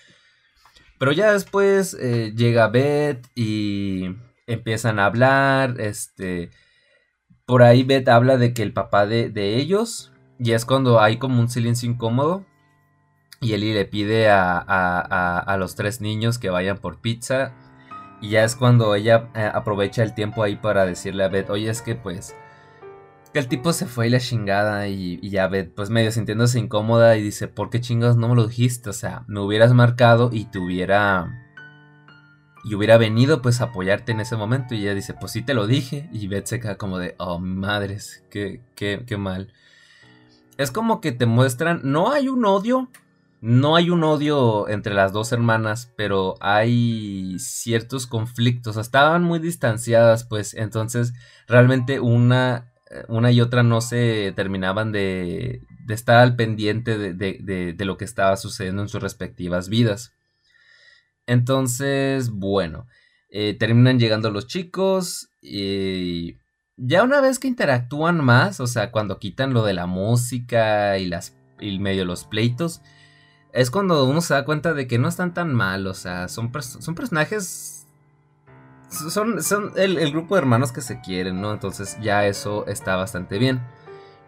Pero 0.99 1.13
ya 1.13 1.33
después 1.33 1.95
eh, 2.01 2.33
llega 2.35 2.69
Beth 2.69 3.27
y 3.35 4.17
empiezan 4.47 4.99
a 4.99 5.07
hablar, 5.07 5.81
este... 5.81 6.51
Por 7.47 7.63
ahí 7.63 7.83
Beth 7.83 8.09
habla 8.09 8.39
de 8.39 8.55
que 8.55 8.63
el 8.63 8.73
papá 8.73 9.07
de, 9.07 9.29
de 9.29 9.57
ellos, 9.57 10.13
y 10.39 10.53
es 10.53 10.65
cuando 10.65 11.01
hay 11.01 11.19
como 11.19 11.41
un 11.41 11.51
silencio 11.51 11.91
incómodo. 11.91 12.47
Y 13.43 13.53
Eli 13.53 13.75
le 13.75 13.85
pide 13.85 14.31
a, 14.31 14.57
a, 14.59 15.39
a 15.41 15.57
los 15.59 15.75
tres 15.75 16.01
niños 16.01 16.39
que 16.39 16.49
vayan 16.49 16.79
por 16.79 17.03
pizza 17.03 17.55
y 18.25 18.31
ya 18.31 18.45
es 18.45 18.57
cuando 18.57 18.95
ella 18.95 19.29
eh, 19.35 19.51
aprovecha 19.53 20.03
el 20.03 20.15
tiempo 20.15 20.43
ahí 20.43 20.57
para 20.57 20.87
decirle 20.87 21.25
a 21.25 21.29
Beth, 21.29 21.51
oye, 21.51 21.69
es 21.69 21.83
que 21.83 21.95
pues 21.95 22.35
que 23.35 23.39
el 23.39 23.49
tipo 23.49 23.75
se 23.75 23.85
fue 23.85 24.07
y 24.07 24.11
la 24.11 24.19
chingada 24.19 24.89
y, 24.89 25.21
ya 25.29 25.47
Beth 25.47 25.75
pues 25.75 25.91
medio 25.91 26.11
sintiéndose 26.11 26.59
incómoda 26.59 27.19
y 27.19 27.23
dice, 27.23 27.49
¿por 27.49 27.69
qué 27.69 27.83
chingados 27.83 28.17
no 28.17 28.29
me 28.29 28.35
lo 28.35 28.47
dijiste? 28.47 28.89
O 28.89 28.95
sea, 28.95 29.25
me 29.27 29.41
hubieras 29.41 29.75
marcado 29.75 30.31
y 30.33 30.47
te 30.47 30.59
hubiera... 30.59 31.41
Y 32.65 32.75
hubiera 32.75 32.97
venido 32.97 33.43
pues 33.43 33.61
a 33.61 33.65
apoyarte 33.65 34.13
en 34.13 34.21
ese 34.21 34.37
momento 34.37 34.75
y 34.75 34.81
ella 34.81 34.95
dice, 34.95 35.13
pues 35.13 35.33
sí 35.33 35.43
te 35.43 35.53
lo 35.53 35.67
dije. 35.67 36.09
Y 36.11 36.29
Beth 36.29 36.47
se 36.47 36.61
queda 36.61 36.79
como 36.79 36.97
de, 36.97 37.15
oh 37.19 37.39
madres, 37.39 38.25
qué, 38.31 38.63
qué, 38.75 39.05
qué 39.07 39.19
mal. 39.19 39.53
Es 40.57 40.71
como 40.71 41.03
que 41.03 41.13
te 41.13 41.27
muestran, 41.27 41.81
no 41.85 42.11
hay 42.11 42.29
un 42.31 42.47
odio, 42.47 42.89
no 43.45 43.77
hay 43.77 43.91
un 43.91 44.03
odio 44.05 44.71
entre 44.71 44.95
las 44.95 45.13
dos 45.13 45.31
hermanas, 45.31 45.93
pero 45.97 46.37
hay 46.41 47.39
ciertos 47.39 48.07
conflictos. 48.07 48.79
Estaban 48.79 49.23
muy 49.23 49.39
distanciadas, 49.39 50.25
pues. 50.25 50.55
Entonces, 50.55 51.13
realmente 51.47 52.01
una, 52.01 52.73
una 53.07 53.33
y 53.33 53.43
otra 53.43 53.63
no 53.63 53.83
se 53.83 54.33
terminaban 54.35 54.93
de, 54.93 55.61
de 55.85 55.93
estar 55.93 56.21
al 56.21 56.37
pendiente 56.37 56.97
de, 56.97 57.13
de, 57.13 57.75
de, 57.77 57.85
lo 57.85 57.99
que 57.99 58.07
estaba 58.07 58.39
sucediendo 58.39 58.81
en 58.81 58.89
sus 58.89 59.03
respectivas 59.03 59.69
vidas. 59.69 60.15
Entonces, 61.27 62.31
bueno, 62.31 62.87
eh, 63.29 63.55
terminan 63.59 63.99
llegando 63.99 64.31
los 64.31 64.47
chicos 64.47 65.29
y 65.43 66.39
ya 66.79 67.03
una 67.03 67.21
vez 67.21 67.39
que 67.39 67.49
interactúan 67.49 68.25
más, 68.25 68.59
o 68.61 68.67
sea, 68.67 68.91
cuando 68.91 69.19
quitan 69.19 69.53
lo 69.53 69.67
de 69.67 69.75
la 69.75 69.85
música 69.85 70.97
y 70.97 71.05
las 71.05 71.37
y 71.61 71.79
medio 71.79 72.07
los 72.07 72.25
pleitos, 72.25 72.81
es 73.55 73.71
cuando 73.71 74.05
uno 74.05 74.21
se 74.21 74.35
da 74.35 74.45
cuenta 74.45 74.75
de 74.75 74.89
que 74.89 74.99
no 74.99 75.09
están 75.09 75.33
tan 75.33 75.55
mal, 75.55 75.87
o 75.87 75.95
sea, 75.95 76.29
son, 76.29 76.51
son 76.61 76.95
personajes... 76.95 77.87
Son, 78.89 79.43
son 79.43 79.73
el, 79.77 80.11
grupo 80.13 80.35
de 80.35 80.41
hermanos 80.41 80.71
que 80.71 80.81
se 80.81 81.01
quieren, 81.01 81.41
¿no? 81.41 81.53
Entonces 81.53 81.97
ya 82.01 82.27
eso 82.27 82.67
está 82.67 82.95
bastante 82.97 83.39
bien. 83.39 83.61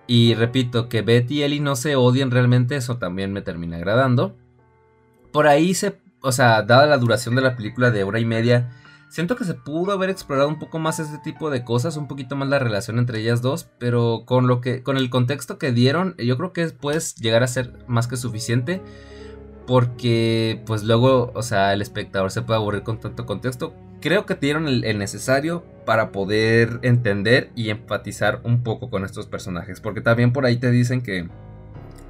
Y 0.09 0.35
repito, 0.35 0.89
que 0.89 1.03
Betty 1.03 1.39
y 1.39 1.43
Ellie 1.43 1.61
no 1.61 1.77
se 1.77 1.95
odian 1.95 2.33
realmente, 2.33 2.75
eso 2.75 2.99
también 2.99 3.33
me 3.33 3.43
termina 3.43 3.77
agradando. 3.77 4.37
Por 5.33 5.47
ahí 5.47 5.75
se... 5.75 6.01
O 6.21 6.33
sea, 6.33 6.63
dada 6.63 6.87
la 6.87 6.99
duración 6.99 7.37
de 7.37 7.43
la 7.43 7.57
película 7.57 7.91
de 7.93 8.03
hora 8.03 8.19
y 8.19 8.25
media, 8.25 8.71
siento 9.09 9.37
que 9.37 9.45
se 9.45 9.55
pudo 9.55 9.93
haber 9.93 10.11
explorado 10.11 10.49
un 10.49 10.59
poco 10.59 10.79
más 10.79 10.99
ese 10.99 11.19
tipo 11.19 11.51
de 11.51 11.65
cosas, 11.65 11.97
un 11.97 12.09
poquito 12.09 12.35
más 12.35 12.49
la 12.49 12.59
relación 12.59 12.99
entre 12.99 13.21
ellas 13.21 13.43
dos, 13.43 13.69
pero 13.79 14.25
con 14.25 14.49
lo 14.49 14.61
que 14.61 14.83
con 14.83 14.97
el 14.97 15.11
contexto 15.11 15.59
que 15.59 15.71
dieron, 15.71 16.17
yo 16.19 16.37
creo 16.37 16.53
que 16.53 16.67
puedes 16.69 17.15
llegar 17.17 17.45
a 17.45 17.49
ser 17.49 17.85
más 17.87 18.09
que 18.09 18.17
suficiente 18.17 18.83
porque 19.67 20.63
pues 20.67 20.85
luego, 20.85 21.33
o 21.35 21.43
sea, 21.43 21.73
el 21.73 21.83
espectador 21.83 22.31
se 22.31 22.43
puede 22.43 22.59
aburrir 22.59 22.83
con 22.83 23.01
tanto 23.01 23.27
contexto. 23.27 23.75
Creo 24.01 24.27
que 24.27 24.35
te 24.35 24.47
dieron 24.47 24.69
el, 24.69 24.99
necesario 24.99 25.65
para 25.85 26.13
poder 26.13 26.79
entender 26.83 27.51
y 27.57 27.71
empatizar 27.71 28.41
un 28.45 28.63
poco 28.63 28.91
con 28.91 29.05
estos 29.05 29.27
personajes, 29.27 29.81
porque 29.81 30.01
también 30.01 30.33
por 30.33 30.47
ahí 30.47 30.57
te 30.57 30.71
dicen 30.71 31.03
que, 31.03 31.29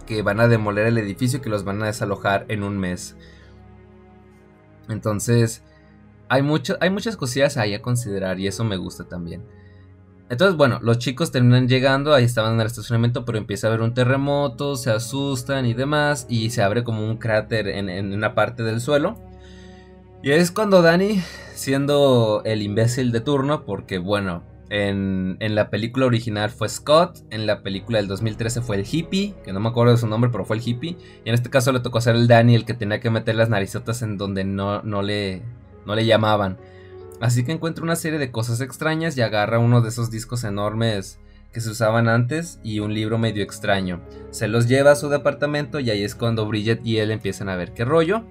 que 0.07 0.22
van 0.22 0.40
a 0.40 0.48
demoler 0.48 0.86
el 0.86 0.98
edificio 0.98 1.38
y 1.38 1.42
que 1.42 1.48
los 1.48 1.64
van 1.64 1.82
a 1.82 1.86
desalojar 1.86 2.44
en 2.48 2.62
un 2.62 2.78
mes. 2.78 3.16
Entonces, 4.88 5.62
hay, 6.28 6.42
mucho, 6.42 6.76
hay 6.80 6.90
muchas 6.90 7.16
cosillas 7.16 7.57
ahí 7.57 7.74
a 7.74 7.82
considerar 7.82 8.38
y 8.38 8.46
eso 8.46 8.64
me 8.64 8.76
gusta 8.76 9.04
también. 9.04 9.42
Entonces, 10.28 10.56
bueno, 10.56 10.80
los 10.82 10.98
chicos 10.98 11.30
terminan 11.30 11.68
llegando, 11.68 12.12
ahí 12.12 12.24
estaban 12.24 12.54
en 12.54 12.60
el 12.60 12.66
estacionamiento, 12.66 13.24
pero 13.24 13.38
empieza 13.38 13.66
a 13.66 13.70
haber 13.70 13.82
un 13.82 13.94
terremoto, 13.94 14.74
se 14.74 14.90
asustan 14.90 15.66
y 15.66 15.74
demás, 15.74 16.26
y 16.28 16.50
se 16.50 16.62
abre 16.62 16.82
como 16.82 17.08
un 17.08 17.16
cráter 17.16 17.68
en, 17.68 18.12
una 18.12 18.34
parte 18.34 18.64
del 18.64 18.80
suelo. 18.80 19.16
Y 20.24 20.32
es 20.32 20.50
cuando 20.50 20.82
Dani, 20.82 21.22
siendo 21.54 22.42
el 22.44 22.62
imbécil 22.62 23.12
de 23.12 23.20
turno, 23.20 23.64
porque 23.64 23.98
bueno, 23.98 24.42
En, 24.68 25.36
la 25.38 25.70
película 25.70 26.06
original 26.06 26.50
fue 26.50 26.68
Scott, 26.68 27.20
en 27.30 27.46
la 27.46 27.62
película 27.62 27.98
del 27.98 28.08
2013 28.08 28.62
fue 28.62 28.74
el 28.74 28.84
hippie, 28.90 29.32
que 29.44 29.52
no 29.52 29.60
me 29.60 29.68
acuerdo 29.68 29.92
de 29.92 29.98
su 29.98 30.08
nombre, 30.08 30.28
pero 30.32 30.44
fue 30.44 30.56
el 30.56 30.62
hippie. 30.66 30.96
Y 31.24 31.28
en 31.28 31.34
este 31.36 31.50
caso 31.50 31.70
le 31.70 31.78
tocó 31.78 32.00
ser 32.00 32.16
el 32.16 32.26
Danny, 32.26 32.56
el 32.56 32.64
que 32.64 32.74
tenía 32.74 32.98
que 32.98 33.10
meter 33.10 33.36
las 33.36 33.48
narizotas 33.48 34.02
en 34.02 34.18
donde 34.18 34.42
no, 34.42 34.82
no, 34.82 35.02
le, 35.02 35.42
no 35.86 35.94
le 35.94 36.04
llamaban. 36.04 36.58
Así 37.20 37.44
que 37.44 37.52
encuentra 37.52 37.84
una 37.84 37.96
serie 37.96 38.18
de 38.18 38.30
cosas 38.30 38.60
extrañas 38.60 39.16
y 39.16 39.22
agarra 39.22 39.58
uno 39.58 39.80
de 39.80 39.88
esos 39.88 40.10
discos 40.10 40.44
enormes 40.44 41.18
que 41.52 41.60
se 41.60 41.70
usaban 41.70 42.08
antes 42.08 42.60
y 42.62 42.80
un 42.80 42.92
libro 42.92 43.16
medio 43.16 43.42
extraño. 43.42 44.02
Se 44.30 44.48
los 44.48 44.68
lleva 44.68 44.92
a 44.92 44.96
su 44.96 45.08
departamento 45.08 45.80
y 45.80 45.88
ahí 45.88 46.04
es 46.04 46.14
cuando 46.14 46.46
Bridget 46.46 46.84
y 46.84 46.98
él 46.98 47.10
empiezan 47.10 47.48
a 47.48 47.56
ver 47.56 47.72
qué 47.72 47.84
rollo. 47.84 48.24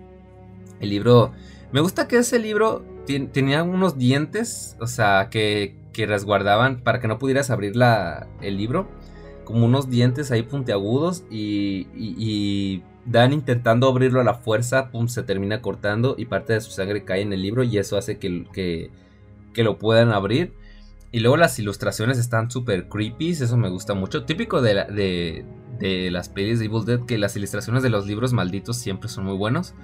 El 0.80 0.90
libro... 0.90 1.34
Me 1.72 1.82
gusta 1.82 2.08
que 2.08 2.18
ese 2.18 2.38
libro 2.40 2.86
tenía 3.06 3.64
unos 3.64 3.98
dientes, 3.98 4.78
o 4.80 4.88
sea, 4.88 5.30
que, 5.30 5.76
que 5.92 6.06
resguardaban 6.06 6.82
para 6.82 7.00
que 7.00 7.08
no 7.08 7.18
pudieras 7.20 7.50
abrir 7.50 7.76
la, 7.76 8.28
el 8.42 8.58
libro. 8.58 8.88
Como 9.44 9.66
unos 9.66 9.90
dientes 9.90 10.32
ahí 10.32 10.44
puntiagudos 10.44 11.24
y, 11.30 11.88
y, 11.96 12.84
Dan 13.06 13.34
intentando 13.34 13.88
abrirlo 13.88 14.20
a 14.20 14.24
la 14.24 14.34
fuerza, 14.34 14.90
pum, 14.90 15.08
se 15.08 15.24
termina 15.24 15.62
cortando 15.62 16.16
y 16.18 16.26
parte 16.26 16.54
de 16.54 16.62
su 16.62 16.72
sangre 16.72 17.04
cae 17.04 17.22
en 17.22 17.34
el 17.34 17.42
libro 17.42 17.64
y 17.64 17.78
eso 17.78 17.98
hace 17.98 18.18
que, 18.18 18.46
que, 18.52 18.90
que 19.54 19.64
lo 19.64 19.78
puedan 19.78 20.12
abrir. 20.12 20.54
Y 21.12 21.20
luego 21.20 21.38
las 21.38 21.58
ilustraciones 21.60 22.18
están 22.18 22.52
súper 22.52 22.90
creepy, 22.90 23.30
eso 23.30 23.56
me 23.56 23.70
gusta 23.70 23.94
mucho. 23.94 24.26
Típico 24.26 24.62
de, 24.62 24.74
de, 24.74 25.46
de, 25.80 26.12
las 26.12 26.28
pelis 26.28 26.60
de 26.60 26.66
Evil 26.66 26.84
Dead, 26.84 27.06
que 27.06 27.18
las 27.18 27.38
ilustraciones 27.38 27.84
de 27.84 27.90
los 27.90 28.06
libros 28.06 28.34
malditos 28.34 28.76
siempre 28.76 29.08
son 29.08 29.24
muy 29.24 29.38
buenos. 29.38 29.76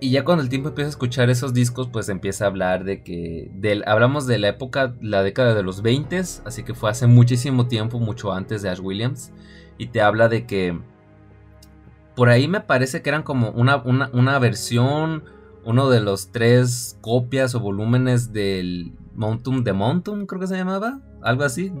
Y 0.00 0.10
ya 0.10 0.24
cuando 0.24 0.42
el 0.42 0.50
tiempo 0.50 0.70
empieza 0.70 0.88
a 0.88 0.90
escuchar 0.90 1.30
esos 1.30 1.54
discos, 1.54 1.88
pues 1.90 2.08
empieza 2.08 2.44
a 2.44 2.48
hablar 2.48 2.84
de 2.84 3.02
que... 3.02 3.50
hablamos 3.86 4.26
de 4.26 4.38
la 4.38 4.48
época, 4.48 4.94
la 5.00 5.22
década 5.22 5.54
de 5.54 5.62
los 5.62 5.80
20, 5.80 6.18
así 6.18 6.64
que 6.64 6.74
fue 6.74 6.90
hace 6.90 7.06
muchísimo 7.06 7.66
tiempo, 7.66 7.98
mucho 7.98 8.32
antes 8.32 8.62
de 8.62 8.68
Ash 8.68 8.80
Williams. 8.80 9.32
Y 9.78 9.86
te 9.88 10.00
habla 10.00 10.28
de 10.28 10.44
que... 10.44 10.78
Por 12.16 12.30
ahí 12.30 12.48
me 12.48 12.60
parece 12.60 13.02
que 13.02 13.10
eran 13.10 13.22
como 13.22 13.50
una, 13.50 13.76
una, 13.76 14.38
versión, 14.38 15.24
uno 15.64 15.90
de 15.90 16.00
los 16.00 16.32
tres 16.32 16.98
copias 17.02 17.54
o 17.54 17.60
volúmenes 17.60 18.32
del 18.32 18.94
Montum 19.14 19.62
de 19.62 19.74
Montum, 19.74 20.26
creo 20.26 20.40
que 20.40 20.46
se 20.46 20.56
llamaba, 20.56 21.00
algo 21.22 21.44
así. 21.44 21.72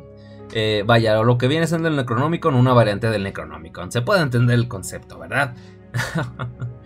Eh, 0.52 0.84
vaya, 0.86 1.20
lo 1.22 1.38
que 1.38 1.48
viene 1.48 1.66
siendo 1.66 1.88
el 1.88 1.96
Necronómico, 1.96 2.50
una 2.50 2.74
variante 2.74 3.08
del 3.10 3.22
Necronómico. 3.24 3.90
Se 3.90 4.02
puede 4.02 4.20
entender 4.20 4.56
el 4.56 4.68
concepto, 4.68 5.18
¿verdad? 5.18 5.54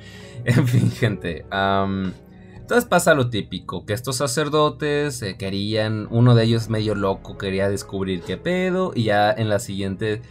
En 0.45 0.67
fin, 0.67 0.91
gente. 0.91 1.45
entonces 1.51 2.85
pasa 2.89 3.15
lo 3.15 3.29
típico, 3.29 3.85
que 3.85 3.93
estos 3.93 4.17
sacerdotes 4.17 5.21
eh, 5.23 5.37
querían, 5.37 6.07
uno 6.11 6.35
de 6.35 6.45
ellos 6.45 6.71
medio 6.71 6.95
loco 6.95 7.37
quería 7.37 7.69
descubrir 7.69 8.23
qué 8.23 8.37
pedo 8.37 8.93
y 8.95 9.05
ya 9.05 9.31
en 9.31 9.49
la 9.49 9.59
siguiente 9.59 10.23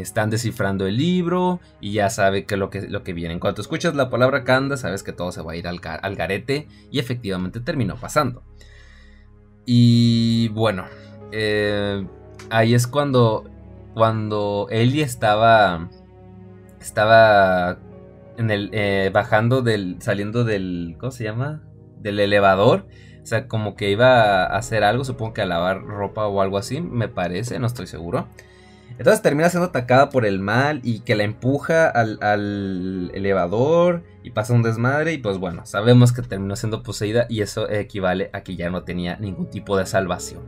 están 0.00 0.30
descifrando 0.30 0.86
el 0.86 0.96
libro 0.96 1.60
y 1.80 1.92
ya 1.92 2.10
sabe 2.10 2.44
que 2.44 2.56
lo 2.56 2.70
que, 2.70 2.88
lo 2.88 3.02
que 3.02 3.12
viene. 3.12 3.34
En 3.34 3.40
cuanto 3.40 3.62
escuchas 3.62 3.94
la 3.94 4.10
palabra 4.10 4.44
Kanda, 4.44 4.76
sabes 4.76 5.02
que 5.02 5.12
todo 5.12 5.32
se 5.32 5.42
va 5.42 5.52
a 5.52 5.56
ir 5.56 5.66
al, 5.66 5.80
al 5.82 6.16
garete 6.16 6.68
y 6.90 6.98
efectivamente 6.98 7.60
terminó 7.60 7.96
pasando. 7.96 8.42
Y 9.64 10.48
bueno, 10.48 10.84
eh, 11.32 12.06
ahí 12.50 12.74
es 12.74 12.86
cuando, 12.86 13.44
cuando 13.94 14.68
Ellie 14.70 15.02
estaba, 15.02 15.88
estaba 16.80 17.78
en 18.36 18.50
el 18.50 18.70
eh, 18.72 19.10
bajando 19.12 19.62
del 19.62 19.96
saliendo 20.00 20.44
del 20.44 20.96
¿cómo 20.98 21.10
se 21.10 21.24
llama? 21.24 21.62
del 21.98 22.20
elevador, 22.20 22.86
o 23.22 23.26
sea, 23.26 23.48
como 23.48 23.74
que 23.74 23.90
iba 23.90 24.44
a 24.44 24.56
hacer 24.56 24.84
algo, 24.84 25.02
supongo 25.02 25.34
que 25.34 25.42
a 25.42 25.46
lavar 25.46 25.82
ropa 25.82 26.26
o 26.28 26.40
algo 26.40 26.58
así, 26.58 26.80
me 26.80 27.08
parece, 27.08 27.58
no 27.58 27.66
estoy 27.66 27.88
seguro. 27.88 28.28
Entonces 28.98 29.22
termina 29.22 29.48
siendo 29.50 29.68
atacada 29.68 30.08
por 30.08 30.24
el 30.24 30.38
mal 30.38 30.80
y 30.82 31.00
que 31.00 31.16
la 31.16 31.24
empuja 31.24 31.88
al, 31.88 32.18
al 32.22 33.10
elevador 33.14 34.04
y 34.22 34.30
pasa 34.30 34.54
un 34.54 34.62
desmadre 34.62 35.12
y 35.12 35.18
pues 35.18 35.38
bueno, 35.38 35.66
sabemos 35.66 36.12
que 36.12 36.22
terminó 36.22 36.56
siendo 36.56 36.82
poseída 36.82 37.26
y 37.28 37.42
eso 37.42 37.68
equivale 37.68 38.30
a 38.32 38.40
que 38.40 38.56
ya 38.56 38.70
no 38.70 38.84
tenía 38.84 39.16
ningún 39.18 39.50
tipo 39.50 39.76
de 39.76 39.86
salvación. 39.86 40.42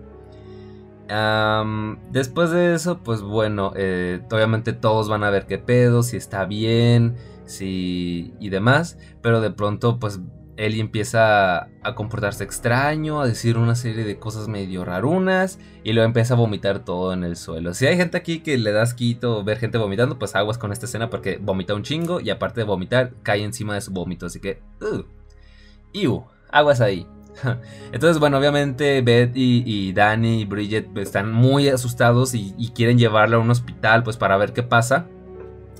después 2.11 2.51
de 2.51 2.75
eso, 2.75 2.99
pues 3.03 3.21
bueno, 3.21 3.73
eh, 3.77 4.21
obviamente 4.31 4.73
todos 4.73 5.09
van 5.09 5.25
a 5.25 5.31
ver 5.31 5.47
qué 5.47 5.59
pedo, 5.59 6.03
si 6.03 6.17
está 6.17 6.45
bien, 6.45 7.17
sí, 7.45 8.35
y 8.41 8.49
demás, 8.49 8.99
pero 9.23 9.41
de 9.41 9.51
pronto 9.51 9.99
pues 9.99 10.21
Ellie 10.59 10.81
empieza 10.81 11.69
a 11.83 11.95
comportarse 11.95 12.43
extraño, 12.43 13.21
a 13.21 13.27
decir 13.27 13.57
una 13.57 13.77
serie 13.77 14.05
de 14.05 14.19
cosas 14.19 14.49
medio 14.49 14.85
rarunas 14.85 15.61
y 15.85 15.93
luego 15.93 16.07
empieza 16.07 16.35
a 16.35 16.37
vomitar 16.37 16.81
todo 16.81 17.13
en 17.13 17.23
el 17.23 17.37
suelo. 17.37 17.75
Si 17.75 17.87
hay 17.87 17.97
gente 17.97 18.17
aquí 18.17 18.41
que 18.41 18.59
le 18.59 18.73
das 18.73 18.93
quito 18.93 19.45
ver 19.45 19.59
gente 19.59 19.79
vomitando, 19.79 20.19
pues 20.19 20.35
aguas 20.35 20.59
con 20.59 20.73
esta 20.73 20.87
escena 20.87 21.11
porque 21.11 21.39
vomita 21.41 21.77
un 21.77 21.85
chingo 21.85 22.21
y 22.21 22.31
aparte 22.31 22.61
de 22.61 22.65
vomitar 22.65 23.13
cae 23.23 23.45
encima 23.45 23.75
de 23.75 23.81
su 23.81 23.93
vómito, 23.93 24.27
así 24.27 24.41
que... 24.41 24.61
Uh, 24.81 26.23
aguas 26.51 26.81
ahí. 26.81 27.07
Entonces, 27.93 28.19
bueno, 28.19 28.37
obviamente 28.39 29.01
Beth 29.01 29.37
y, 29.37 29.63
y 29.65 29.93
Danny 29.93 30.41
y 30.41 30.45
Bridget 30.45 30.97
están 30.99 31.33
muy 31.33 31.69
asustados 31.69 32.35
y, 32.35 32.53
y 32.59 32.71
quieren 32.71 32.99
llevarla 32.99 33.37
a 33.37 33.41
un 33.41 33.51
hospital 33.51 34.03
pues 34.03 34.17
para 34.17 34.37
ver 34.37 34.53
qué 34.53 34.65
pasa. 34.65 35.07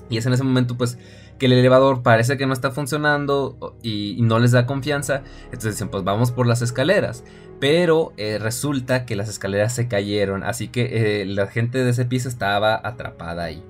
Y 0.09 0.17
es 0.17 0.25
en 0.25 0.31
ese 0.31 0.43
momento 0.43 0.77
pues 0.77 0.97
que 1.39 1.47
el 1.47 1.53
elevador 1.53 2.03
parece 2.03 2.37
que 2.37 2.45
no 2.45 2.53
está 2.53 2.69
funcionando 2.69 3.75
y, 3.81 4.19
no 4.21 4.37
les 4.37 4.51
da 4.51 4.67
confianza. 4.67 5.23
Entonces 5.45 5.75
dicen, 5.75 5.89
pues 5.89 6.03
vamos 6.03 6.31
por 6.31 6.45
las 6.45 6.61
escaleras. 6.61 7.23
Pero 7.59 8.13
eh, 8.17 8.37
resulta 8.39 9.05
que 9.05 9.15
las 9.15 9.27
escaleras 9.27 9.73
se 9.73 9.87
cayeron, 9.87 10.43
así 10.43 10.67
que 10.67 11.21
eh, 11.21 11.25
la 11.25 11.47
gente 11.47 11.83
de 11.83 11.89
ese 11.89 12.05
piso 12.05 12.29
estaba 12.29 12.79
atrapada 12.83 13.43
ahí. 13.43 13.63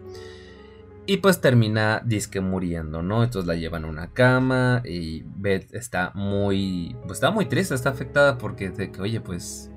Y 1.05 1.17
pues 1.17 1.41
termina 1.41 2.03
disque 2.05 2.39
muriendo, 2.39 3.01
¿no? 3.01 3.23
Entonces 3.23 3.47
la 3.47 3.55
llevan 3.55 3.85
a 3.85 3.87
una 3.87 4.13
cama 4.13 4.83
y 4.85 5.23
Beth 5.37 5.73
está 5.73 6.11
muy, 6.13 6.95
pues 7.01 7.13
está 7.13 7.31
muy 7.31 7.45
triste, 7.45 7.73
está 7.73 7.89
afectada 7.89 8.37
porque 8.37 8.69
de 8.69 8.91
que, 8.91 9.01
oye, 9.01 9.19
pues 9.19 9.71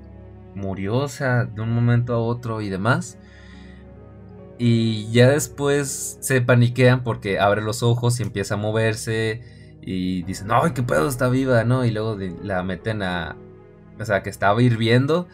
murió, 0.53 0.97
o 0.97 1.07
sea, 1.07 1.45
de 1.45 1.61
un 1.61 1.71
momento 1.71 2.13
a 2.13 2.19
otro 2.19 2.61
y 2.61 2.69
demás. 2.69 3.17
Y 4.57 5.11
ya 5.11 5.29
después 5.29 6.17
se 6.21 6.41
paniquean 6.41 7.03
porque 7.03 7.39
abre 7.39 7.61
los 7.61 7.83
ojos 7.83 8.19
y 8.19 8.23
empieza 8.23 8.55
a 8.55 8.57
moverse. 8.57 9.41
Y 9.81 10.23
dicen, 10.23 10.47
¡ay, 10.51 10.71
qué 10.73 10.83
pedo 10.83 11.07
está 11.07 11.29
viva! 11.29 11.63
¿no? 11.63 11.85
Y 11.85 11.91
luego 11.91 12.17
la 12.43 12.63
meten 12.63 13.03
a. 13.03 13.35
O 13.99 14.05
sea, 14.05 14.23
que 14.23 14.29
estaba 14.29 14.61
hirviendo. 14.61 15.27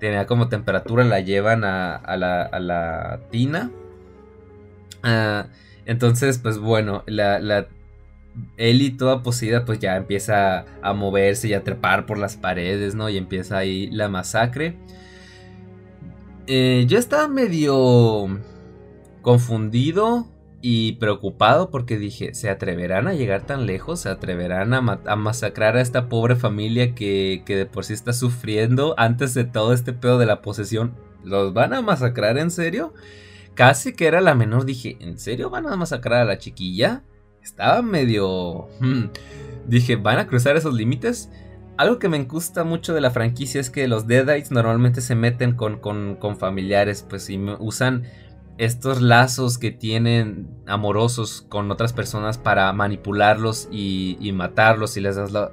Tenía 0.00 0.26
como 0.26 0.48
temperatura, 0.48 1.04
la 1.04 1.20
llevan 1.20 1.64
a, 1.64 1.96
a, 1.96 2.16
la, 2.16 3.20
tina. 3.30 3.70
Ah, 5.02 5.46
entonces, 5.86 6.38
pues 6.38 6.58
bueno, 6.58 7.04
la, 7.06 7.38
la 7.38 7.68
Ellie 8.56 8.90
toda 8.90 9.22
poseída 9.22 9.64
pues 9.64 9.78
ya 9.78 9.96
empieza 9.96 10.64
a 10.82 10.92
moverse 10.92 11.48
y 11.48 11.54
a 11.54 11.62
trepar 11.62 12.06
por 12.06 12.18
las 12.18 12.36
paredes, 12.36 12.94
¿no? 12.94 13.08
Y 13.08 13.16
empieza 13.16 13.58
ahí 13.58 13.88
la 13.90 14.08
masacre. 14.08 14.76
Eh, 16.46 16.84
yo 16.88 16.98
estaba 16.98 17.28
medio 17.28 18.28
confundido 19.24 20.28
y 20.62 20.92
preocupado 20.92 21.70
porque 21.70 21.98
dije, 21.98 22.32
¿se 22.34 22.48
atreverán 22.48 23.08
a 23.08 23.14
llegar 23.14 23.42
tan 23.44 23.66
lejos? 23.66 24.00
¿Se 24.00 24.08
atreverán 24.08 24.72
a, 24.72 24.80
masacrar 25.16 25.76
a 25.76 25.80
esta 25.80 26.08
pobre 26.08 26.36
familia 26.36 26.94
que, 26.94 27.42
que, 27.44 27.56
de 27.56 27.66
por 27.66 27.84
sí 27.84 27.92
está 27.92 28.12
sufriendo 28.12 28.94
antes 28.96 29.34
de 29.34 29.44
todo 29.44 29.72
este 29.72 29.92
pedo 29.92 30.18
de 30.18 30.26
la 30.26 30.40
posesión? 30.40 30.94
¿Los 31.24 31.52
van 31.52 31.74
a 31.74 31.82
masacrar 31.82 32.38
en 32.38 32.50
serio? 32.50 32.94
Casi 33.54 33.94
que 33.94 34.06
era 34.06 34.20
la 34.20 34.34
menor, 34.34 34.64
dije, 34.64 34.96
¿en 35.00 35.18
serio 35.18 35.50
van 35.50 35.66
a 35.66 35.76
masacrar 35.76 36.22
a 36.22 36.24
la 36.24 36.38
chiquilla? 36.38 37.02
Estaba 37.42 37.82
medio... 37.82 38.68
Hmm, 38.80 39.06
dije, 39.66 39.96
¿van 39.96 40.18
a 40.18 40.26
cruzar 40.26 40.56
esos 40.56 40.74
límites? 40.74 41.30
Algo 41.76 41.98
que 41.98 42.08
me 42.08 42.22
gusta 42.24 42.64
mucho 42.64 42.94
de 42.94 43.00
la 43.00 43.10
franquicia 43.10 43.60
es 43.60 43.68
que 43.68 43.88
los 43.88 44.06
Deadites 44.06 44.50
normalmente 44.50 45.00
se 45.00 45.14
meten 45.14 45.56
con, 45.56 45.78
con, 45.78 46.16
con 46.16 46.36
familiares, 46.36 47.04
pues 47.08 47.28
y 47.28 47.38
usan 47.58 48.04
estos 48.58 49.00
lazos 49.00 49.58
que 49.58 49.70
tienen 49.70 50.48
amorosos 50.66 51.44
con 51.48 51.70
otras 51.70 51.92
personas 51.92 52.38
para 52.38 52.72
manipularlos 52.72 53.68
y, 53.70 54.30
matarlos 54.32 54.92
si 54.92 55.00
les 55.00 55.16
das 55.16 55.32
la, 55.32 55.52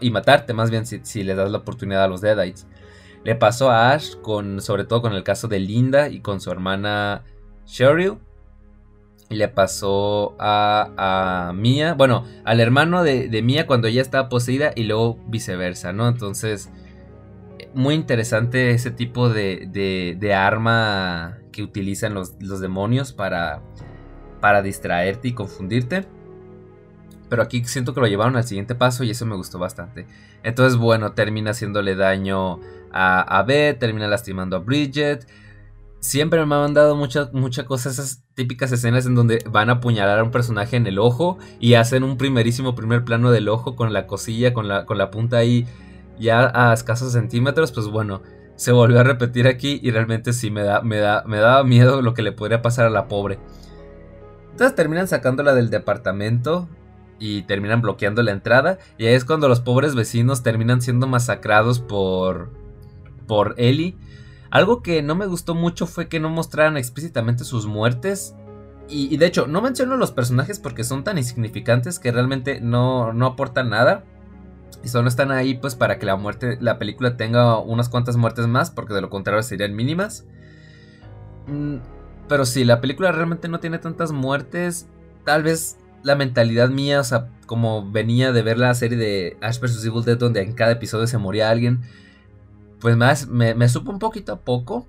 y 0.00 0.10
matarte 0.10 0.52
más 0.52 0.70
bien 0.70 0.86
si, 0.86 1.22
les 1.22 1.36
das 1.36 1.50
la 1.50 1.58
oportunidad 1.58 2.04
a 2.04 2.08
los 2.08 2.20
Deadites. 2.20 2.66
Le 3.24 3.34
pasó 3.34 3.70
a 3.70 3.92
Ash 3.92 4.16
con, 4.20 4.60
sobre 4.60 4.84
todo 4.84 5.02
con 5.02 5.12
el 5.12 5.22
caso 5.22 5.48
de 5.48 5.58
Linda 5.58 6.08
y 6.08 6.20
con 6.20 6.40
su 6.40 6.50
hermana 6.50 7.24
Cheryl. 7.64 8.18
Y 9.28 9.34
le 9.34 9.48
pasó 9.48 10.36
a, 10.38 11.48
a 11.48 11.52
Mia, 11.52 11.94
bueno, 11.94 12.24
al 12.44 12.60
hermano 12.60 13.02
de, 13.02 13.28
de 13.28 13.42
Mia 13.42 13.66
cuando 13.66 13.88
ella 13.88 14.00
estaba 14.00 14.28
poseída 14.28 14.70
y 14.76 14.84
luego 14.84 15.18
viceversa, 15.26 15.92
¿no? 15.92 16.06
Entonces, 16.06 16.70
muy 17.74 17.94
interesante 17.94 18.70
ese 18.70 18.90
tipo 18.90 19.28
de, 19.28 19.68
de, 20.18 20.34
arma 20.34 21.38
que 21.52 21.62
utilizan 21.62 22.14
los, 22.14 22.38
demonios 22.60 23.12
para, 23.12 23.62
para 24.40 24.62
distraerte 24.62 25.28
y 25.28 25.32
confundirte. 25.32 26.06
Pero 27.28 27.42
aquí 27.42 27.64
siento 27.64 27.92
que 27.92 28.00
lo 28.00 28.06
llevaron 28.06 28.36
al 28.36 28.44
siguiente 28.44 28.74
paso 28.74 29.02
y 29.04 29.10
eso 29.10 29.26
me 29.26 29.36
gustó 29.36 29.58
bastante. 29.58 30.06
Entonces, 30.42 30.78
bueno, 30.78 31.12
termina 31.12 31.50
haciéndole 31.50 31.96
daño 31.96 32.60
a, 32.92 33.20
a 33.20 33.42
Beth, 33.42 33.78
termina 33.78 34.06
lastimando 34.06 34.56
a 34.56 34.60
Bridget. 34.60 35.26
Siempre 35.98 36.44
me 36.46 36.54
han 36.54 36.72
dado 36.72 36.94
muchas 36.94 37.32
muchas 37.32 37.64
cosas, 37.64 37.94
esas 37.94 38.22
típicas 38.34 38.70
escenas 38.70 39.06
en 39.06 39.16
donde 39.16 39.42
van 39.50 39.70
a 39.70 39.74
apuñalar 39.74 40.20
a 40.20 40.22
un 40.22 40.30
personaje 40.30 40.76
en 40.76 40.86
el 40.86 41.00
ojo 41.00 41.38
y 41.58 41.74
hacen 41.74 42.04
un 42.04 42.16
primerísimo 42.16 42.76
primer 42.76 43.04
plano 43.04 43.32
del 43.32 43.48
ojo 43.48 43.74
con 43.74 43.92
la 43.92 44.06
cosilla, 44.06 44.54
con 44.54 44.68
la, 44.68 44.86
con 44.86 44.98
la 44.98 45.10
punta 45.10 45.38
ahí 45.38 45.66
ya 46.18 46.50
a 46.54 46.72
escasos 46.72 47.12
centímetros. 47.12 47.72
Pues 47.72 47.88
bueno, 47.88 48.22
se 48.56 48.72
volvió 48.72 49.00
a 49.00 49.04
repetir 49.04 49.46
aquí 49.46 49.80
y 49.82 49.90
realmente 49.90 50.32
sí 50.32 50.50
me 50.50 50.62
da, 50.62 50.82
me 50.82 50.98
da, 50.98 51.22
me 51.26 51.38
daba 51.38 51.62
miedo 51.64 52.02
lo 52.02 52.14
que 52.14 52.22
le 52.22 52.32
podría 52.32 52.62
pasar 52.62 52.86
a 52.86 52.90
la 52.90 53.08
pobre. 53.08 53.38
Entonces 54.52 54.74
terminan 54.74 55.06
sacándola 55.06 55.54
del 55.54 55.68
departamento 55.68 56.68
y 57.18 57.42
terminan 57.42 57.82
bloqueando 57.82 58.22
la 58.22 58.32
entrada. 58.32 58.78
Y 58.98 59.06
ahí 59.06 59.14
es 59.14 59.24
cuando 59.24 59.48
los 59.48 59.60
pobres 59.60 59.94
vecinos 59.94 60.42
terminan 60.42 60.80
siendo 60.80 61.06
masacrados 61.06 61.80
por, 61.80 62.50
por 63.26 63.54
Ellie. 63.58 63.96
Algo 64.50 64.82
que 64.82 65.02
no 65.02 65.14
me 65.14 65.26
gustó 65.26 65.54
mucho 65.54 65.86
fue 65.86 66.08
que 66.08 66.20
no 66.20 66.30
mostraran 66.30 66.76
explícitamente 66.76 67.44
sus 67.44 67.66
muertes. 67.66 68.34
Y, 68.88 69.16
de 69.16 69.26
hecho, 69.26 69.48
no 69.48 69.60
menciono 69.60 69.96
los 69.96 70.12
personajes 70.12 70.60
porque 70.60 70.84
son 70.84 71.02
tan 71.02 71.18
insignificantes 71.18 71.98
que 71.98 72.12
realmente 72.12 72.60
no, 72.60 73.12
no 73.12 73.26
aportan 73.26 73.68
nada. 73.68 74.04
Y 74.84 74.88
solo 74.88 75.08
están 75.08 75.32
ahí 75.32 75.54
pues 75.54 75.74
para 75.74 75.98
que 75.98 76.06
la 76.06 76.16
muerte, 76.16 76.58
la 76.60 76.78
película 76.78 77.16
tenga 77.16 77.58
unas 77.58 77.88
cuantas 77.88 78.16
muertes 78.16 78.46
más, 78.46 78.70
porque 78.70 78.94
de 78.94 79.00
lo 79.00 79.10
contrario 79.10 79.42
serían 79.42 79.74
mínimas. 79.74 80.26
Mm, 81.46 81.76
pero 82.28 82.44
si 82.44 82.64
la 82.64 82.80
película 82.80 83.12
realmente 83.12 83.48
no 83.48 83.60
tiene 83.60 83.78
tantas 83.78 84.12
muertes. 84.12 84.88
Tal 85.24 85.42
vez 85.42 85.76
la 86.02 86.14
mentalidad 86.14 86.68
mía, 86.70 87.00
o 87.00 87.04
sea, 87.04 87.28
como 87.46 87.90
venía 87.90 88.32
de 88.32 88.42
ver 88.42 88.58
la 88.58 88.74
serie 88.74 88.98
de 88.98 89.36
Ash 89.40 89.58
vs. 89.58 89.84
Evil 89.84 90.04
Dead, 90.04 90.18
donde 90.18 90.42
en 90.42 90.52
cada 90.52 90.72
episodio 90.72 91.06
se 91.06 91.18
moría 91.18 91.50
alguien, 91.50 91.82
pues 92.80 92.96
más 92.96 93.28
me, 93.28 93.68
supo 93.68 93.90
un 93.90 93.98
poquito 93.98 94.32
a 94.32 94.40
poco. 94.40 94.86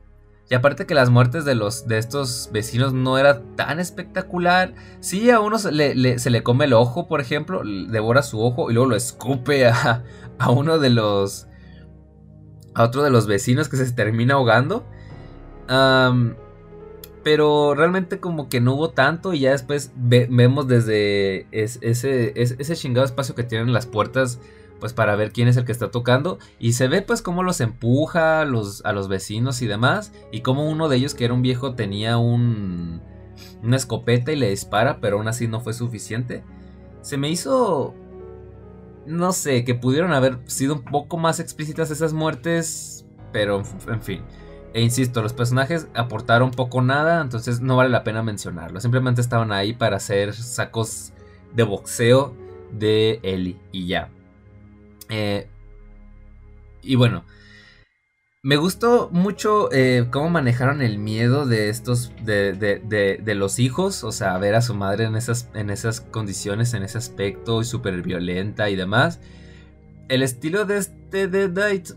Y 0.49 0.55
aparte 0.55 0.85
que 0.85 0.93
las 0.93 1.09
muertes 1.09 1.43
de 1.43 1.55
los 1.55 1.87
de 1.87 1.97
estos 1.97 2.49
vecinos 2.53 2.93
no 2.93 3.17
era 3.17 3.41
tan 3.55 3.79
espectacular. 3.79 4.73
Sí, 5.01 5.29
a 5.29 5.41
uno 5.41 5.59
se 5.59 5.71
le, 5.71 6.43
come 6.43 6.65
el 6.65 6.73
ojo, 6.73 7.07
por 7.07 7.19
ejemplo, 7.19 7.63
devora 7.65 8.23
su 8.23 8.41
ojo 8.41 8.71
y 8.71 8.73
luego 8.73 8.89
lo 8.89 8.95
escupe 8.95 9.67
a, 9.67 10.03
a 10.39 10.51
uno 10.51 10.79
de 10.79 10.89
los. 10.89 11.47
a 12.73 12.83
otro 12.83 13.03
de 13.03 13.09
los 13.09 13.27
vecinos 13.27 13.67
que 13.67 13.75
se 13.75 13.91
termina 13.91 14.35
ahogando. 14.35 14.85
pero 17.23 17.75
realmente 17.75 18.21
como 18.21 18.47
que 18.47 18.61
no 18.61 18.75
hubo 18.75 18.91
tanto 18.91 19.33
y 19.33 19.41
ya 19.41 19.51
después 19.51 19.91
vemos 19.97 20.69
desde 20.69 21.47
ese, 21.51 22.31
ese 22.35 22.75
chingado 22.77 23.05
espacio 23.05 23.35
que 23.35 23.43
tienen 23.43 23.73
las 23.73 23.85
puertas 23.85 24.39
pues 24.79 24.93
para 24.93 25.15
ver 25.15 25.31
quién 25.31 25.47
es 25.47 25.57
el 25.57 25.65
que 25.65 25.71
está 25.71 25.91
tocando 25.91 26.39
y 26.59 26.73
se 26.73 26.87
ve 26.87 27.01
pues 27.01 27.21
cómo 27.21 27.43
los 27.43 27.61
empuja 27.61 28.41
a 28.41 28.45
los, 28.45 28.83
a 28.85 28.93
los 28.93 29.07
vecinos 29.07 29.61
y 29.61 29.67
demás 29.67 30.13
y 30.31 30.41
cómo 30.41 30.69
uno 30.69 30.89
de 30.89 30.97
ellos 30.97 31.15
que 31.15 31.25
era 31.25 31.33
un 31.33 31.41
viejo 31.41 31.75
tenía 31.75 32.17
un, 32.17 33.01
una 33.63 33.77
escopeta 33.77 34.31
y 34.31 34.35
le 34.35 34.49
dispara 34.49 34.99
pero 34.99 35.17
aún 35.17 35.27
así 35.27 35.47
no 35.47 35.61
fue 35.61 35.73
suficiente. 35.73 36.43
Se 37.01 37.17
me 37.17 37.29
hizo 37.29 37.93
no 39.07 39.31
sé, 39.31 39.63
que 39.63 39.73
pudieron 39.73 40.11
haber 40.11 40.39
sido 40.45 40.75
un 40.75 40.83
poco 40.83 41.17
más 41.17 41.39
explícitas 41.39 41.89
esas 41.89 42.13
muertes, 42.13 43.05
pero 43.31 43.63
en 43.87 44.01
fin. 44.01 44.21
E 44.73 44.81
insisto, 44.81 45.23
los 45.23 45.33
personajes 45.33 45.87
aportaron 45.95 46.51
poco 46.51 46.81
nada, 46.81 47.21
entonces 47.21 47.61
no 47.61 47.77
vale 47.77 47.89
la 47.89 48.03
pena 48.03 48.21
mencionarlo. 48.21 48.79
Simplemente 48.81 49.21
estaban 49.21 49.51
ahí 49.51 49.73
para 49.73 49.95
hacer 49.95 50.33
sacos 50.33 51.13
de 51.55 51.63
boxeo 51.63 52.35
de 52.71 53.19
Ellie 53.23 53.57
y 53.71 53.87
ya. 53.87 54.11
Eh, 55.09 55.47
y 56.81 56.95
bueno, 56.95 57.23
me 58.43 58.55
gustó 58.55 59.09
mucho 59.11 59.69
eh, 59.73 60.07
cómo 60.09 60.29
manejaron 60.29 60.81
el 60.81 60.99
miedo 60.99 61.45
de 61.45 61.69
estos, 61.69 62.13
de, 62.23 63.33
los 63.35 63.59
hijos, 63.59 64.05
o 64.05 64.11
sea, 64.11 64.37
ver 64.37 64.55
a 64.55 64.61
su 64.61 64.73
madre 64.73 65.05
en 65.05 65.15
esas, 65.15 65.49
en 65.53 65.69
esas 65.69 66.01
condiciones, 66.01 66.73
en 66.73 66.83
ese 66.83 66.97
aspecto, 66.97 67.61
y 67.61 67.65
súper 67.65 68.01
violenta 68.03 68.69
y 68.69 68.75
demás. 68.75 69.19
El 70.07 70.23
estilo 70.23 70.63
de 70.63 70.77
este 70.77 71.27
Dead 71.27 71.49
Night 71.49 71.89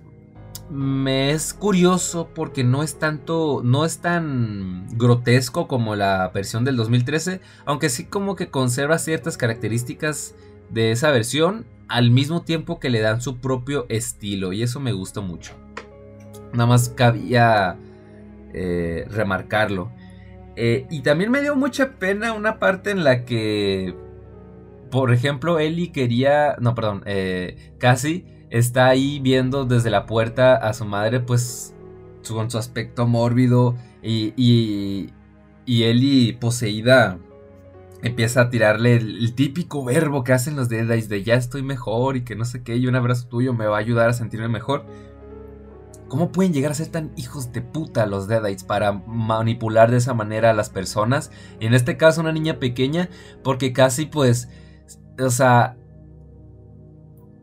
me 0.70 1.30
es 1.30 1.52
curioso 1.52 2.28
porque 2.34 2.64
no 2.64 2.82
es 2.82 2.98
tanto, 2.98 3.60
no 3.62 3.84
es 3.84 3.98
tan 3.98 4.88
grotesco 4.96 5.68
como 5.68 5.94
la 5.94 6.28
versión 6.34 6.64
del 6.64 6.76
2013, 6.76 7.40
aunque 7.64 7.88
sí 7.90 8.06
como 8.06 8.34
que 8.34 8.50
conserva 8.50 8.98
ciertas 8.98 9.36
características 9.36 10.34
de 10.70 10.90
esa 10.90 11.10
versión 11.10 11.64
al 11.90 12.12
mismo 12.12 12.42
tiempo 12.42 12.78
que 12.78 12.88
le 12.88 13.00
dan 13.00 13.20
su 13.20 13.38
propio 13.38 13.86
estilo 13.88 14.52
y 14.52 14.62
eso 14.62 14.78
me 14.78 14.92
gusta 14.92 15.20
mucho. 15.20 15.54
Nada 16.52 16.66
más 16.66 16.88
cabía 16.88 17.76
eh, 18.54 19.06
remarcarlo. 19.10 19.90
Eh, 20.54 20.86
y 20.88 21.00
también 21.00 21.32
me 21.32 21.40
dio 21.40 21.56
mucha 21.56 21.98
pena 21.98 22.32
una 22.32 22.60
parte 22.60 22.92
en 22.92 23.02
la 23.02 23.24
que, 23.24 23.96
por 24.90 25.12
ejemplo, 25.12 25.58
Ellie 25.58 25.90
quería, 25.90 26.54
no, 26.60 26.76
perdón, 26.76 27.02
eh, 27.06 27.72
casi 27.78 28.24
está 28.50 28.86
ahí 28.86 29.18
viendo 29.18 29.64
desde 29.64 29.90
la 29.90 30.06
puerta 30.06 30.54
a 30.54 30.72
su 30.74 30.84
madre, 30.84 31.18
pues 31.18 31.74
con 32.28 32.50
su 32.52 32.58
aspecto 32.58 33.08
mórbido 33.08 33.74
y, 34.00 34.32
y, 34.36 35.10
y 35.66 35.82
Ellie 35.84 36.34
poseída 36.34 37.18
empieza 38.02 38.42
a 38.42 38.50
tirarle 38.50 38.96
el, 38.96 39.34
típico 39.34 39.84
verbo 39.84 40.24
que 40.24 40.32
hacen 40.32 40.56
los 40.56 40.68
Deadites 40.68 41.08
de 41.08 41.22
ya 41.22 41.34
estoy 41.34 41.62
mejor 41.62 42.16
y 42.16 42.24
que 42.24 42.36
no 42.36 42.44
sé 42.44 42.62
qué, 42.62 42.76
y 42.76 42.86
un 42.86 42.96
abrazo 42.96 43.28
tuyo 43.28 43.52
me 43.52 43.66
va 43.66 43.76
a 43.76 43.80
ayudar 43.80 44.08
a 44.08 44.12
sentirme 44.12 44.48
mejor. 44.48 44.84
¿Cómo 46.08 46.32
pueden 46.32 46.52
llegar 46.52 46.72
a 46.72 46.74
ser 46.74 46.88
tan 46.88 47.12
hijos 47.16 47.52
de 47.52 47.62
puta 47.62 48.06
los 48.06 48.26
Deadites 48.26 48.64
para 48.64 48.92
manipular 48.92 49.90
de 49.90 49.98
esa 49.98 50.14
manera 50.14 50.50
a 50.50 50.54
las 50.54 50.70
personas? 50.70 51.30
En 51.60 51.72
este 51.72 51.96
caso 51.96 52.20
una 52.20 52.32
niña 52.32 52.58
pequeña, 52.58 53.08
porque 53.42 53.72
casi 53.72 54.06
pues, 54.06 54.48
o 55.18 55.30
sea... 55.30 55.76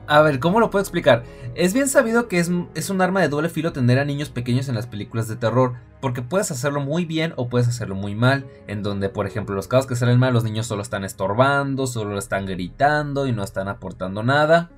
A 0.07 0.21
ver, 0.21 0.39
¿cómo 0.39 0.61
lo 0.61 0.69
puedo 0.69 0.81
explicar? 0.81 1.23
Es 1.53 1.73
bien 1.73 1.89
sabido 1.89 2.29
que 2.29 2.39
es, 2.39 2.49
es 2.75 2.89
un 2.89 3.01
arma 3.01 3.19
de 3.19 3.27
doble 3.27 3.49
filo 3.49 3.73
tener 3.73 3.99
a 3.99 4.05
niños 4.05 4.29
pequeños 4.29 4.69
en 4.69 4.75
las 4.75 4.87
películas 4.87 5.27
de 5.27 5.35
terror, 5.35 5.73
porque 5.99 6.21
puedes 6.21 6.49
hacerlo 6.49 6.79
muy 6.79 7.03
bien 7.03 7.33
o 7.35 7.49
puedes 7.49 7.67
hacerlo 7.67 7.95
muy 7.95 8.15
mal, 8.15 8.45
en 8.67 8.83
donde 8.83 9.09
por 9.09 9.27
ejemplo 9.27 9.53
los 9.53 9.67
casos 9.67 9.85
que 9.85 9.97
salen 9.97 10.17
mal 10.17 10.33
los 10.33 10.45
niños 10.45 10.65
solo 10.65 10.81
están 10.81 11.03
estorbando, 11.03 11.87
solo 11.87 12.17
están 12.17 12.45
gritando 12.45 13.27
y 13.27 13.33
no 13.33 13.43
están 13.43 13.67
aportando 13.67 14.23
nada. 14.23 14.69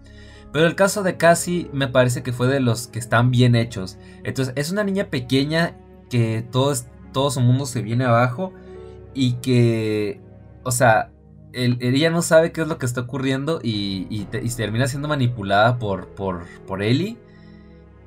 Pero 0.52 0.66
el 0.66 0.74
caso 0.74 1.04
de 1.04 1.18
Cassie 1.18 1.70
me 1.74 1.88
parece 1.88 2.24
que 2.24 2.34
fue 2.34 2.48
de 2.48 2.60
los 2.60 2.88
que 2.88 2.98
están 2.98 3.30
bien 3.30 3.56
hechos. 3.56 4.00
Entonces 4.24 4.56
es 4.58 4.72
una 4.72 4.84
niña 4.84 5.12
pequeña 5.12 5.76
que 6.10 6.44
todo, 6.52 6.74
todo 7.14 7.30
su 7.30 7.42
mundo 7.42 7.68
se 7.68 7.84
viene 7.84 8.06
abajo 8.06 8.52
y 9.14 9.34
que, 9.34 10.22
o 10.64 10.72
sea, 10.72 11.12
ella 11.54 12.10
no 12.10 12.22
sabe 12.22 12.52
qué 12.52 12.62
es 12.62 12.68
lo 12.68 12.78
que 12.78 12.86
está 12.86 13.02
ocurriendo 13.02 13.60
y, 13.64 14.08
y, 14.10 14.26
termina 14.26 14.88
siendo 14.88 15.08
manipulada 15.08 15.80
por, 15.80 16.08
por, 16.10 16.46
por 16.68 16.84
Ellie 16.84 17.18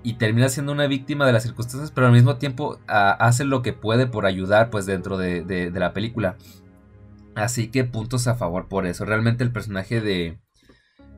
y 0.02 0.14
termina 0.14 0.48
siendo 0.48 0.72
una 0.72 0.86
víctima 0.86 1.26
de 1.26 1.32
las 1.32 1.44
circunstancias, 1.44 1.90
pero 1.92 2.06
al 2.06 2.12
mismo 2.12 2.36
tiempo 2.36 2.78
hace 2.86 3.44
lo 3.44 3.62
que 3.62 3.72
puede 3.72 4.06
por 4.06 4.26
ayudar 4.26 4.70
pues 4.70 4.86
dentro 4.86 5.16
de, 5.16 5.70
la 5.74 5.92
película. 5.92 6.36
Así 7.34 7.68
que 7.68 7.84
puntos 7.84 8.26
a 8.26 8.34
favor 8.34 8.68
por 8.68 8.86
eso. 8.86 9.04
Realmente 9.04 9.42
el 9.44 9.52
personaje 9.52 10.00
de, 10.00 10.38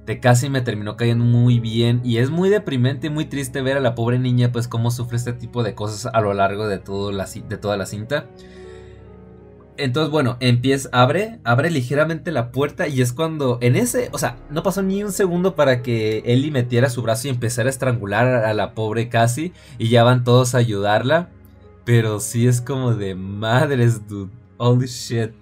de 0.07 0.21
Cassie 0.21 0.51
me 0.51 0.61
terminó 0.61 0.97
cayendo 0.97 1.25
muy 1.25 1.61
bien 1.61 2.01
y 2.05 2.19
es 2.19 2.31
muy 2.31 2.51
deprimente 2.51 3.09
y 3.09 3.11
muy 3.11 3.25
triste 3.25 3.63
ver 3.63 3.79
a 3.79 3.81
la 3.81 3.95
pobre 3.95 4.19
niña 4.19 4.53
pues 4.53 4.69
cómo 4.69 4.91
sufre 4.91 5.17
este 5.17 5.33
tipo 5.33 5.63
de 5.63 5.75
cosas 5.75 6.13
a 6.13 6.21
lo 6.21 6.33
largo 6.35 6.69
de, 6.69 6.79
todo 6.79 7.11
la, 7.11 7.27
de 7.27 7.57
toda 7.57 7.77
la 7.77 7.87
cinta. 7.87 8.27
Entonces, 9.77 10.11
bueno, 10.11 10.37
empieza, 10.39 10.89
abre, 10.93 11.41
abre 11.43 11.71
ligeramente 11.71 12.31
la 12.31 12.53
puerta 12.53 12.87
y 12.87 13.01
es 13.01 13.13
cuando, 13.13 13.59
en 13.61 13.75
ese, 13.75 14.09
o 14.13 14.19
sea, 14.19 14.37
no 14.51 14.63
pasó 14.63 14.83
ni 14.83 15.03
un 15.03 15.11
segundo 15.11 15.57
para 15.57 15.83
que 15.83 16.23
Ellie 16.27 16.53
metiera 16.53 16.91
su 16.91 17.03
brazo 17.03 17.27
y 17.27 17.31
empezara 17.31 17.69
a 17.69 17.71
estrangular 17.71 18.45
a 18.45 18.55
la 18.55 18.75
pobre 18.75 19.09
Cassie 19.09 19.53
y 19.79 19.89
ya 19.89 20.05
van 20.05 20.23
todos 20.23 20.55
a 20.55 20.59
ayudarla. 20.59 21.31
Pero 21.85 22.21
sí 22.21 22.47
es 22.47 22.61
como 22.61 22.95
de 22.95 23.15
madres, 23.15 24.09
dude. 24.09 24.31
Holy 24.57 24.87
shit. 24.87 25.33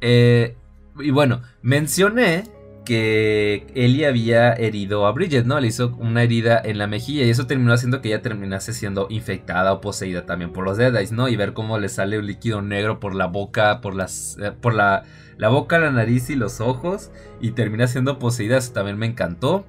Eh, 0.00 0.56
y 0.98 1.10
bueno, 1.10 1.42
mencioné 1.62 2.44
que 2.84 3.66
Ellie 3.74 4.06
había 4.06 4.52
herido 4.52 5.06
a 5.06 5.12
Bridget, 5.12 5.44
¿no? 5.44 5.60
Le 5.60 5.68
hizo 5.68 5.94
una 5.98 6.22
herida 6.22 6.60
en 6.64 6.78
la 6.78 6.86
mejilla 6.86 7.24
y 7.24 7.30
eso 7.30 7.46
terminó 7.46 7.72
haciendo 7.72 8.00
que 8.00 8.08
ella 8.08 8.22
terminase 8.22 8.72
siendo 8.72 9.06
infectada 9.10 9.72
o 9.72 9.80
poseída 9.80 10.26
también 10.26 10.52
por 10.52 10.64
los 10.64 10.76
Deadites, 10.78 11.12
¿no? 11.12 11.28
Y 11.28 11.36
ver 11.36 11.52
cómo 11.52 11.78
le 11.78 11.88
sale 11.88 12.18
un 12.18 12.26
líquido 12.26 12.62
negro 12.62 13.00
por 13.00 13.14
la 13.14 13.26
boca, 13.26 13.80
por 13.80 13.94
las 13.94 14.36
eh, 14.40 14.52
por 14.52 14.74
la, 14.74 15.04
la 15.36 15.48
boca, 15.48 15.78
la 15.78 15.90
nariz 15.90 16.30
y 16.30 16.36
los 16.36 16.60
ojos 16.60 17.10
y 17.40 17.52
termina 17.52 17.86
siendo 17.86 18.18
poseída, 18.18 18.56
eso 18.56 18.72
también 18.72 18.98
me 18.98 19.06
encantó. 19.06 19.64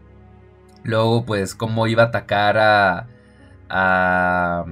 Luego, 0.84 1.26
pues, 1.26 1.53
cómo 1.53 1.88
iba 1.88 2.03
a 2.03 2.05
atacar 2.07 2.57
a, 2.57 3.07
a, 3.70 4.66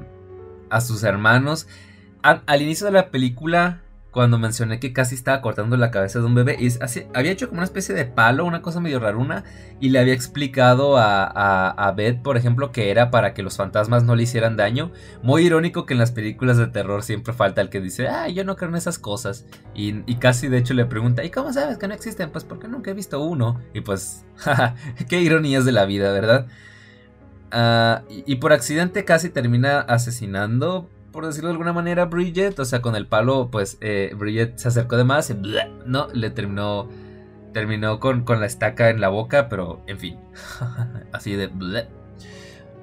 a 0.69 0.81
sus 0.81 1.03
hermanos. 1.03 1.67
al 2.23 2.61
inicio 2.61 2.87
de 2.87 2.93
la 2.93 3.11
película 3.11 3.81
cuando 4.11 4.39
mencioné 4.39 4.79
que 4.79 4.91
casi 4.91 5.13
estaba 5.13 5.41
cortando 5.41 5.77
la 5.77 5.91
cabeza 5.91 6.19
de 6.19 6.25
un 6.25 6.33
bebé. 6.33 6.57
Y 6.59 6.67
así, 6.81 7.05
había 7.13 7.31
hecho 7.31 7.47
como 7.47 7.59
una 7.59 7.65
especie 7.65 7.93
de 7.93 8.05
palo, 8.05 8.45
una 8.45 8.61
cosa 8.61 8.79
medio 8.79 8.99
raruna. 8.99 9.43
Y 9.79 9.89
le 9.89 9.99
había 9.99 10.13
explicado 10.13 10.97
a, 10.97 11.25
a, 11.69 11.91
Beth, 11.91 12.21
por 12.21 12.35
ejemplo, 12.35 12.71
que 12.71 12.89
era 12.89 13.11
para 13.11 13.33
que 13.33 13.43
los 13.43 13.55
fantasmas 13.57 14.03
no 14.03 14.15
le 14.15 14.23
hicieran 14.23 14.57
daño. 14.57 14.91
Muy 15.21 15.45
irónico 15.45 15.85
que 15.85 15.93
en 15.93 15.99
las 15.99 16.11
películas 16.11 16.57
de 16.57 16.67
terror 16.67 17.03
siempre 17.03 17.33
falta 17.33 17.61
el 17.61 17.69
que 17.69 17.81
dice, 17.81 18.07
ah, 18.07 18.27
yo 18.27 18.43
no 18.43 18.55
creo 18.55 18.69
en 18.69 18.77
esas 18.77 18.97
cosas. 18.97 19.45
Y, 19.75 19.93
casi 20.15 20.47
de 20.47 20.57
hecho 20.57 20.73
le 20.73 20.85
pregunta, 20.85 21.23
¿y 21.23 21.29
cómo 21.29 21.53
sabes 21.53 21.77
que 21.77 21.87
no 21.87 21.93
existen? 21.93 22.31
Pues 22.31 22.43
porque 22.43 22.67
nunca 22.67 22.91
he 22.91 22.95
visto 22.95 23.21
uno. 23.21 23.61
Y 23.73 23.81
pues, 23.81 24.25
qué 25.07 25.21
ironías 25.21 25.65
de 25.65 25.71
la 25.71 25.85
vida, 25.85 26.11
¿verdad? 26.11 26.47
Ah, 27.51 28.03
y 28.09 28.35
por 28.35 28.53
accidente 28.53 29.05
casi 29.05 29.29
termina 29.29 29.79
asesinando 29.81 30.89
por 31.11 31.25
decirlo 31.25 31.49
de 31.49 31.53
alguna 31.53 31.73
manera, 31.73 32.05
Bridget. 32.05 32.59
O 32.59 32.65
sea, 32.65 32.81
con 32.81 32.95
el 32.95 33.07
palo, 33.07 33.49
pues 33.51 33.77
eh, 33.81 34.13
Bridget 34.17 34.57
se 34.57 34.67
acercó 34.67 34.97
de 34.97 35.03
más 35.03 35.33
no, 35.85 36.07
le 36.13 36.29
terminó. 36.29 36.89
Terminó 37.53 37.99
con, 37.99 38.23
con, 38.25 38.39
la 38.39 38.45
estaca 38.45 38.91
en 38.91 39.01
la 39.01 39.09
boca, 39.09 39.49
pero 39.49 39.81
en 39.87 39.97
fin. 39.97 40.19
Así 41.11 41.35
de. 41.35 41.49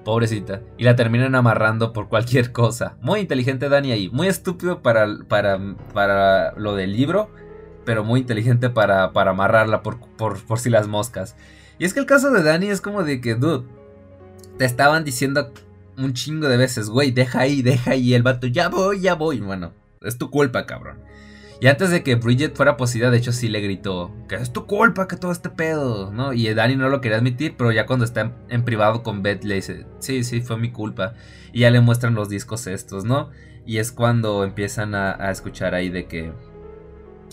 Pobrecita. 0.05 0.61
Y 0.77 0.85
la 0.85 0.97
terminan 0.97 1.35
amarrando 1.35 1.93
por 1.93 2.09
cualquier 2.09 2.53
cosa. 2.53 2.97
Muy 3.01 3.20
inteligente 3.20 3.68
Dani 3.68 3.93
ahí. 3.93 4.09
Muy 4.09 4.27
estúpido 4.27 4.83
para, 4.83 5.07
para, 5.29 5.59
para 5.93 6.53
lo 6.57 6.74
del 6.74 6.93
libro. 6.93 7.31
Pero 7.85 8.03
muy 8.03 8.20
inteligente 8.20 8.70
para, 8.70 9.12
para 9.12 9.31
amarrarla 9.31 9.83
por, 9.83 10.01
por, 10.16 10.45
por 10.45 10.59
si 10.59 10.70
las 10.70 10.89
moscas. 10.89 11.37
Y 11.79 11.85
es 11.85 11.95
que 11.95 12.01
el 12.01 12.07
caso 12.07 12.33
de 12.33 12.43
Dani 12.43 12.66
es 12.66 12.81
como 12.81 13.05
de 13.05 13.20
que, 13.20 13.37
dude, 13.37 13.66
te 14.59 14.64
estaban 14.64 15.05
diciendo 15.05 15.53
un 15.97 16.12
chingo 16.12 16.49
de 16.49 16.57
veces, 16.57 16.88
güey, 16.88 17.11
deja 17.11 17.40
ahí, 17.40 17.62
deja 17.62 17.92
ahí. 17.92 18.14
El 18.14 18.22
vato, 18.22 18.47
ya 18.47 18.68
voy, 18.68 19.01
ya 19.01 19.14
voy. 19.14 19.40
Bueno, 19.40 19.72
es 20.03 20.18
tu 20.18 20.30
culpa, 20.30 20.66
cabrón. 20.66 20.99
Y 21.59 21.68
antes 21.68 21.90
de 21.90 22.03
que 22.03 22.16
Bridget 22.16 22.55
fuera 22.55 22.76
poseída, 22.76 23.11
de 23.11 23.16
hecho 23.16 23.32
sí 23.32 23.49
le 23.49 23.61
gritó, 23.61 24.14
que 24.28 24.34
es 24.34 24.53
tu 24.53 24.66
culpa 24.66 25.09
que 25.09 25.16
todo 25.16 25.32
este 25.32 25.49
pedo, 25.49 26.12
¿no? 26.12 26.34
Y 26.34 26.53
Dani 26.53 26.76
no 26.76 26.90
lo 26.90 27.01
quería 27.01 27.16
admitir, 27.16 27.55
pero 27.57 27.72
ya 27.72 27.86
cuando 27.86 28.05
está 28.05 28.32
en, 28.51 28.64
privado 28.64 29.03
con 29.03 29.22
Beth 29.22 29.42
le 29.42 29.55
dice, 29.55 29.86
sí, 29.99 30.22
sí, 30.22 30.42
fue 30.42 30.59
mi 30.59 30.70
culpa. 30.70 31.14
Y 31.55 31.61
ya 31.61 31.70
le 31.70 31.80
muestran 31.80 32.14
los 32.14 32.28
discos 32.28 32.66
estos, 32.66 33.05
¿no? 33.05 33.30
Y 33.64 33.78
es 33.78 33.90
cuando 33.90 34.44
empiezan 34.44 34.94
a, 34.94 35.30
escuchar 35.30 35.74
ahí 35.74 35.88
de 35.88 36.07
que... 36.07 36.32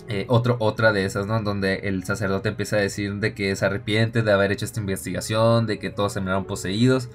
Eh, 0.08 0.26
otro, 0.28 0.56
otra 0.58 0.92
de 0.92 1.06
esas, 1.06 1.26
¿no? 1.26 1.40
Donde 1.40 1.76
el 1.84 2.04
sacerdote 2.04 2.50
empieza 2.50 2.76
a 2.76 2.80
decir 2.80 3.14
de 3.16 3.34
que 3.34 3.54
se 3.56 3.64
arrepiente 3.64 4.22
de 4.22 4.32
haber 4.32 4.52
hecho 4.52 4.66
esta 4.66 4.80
investigación, 4.80 5.66
de 5.66 5.78
que 5.78 5.88
todos 5.88 6.12
se 6.12 6.20
miraron 6.20 6.44
poseídos 6.44 7.08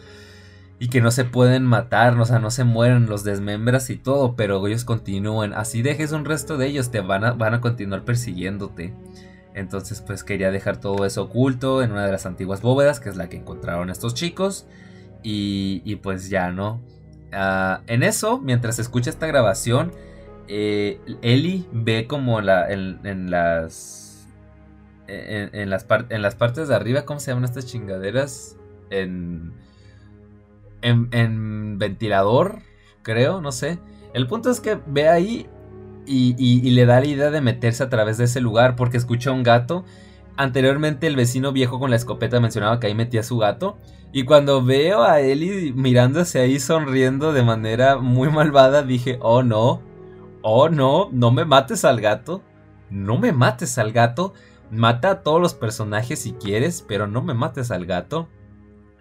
y 0.79 0.87
que 0.87 1.01
no 1.01 1.11
se 1.11 1.25
pueden 1.25 1.65
matar, 1.65 2.17
o 2.17 2.25
sea, 2.25 2.39
no 2.39 2.51
se 2.51 2.63
mueren, 2.63 3.07
los 3.07 3.25
desmembras 3.25 3.89
y 3.89 3.97
todo, 3.97 4.37
pero 4.37 4.65
ellos 4.65 4.85
continúan. 4.85 5.53
Así 5.53 5.81
dejes 5.81 6.13
un 6.13 6.23
resto 6.23 6.57
de 6.57 6.67
ellos, 6.67 6.89
te 6.89 7.01
van 7.01 7.25
a, 7.25 7.33
van 7.33 7.53
a 7.53 7.61
continuar 7.61 8.05
persiguiéndote. 8.05 8.93
Entonces, 9.53 9.99
pues 9.99 10.23
quería 10.23 10.51
dejar 10.51 10.79
todo 10.79 11.05
eso 11.05 11.23
oculto 11.23 11.83
en 11.83 11.91
una 11.91 12.05
de 12.05 12.13
las 12.13 12.25
antiguas 12.25 12.61
bóvedas, 12.61 13.01
que 13.01 13.09
es 13.09 13.17
la 13.17 13.27
que 13.27 13.35
encontraron 13.35 13.89
estos 13.89 14.13
chicos. 14.13 14.67
Y, 15.21 15.97
pues 15.97 16.29
ya, 16.29 16.51
¿no? 16.51 16.79
Ah, 17.33 17.81
en 17.87 18.03
eso, 18.03 18.39
mientras 18.39 18.79
escucha 18.79 19.09
esta 19.09 19.27
grabación, 19.27 19.91
eh, 20.47 21.01
Eli 21.21 21.67
ve 21.73 22.07
como 22.07 22.39
la, 22.39 22.71
en, 22.71 23.29
las. 23.29 24.29
En, 25.07 25.53
en, 25.53 25.69
las 25.69 25.85
en 26.07 26.21
las 26.21 26.35
partes 26.35 26.69
de 26.69 26.75
arriba, 26.75 27.01
¿cómo 27.03 27.19
se 27.19 27.31
llaman 27.31 27.43
estas 27.43 27.65
chingaderas? 27.65 28.55
En 28.91 29.53
en, 30.81 31.77
ventilador, 31.77 32.59
creo, 33.01 33.41
no 33.41 33.51
sé. 33.51 33.79
El 34.13 34.27
punto 34.27 34.49
es 34.49 34.59
que 34.59 34.79
ve 34.85 35.07
ahí 35.07 35.47
y, 36.05 36.71
le 36.71 36.85
da 36.85 36.99
la 36.99 37.05
idea 37.05 37.31
de 37.31 37.41
meterse 37.41 37.83
a 37.83 37.89
través 37.89 38.17
de 38.17 38.25
ese 38.25 38.41
lugar 38.41 38.75
porque 38.75 38.97
escucha 38.97 39.31
un 39.31 39.43
gato. 39.43 39.85
Anteriormente 40.37 41.07
el 41.07 41.15
vecino 41.15 41.51
viejo 41.51 41.79
con 41.79 41.89
la 41.89 41.97
escopeta 41.97 42.39
mencionaba 42.39 42.79
que 42.79 42.87
ahí 42.87 42.95
metía 42.95 43.23
su 43.23 43.37
gato. 43.37 43.77
Y 44.11 44.23
cuando 44.23 44.63
veo 44.63 45.03
a 45.03 45.19
Eli 45.19 45.71
mirándose 45.73 46.39
ahí 46.39 46.59
sonriendo 46.59 47.31
de 47.31 47.43
manera 47.43 47.97
muy 47.97 48.29
malvada, 48.29 48.81
dije, 48.81 49.19
oh 49.21 49.43
no, 49.43 49.81
oh 50.41 50.69
no, 50.69 51.09
no 51.11 51.31
me 51.31 51.45
mates 51.45 51.85
al 51.85 52.01
gato, 52.01 52.41
no 52.89 53.19
me 53.19 53.33
mates 53.33 53.77
al 53.77 53.91
gato, 53.91 54.33
mata 54.71 55.11
a 55.11 55.21
todos 55.21 55.39
los 55.39 55.53
personajes 55.53 56.19
si 56.19 56.33
quieres, 56.33 56.83
pero 56.87 57.05
no 57.05 57.21
me 57.21 57.35
mates 57.35 57.69
al 57.69 57.85
gato. 57.85 58.27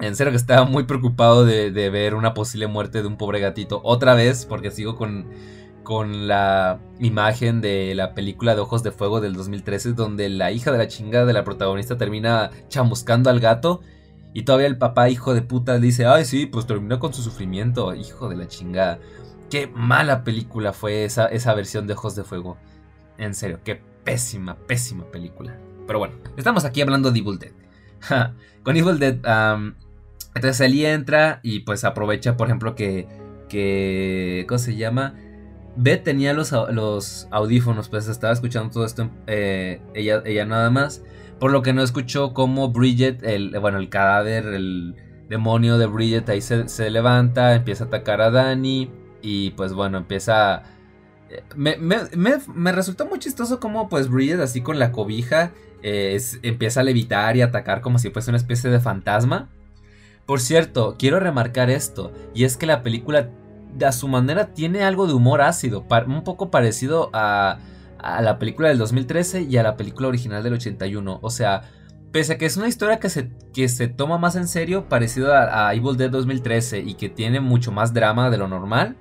En 0.00 0.14
serio 0.14 0.30
que 0.30 0.36
estaba 0.36 0.64
muy 0.64 0.84
preocupado 0.84 1.44
de, 1.44 1.70
ver 1.90 2.14
una 2.14 2.32
posible 2.32 2.68
muerte 2.68 3.02
de 3.02 3.08
un 3.08 3.16
pobre 3.16 3.40
gatito 3.40 3.80
otra 3.82 4.14
vez, 4.14 4.46
porque 4.46 4.70
sigo 4.70 4.94
con, 4.94 5.26
con 5.82 6.28
la 6.28 6.78
imagen 7.00 7.60
de 7.60 7.94
la 7.96 8.14
película 8.14 8.54
de 8.54 8.60
Ojos 8.60 8.84
de 8.84 8.92
Fuego 8.92 9.20
del 9.20 9.34
2013, 9.34 9.94
donde 9.94 10.28
la 10.28 10.52
hija 10.52 10.70
de 10.70 10.78
la 10.78 10.86
chingada 10.86 11.26
de 11.26 11.32
la 11.32 11.42
protagonista 11.42 11.98
termina 11.98 12.50
chamuscando 12.68 13.28
al 13.28 13.40
gato. 13.40 13.80
Y 14.34 14.42
todavía 14.42 14.68
el 14.68 14.78
papá, 14.78 15.08
hijo 15.08 15.34
de 15.34 15.42
puta, 15.42 15.78
dice, 15.78 16.06
ay 16.06 16.24
sí, 16.24 16.46
pues 16.46 16.66
terminó 16.66 17.00
con 17.00 17.12
su 17.12 17.22
sufrimiento, 17.22 17.92
hijo 17.94 18.28
de 18.28 18.36
la 18.36 18.46
chingada. 18.46 19.00
Qué 19.50 19.66
mala 19.66 20.22
película 20.22 20.72
fue 20.72 21.04
esa, 21.04 21.26
esa 21.26 21.54
versión 21.54 21.88
de 21.88 21.94
Ojos 21.94 22.14
de 22.14 22.22
Fuego. 22.22 22.56
En 23.16 23.34
serio, 23.34 23.58
qué 23.64 23.80
pésima, 24.04 24.54
pésima 24.54 25.04
película. 25.10 25.58
Pero 25.88 25.98
bueno, 25.98 26.14
estamos 26.36 26.64
aquí 26.64 26.82
hablando 26.82 27.10
de 27.10 27.18
Evil 27.18 27.38
Dead. 27.38 27.52
con 28.62 28.76
Evil 28.76 28.98
Dead, 28.98 29.18
entonces 30.38 30.60
Eli 30.60 30.86
entra 30.86 31.40
y 31.42 31.60
pues 31.60 31.84
aprovecha, 31.84 32.36
por 32.36 32.48
ejemplo, 32.48 32.74
que, 32.74 33.06
que 33.48 34.44
¿cómo 34.48 34.58
se 34.58 34.76
llama? 34.76 35.14
Beth 35.76 36.02
tenía 36.02 36.32
los, 36.32 36.52
los 36.72 37.28
audífonos, 37.30 37.88
pues 37.88 38.08
estaba 38.08 38.32
escuchando 38.32 38.70
todo 38.70 38.84
esto, 38.84 39.10
eh, 39.26 39.80
ella, 39.94 40.22
ella 40.24 40.44
nada 40.44 40.70
más, 40.70 41.04
por 41.38 41.52
lo 41.52 41.62
que 41.62 41.72
no 41.72 41.82
escuchó 41.82 42.34
cómo 42.34 42.70
Bridget, 42.70 43.22
el, 43.22 43.58
bueno, 43.60 43.78
el 43.78 43.88
cadáver, 43.88 44.46
el 44.46 44.96
demonio 45.28 45.78
de 45.78 45.86
Bridget 45.86 46.28
ahí 46.28 46.40
se, 46.40 46.90
levanta, 46.90 47.54
empieza 47.54 47.84
a 47.84 47.86
atacar 47.88 48.20
a 48.20 48.30
Danny 48.30 48.90
y 49.22 49.50
pues 49.50 49.72
bueno, 49.72 49.98
empieza... 49.98 50.62
Eh, 51.30 51.42
me, 51.54 51.76
me, 51.76 52.72
resultó 52.72 53.06
muy 53.06 53.18
chistoso 53.18 53.60
como 53.60 53.88
pues 53.88 54.08
Bridget 54.08 54.40
así 54.40 54.62
con 54.62 54.78
la 54.78 54.92
cobija 54.92 55.52
eh, 55.82 56.18
empieza 56.42 56.80
a 56.80 56.82
levitar 56.82 57.36
y 57.36 57.42
atacar 57.42 57.80
como 57.80 57.98
si 57.98 58.10
fuese 58.10 58.30
una 58.30 58.38
especie 58.38 58.70
de 58.70 58.80
fantasma. 58.80 59.48
Por 60.28 60.40
cierto, 60.40 60.96
quiero 60.98 61.20
remarcar 61.20 61.70
esto, 61.70 62.12
y 62.34 62.44
es 62.44 62.58
que 62.58 62.66
la 62.66 62.82
película 62.82 63.30
a 63.82 63.92
su 63.92 64.08
manera 64.08 64.52
tiene 64.52 64.84
algo 64.84 65.06
de 65.06 65.14
humor 65.14 65.40
ácido, 65.40 65.86
un 66.06 66.22
poco 66.22 66.50
parecido 66.50 67.08
a, 67.14 67.60
la 67.98 68.38
película 68.38 68.68
del 68.68 68.76
2013 68.76 69.44
y 69.44 69.56
a 69.56 69.62
la 69.62 69.78
película 69.78 70.08
original 70.08 70.42
del 70.42 70.52
81. 70.52 71.20
O 71.22 71.30
sea, 71.30 71.62
pese 72.12 72.34
a 72.34 72.36
que 72.36 72.44
es 72.44 72.58
una 72.58 72.68
historia 72.68 73.00
que 73.00 73.08
se, 73.08 73.30
que 73.54 73.70
se 73.70 73.88
toma 73.88 74.18
más 74.18 74.36
en 74.36 74.48
serio, 74.48 74.86
parecido 74.90 75.32
a, 75.34 75.72
Evil 75.72 75.96
Dead 75.96 76.10
2013 76.10 76.80
y 76.80 76.92
que 76.92 77.08
tiene 77.08 77.40
mucho 77.40 77.72
más 77.72 77.94
drama 77.94 78.28
de 78.28 78.36
lo 78.36 78.48
normal, 78.48 78.96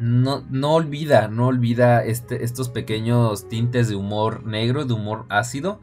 no, 0.00 0.44
no 0.50 0.74
olvida, 0.74 1.28
no 1.28 1.46
olvida 1.46 2.04
este, 2.04 2.42
estos 2.42 2.68
pequeños 2.68 3.48
tintes 3.48 3.88
de 3.88 3.94
humor 3.94 4.44
negro, 4.44 4.86
de 4.86 4.92
humor 4.94 5.24
ácido. 5.28 5.80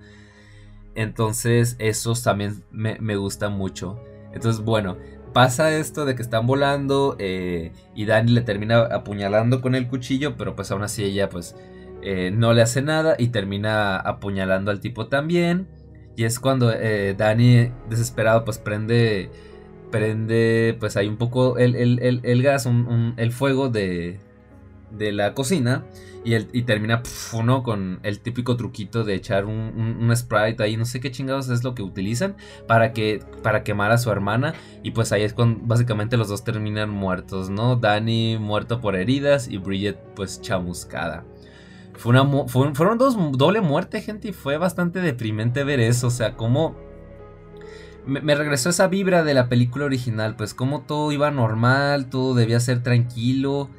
Entonces, 0.96 1.78
esos 1.80 2.24
también 2.24 2.62
me, 2.72 2.98
me 3.00 3.16
gustan 3.16 3.54
mucho. 3.54 4.02
Entonces, 4.34 4.64
bueno, 4.64 4.98
pasa 5.34 5.76
esto 5.76 6.06
de 6.06 6.16
que 6.16 6.22
están 6.22 6.48
volando 6.48 7.16
eh, 7.20 7.72
y 7.96 8.06
Dani 8.06 8.32
le 8.32 8.42
termina 8.42 8.82
apuñalando 8.82 9.62
con 9.62 9.76
el 9.76 9.88
cuchillo, 9.88 10.38
pero 10.38 10.56
pues 10.56 10.72
aún 10.72 10.84
así 10.84 11.04
ella 11.04 11.30
pues 11.30 11.56
eh, 12.02 12.32
no 12.32 12.54
le 12.54 12.62
hace 12.62 12.82
nada 12.82 13.16
y 13.18 13.30
termina 13.30 13.98
apuñalando 13.98 14.72
al 14.72 14.80
tipo 14.80 15.08
también. 15.08 15.68
Y 16.16 16.26
es 16.26 16.40
cuando 16.40 16.72
eh, 16.72 17.16
Dani 17.18 17.72
desesperado 17.90 18.46
pues 18.46 18.60
prende, 18.60 19.32
prende 19.92 20.78
pues 20.80 20.96
hay 20.96 21.08
un 21.08 21.18
poco 21.18 21.58
el, 21.58 21.76
el, 21.76 22.44
gas, 22.44 22.70
el 23.18 23.32
fuego 23.32 23.70
de, 23.70 24.20
de 24.94 25.12
la 25.12 25.34
cocina 25.34 25.84
y, 26.24 26.36
y 26.36 26.64
termina 26.64 27.04
uno 27.34 27.64
con 27.64 28.00
el 28.04 28.20
típico 28.20 28.56
truquito 28.56 29.04
de 29.04 29.16
echar 29.16 29.46
un, 29.46 30.12
sprite 30.16 30.64
ahí, 30.64 30.78
no 30.78 30.86
sé 30.86 31.00
qué 31.00 31.12
chingados 31.12 31.50
es 31.50 31.64
lo 31.64 31.76
que 31.76 31.82
utilizan 31.82 32.36
para, 32.68 32.94
que, 32.94 33.22
para 33.42 33.64
quemar 33.64 33.92
a 33.92 33.98
su 33.98 34.10
hermana. 34.10 34.54
Y 34.84 34.92
pues 34.92 35.12
ahí 35.12 35.24
es 35.24 35.34
cuando 35.34 35.60
básicamente 35.64 36.18
los 36.18 36.30
dos 36.30 36.44
terminan 36.44 36.90
muertos, 36.90 37.50
¿no? 37.50 37.76
Danny 37.76 38.38
muerto 38.40 38.80
por 38.80 38.96
heridas 38.96 39.48
y 39.48 39.58
Bridget 39.58 39.98
pues 40.16 40.42
chamuscada. 40.42 41.26
Fue 41.96 42.10
una, 42.12 42.26
fueron 42.48 42.98
dos 42.98 43.16
doble 43.34 43.62
muerte, 43.62 44.02
gente, 44.02 44.30
y 44.30 44.34
fue 44.34 44.58
bastante 44.58 45.00
deprimente 45.00 45.64
ver 45.64 45.80
eso. 45.80 46.08
O 46.08 46.12
sea, 46.12 46.36
como 46.36 46.76
me, 48.06 48.22
me, 48.22 48.36
regresó 48.36 48.70
esa 48.70 48.88
vibra 48.88 49.24
de 49.24 49.34
la 49.34 49.48
película 49.48 49.86
original, 49.86 50.36
pues 50.36 50.54
como 50.54 50.82
todo 50.82 51.12
iba 51.12 51.30
normal, 51.32 52.10
todo 52.10 52.34
debía 52.34 52.60
ser 52.60 52.82
tranquilo. 52.82 53.70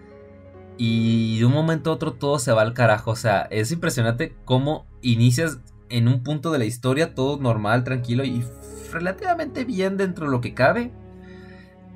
Y 0.77 1.39
de 1.39 1.45
un 1.45 1.53
momento 1.53 1.91
a 1.91 1.95
otro 1.95 2.15
todo 2.15 2.39
se 2.39 2.53
va 2.53 2.63
al 2.63 2.75
carajo. 2.75 3.13
O 3.13 3.17
sea, 3.17 3.43
es 3.51 3.71
impresionante 3.71 4.35
cómo 4.45 4.87
inicias 5.03 5.59
en 5.89 6.09
un 6.09 6.23
punto 6.23 6.51
de 6.51 6.59
la 6.59 6.65
historia 6.65 7.15
todo 7.15 7.37
normal, 7.39 7.85
tranquilo 7.85 8.25
y 8.25 8.45
relativamente 8.93 9.65
bien 9.65 9.97
dentro 9.97 10.27
de 10.27 10.33
lo 10.33 10.41
que 10.41 10.55
cabe. 10.55 10.93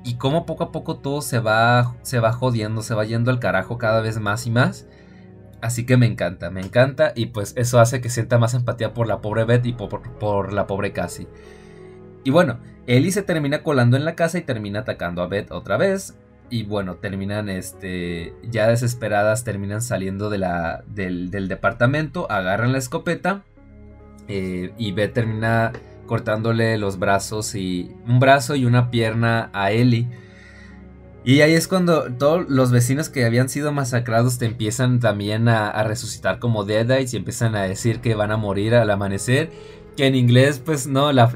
Y 0.05 0.15
cómo 0.15 0.45
poco 0.45 0.63
a 0.63 0.71
poco 0.71 0.97
todo 0.97 1.21
se 1.21 1.39
va, 1.39 1.95
se 2.03 2.19
va 2.19 2.31
jodiendo, 2.31 2.81
se 2.81 2.95
va 2.95 3.03
yendo 3.03 3.31
al 3.31 3.39
carajo 3.39 3.77
cada 3.77 3.99
vez 4.01 4.19
más 4.19 4.47
y 4.47 4.51
más. 4.51 4.87
Así 5.61 5.85
que 5.85 5.97
me 5.97 6.05
encanta, 6.05 6.49
me 6.49 6.61
encanta 6.61 7.11
y 7.15 7.27
pues 7.27 7.53
eso 7.57 7.79
hace 7.79 7.99
que 7.99 8.09
sienta 8.09 8.37
más 8.37 8.53
empatía 8.53 8.93
por 8.93 9.07
la 9.07 9.19
pobre 9.19 9.43
Beth 9.43 9.65
y 9.65 9.73
por, 9.73 10.53
la 10.53 10.67
pobre 10.67 10.93
Cassie. 10.93 11.27
Y 12.23 12.31
bueno, 12.31 12.59
Ellie 12.87 13.11
se 13.11 13.23
termina 13.23 13.61
colando 13.61 13.97
en 13.97 14.05
la 14.05 14.15
casa 14.15 14.37
y 14.37 14.41
termina 14.41 14.79
atacando 14.81 15.21
a 15.21 15.27
Beth 15.27 15.51
otra 15.51 15.75
vez. 15.75 16.15
Y 16.49 16.63
bueno, 16.63 16.95
terminan 16.95 17.49
este, 17.49 18.33
ya 18.43 18.67
desesperadas, 18.67 19.43
terminan 19.43 19.81
saliendo 19.81 20.29
de 20.29 20.39
la, 20.39 20.83
del, 20.87 21.29
departamento, 21.29 22.29
agarran 22.31 22.71
la 22.71 22.79
escopeta 22.79 23.43
eh, 24.27 24.73
y 24.77 24.91
Beth 24.91 25.13
termina 25.13 25.73
cortándole 26.07 26.79
los 26.79 26.97
brazos 26.97 27.53
y 27.53 27.91
un 28.07 28.19
brazo 28.19 28.55
y 28.55 28.65
una 28.65 28.89
pierna 28.89 29.51
a 29.53 29.71
Ellie. 29.71 30.07
Y 31.23 31.41
ahí 31.41 31.53
es 31.53 31.67
cuando 31.67 32.11
todos 32.13 32.49
los 32.49 32.71
vecinos 32.71 33.09
que 33.09 33.25
habían 33.25 33.49
sido 33.49 33.71
masacrados 33.71 34.39
te 34.39 34.45
empiezan 34.45 34.99
también 34.99 35.47
a, 35.49 35.83
resucitar 35.83 36.39
como 36.39 36.63
Deadites 36.63 37.13
y 37.13 37.17
empiezan 37.17 37.55
a 37.55 37.63
decir 37.63 37.99
que 37.99 38.15
van 38.15 38.31
a 38.31 38.37
morir 38.37 38.73
al 38.73 38.89
amanecer. 38.89 39.51
Que 39.99 40.07
en 40.07 40.15
inglés, 40.15 40.61
pues 40.63 40.87
no, 40.87 41.11
la, 41.11 41.27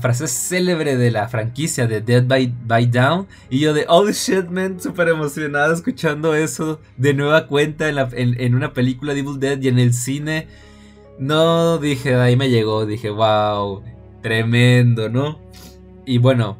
frase 0.00 0.28
célebre 0.28 0.96
de 0.96 1.10
la 1.10 1.28
franquicia 1.28 1.86
de 1.86 2.00
Dead 2.00 2.26
by, 2.26 2.54
by 2.64 2.86
Down. 2.86 3.26
Y 3.50 3.58
yo 3.58 3.74
de, 3.74 3.84
oh 3.86 4.08
shit, 4.08 4.46
man, 4.48 4.80
súper 4.80 5.08
emocionado 5.08 5.74
escuchando 5.74 6.34
eso 6.34 6.80
de 6.96 7.12
nueva 7.12 7.46
cuenta 7.48 7.86
en, 7.90 8.40
en 8.40 8.54
una 8.54 8.72
película 8.72 9.12
de 9.12 9.20
Evil 9.20 9.38
Dead 9.38 9.60
y 9.60 9.68
en 9.68 9.78
el 9.78 9.92
cine. 9.92 10.46
No, 11.18 11.76
dije, 11.76 12.14
ahí 12.14 12.34
me 12.34 12.48
llegó, 12.48 12.86
dije, 12.86 13.10
wow, 13.10 13.82
tremendo, 14.22 15.10
¿no? 15.10 15.38
Y 16.06 16.16
bueno, 16.16 16.56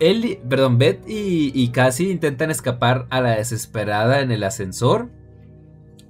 él, 0.00 0.40
perdón, 0.48 0.78
Beth 0.78 1.08
y, 1.08 1.52
y 1.54 1.68
Cassie 1.68 2.10
intentan 2.10 2.50
escapar 2.50 3.06
a 3.10 3.20
la 3.20 3.36
desesperada 3.36 4.20
en 4.20 4.32
el 4.32 4.42
ascensor, 4.42 5.10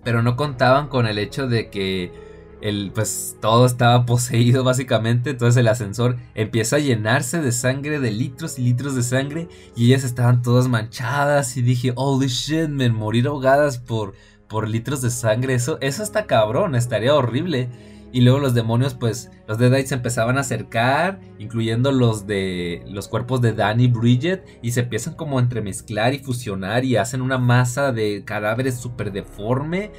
pero 0.02 0.22
no 0.22 0.34
contaban 0.34 0.88
con 0.88 1.06
el 1.06 1.18
hecho 1.18 1.46
de 1.46 1.68
que 1.68 2.26
el, 2.60 2.90
pues 2.94 3.36
todo 3.40 3.66
estaba 3.66 4.06
poseído 4.06 4.64
básicamente, 4.64 5.30
entonces 5.30 5.58
el 5.58 5.68
ascensor 5.68 6.16
empieza 6.34 6.76
a 6.76 6.80
llenarse 6.80 7.40
de 7.40 7.52
sangre, 7.52 8.00
de 8.00 8.10
litros 8.10 8.58
y 8.58 8.62
litros 8.62 8.94
de 8.94 9.02
sangre, 9.02 9.48
y 9.76 9.86
ellas 9.86 10.04
estaban 10.04 10.42
todas 10.42 10.68
manchadas 10.68 11.56
y 11.56 11.62
dije, 11.62 11.92
holy 11.96 12.28
shit, 12.28 12.68
men, 12.68 12.94
morir 12.94 13.26
ahogadas 13.26 13.78
por, 13.78 14.14
por 14.48 14.68
litros 14.68 15.02
de 15.02 15.10
sangre, 15.10 15.54
eso, 15.54 15.78
eso 15.80 16.02
está 16.02 16.26
cabrón, 16.26 16.74
estaría 16.74 17.14
horrible. 17.14 17.68
Y 18.10 18.22
luego 18.22 18.38
los 18.38 18.54
demonios, 18.54 18.94
pues, 18.94 19.30
los 19.46 19.58
Deadites 19.58 19.90
se 19.90 19.94
empezaban 19.94 20.38
a 20.38 20.40
acercar, 20.40 21.20
incluyendo 21.38 21.92
los 21.92 22.26
de 22.26 22.82
los 22.86 23.06
cuerpos 23.06 23.42
de 23.42 23.52
Danny 23.52 23.84
y 23.84 23.88
Bridget, 23.88 24.46
y 24.62 24.70
se 24.70 24.80
empiezan 24.80 25.14
como 25.14 25.38
a 25.38 25.42
entremezclar 25.42 26.14
y 26.14 26.18
fusionar 26.18 26.86
y 26.86 26.96
hacen 26.96 27.20
una 27.20 27.36
masa 27.36 27.92
de 27.92 28.22
cadáveres 28.24 28.78
súper 28.78 29.12
deforme. 29.12 29.90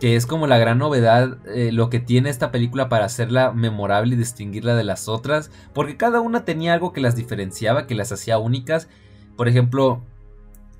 Que 0.00 0.16
es 0.16 0.26
como 0.26 0.46
la 0.46 0.58
gran 0.58 0.78
novedad, 0.78 1.38
eh, 1.46 1.70
lo 1.72 1.90
que 1.90 2.00
tiene 2.00 2.30
esta 2.30 2.50
película 2.50 2.88
para 2.88 3.04
hacerla 3.04 3.52
memorable 3.52 4.14
y 4.14 4.18
distinguirla 4.18 4.74
de 4.74 4.84
las 4.84 5.08
otras. 5.08 5.50
Porque 5.74 5.96
cada 5.96 6.20
una 6.20 6.44
tenía 6.44 6.74
algo 6.74 6.92
que 6.92 7.00
las 7.00 7.14
diferenciaba, 7.14 7.86
que 7.86 7.94
las 7.94 8.10
hacía 8.10 8.38
únicas. 8.38 8.88
Por 9.36 9.46
ejemplo, 9.46 10.02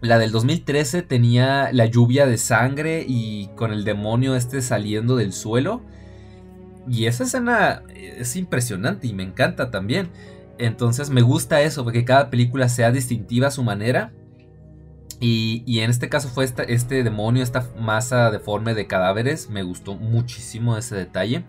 la 0.00 0.18
del 0.18 0.32
2013 0.32 1.02
tenía 1.02 1.70
la 1.72 1.84
lluvia 1.84 2.26
de 2.26 2.38
sangre 2.38 3.04
y 3.06 3.48
con 3.56 3.72
el 3.72 3.84
demonio 3.84 4.34
este 4.34 4.62
saliendo 4.62 5.16
del 5.16 5.34
suelo. 5.34 5.82
Y 6.88 7.04
esa 7.04 7.24
escena 7.24 7.82
es 7.94 8.34
impresionante 8.36 9.06
y 9.06 9.12
me 9.12 9.22
encanta 9.22 9.70
también. 9.70 10.08
Entonces 10.58 11.10
me 11.10 11.22
gusta 11.22 11.60
eso, 11.62 11.84
porque 11.84 12.04
cada 12.04 12.30
película 12.30 12.68
sea 12.68 12.92
distintiva 12.92 13.48
a 13.48 13.50
su 13.50 13.62
manera. 13.62 14.12
Y, 15.20 15.80
en 15.80 15.90
este 15.90 16.08
caso 16.08 16.28
fue 16.28 16.46
este 16.46 17.04
demonio, 17.04 17.42
esta 17.42 17.66
masa 17.78 18.30
deforme 18.30 18.74
de 18.74 18.86
cadáveres. 18.86 19.50
Me 19.50 19.62
gustó 19.62 19.94
muchísimo 19.94 20.78
ese 20.78 20.96
detalle. 20.96 21.44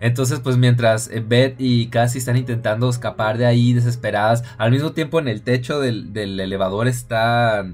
Entonces, 0.00 0.40
pues 0.40 0.56
mientras 0.56 1.08
eh, 1.08 1.24
Beth 1.26 1.56
y 1.58 1.88
Cassie 1.88 2.18
están 2.18 2.36
intentando 2.36 2.88
escapar 2.88 3.38
de 3.38 3.46
ahí 3.46 3.72
desesperadas, 3.72 4.44
al 4.58 4.70
mismo 4.70 4.92
tiempo 4.92 5.18
en 5.18 5.26
el 5.26 5.42
techo 5.42 5.80
del, 5.80 6.12
del 6.12 6.38
elevador 6.38 6.86
está, 6.86 7.66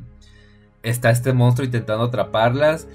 está 0.82 1.10
este 1.10 1.32
monstruo 1.32 1.66
intentando 1.66 2.04
atraparlas. 2.04 2.86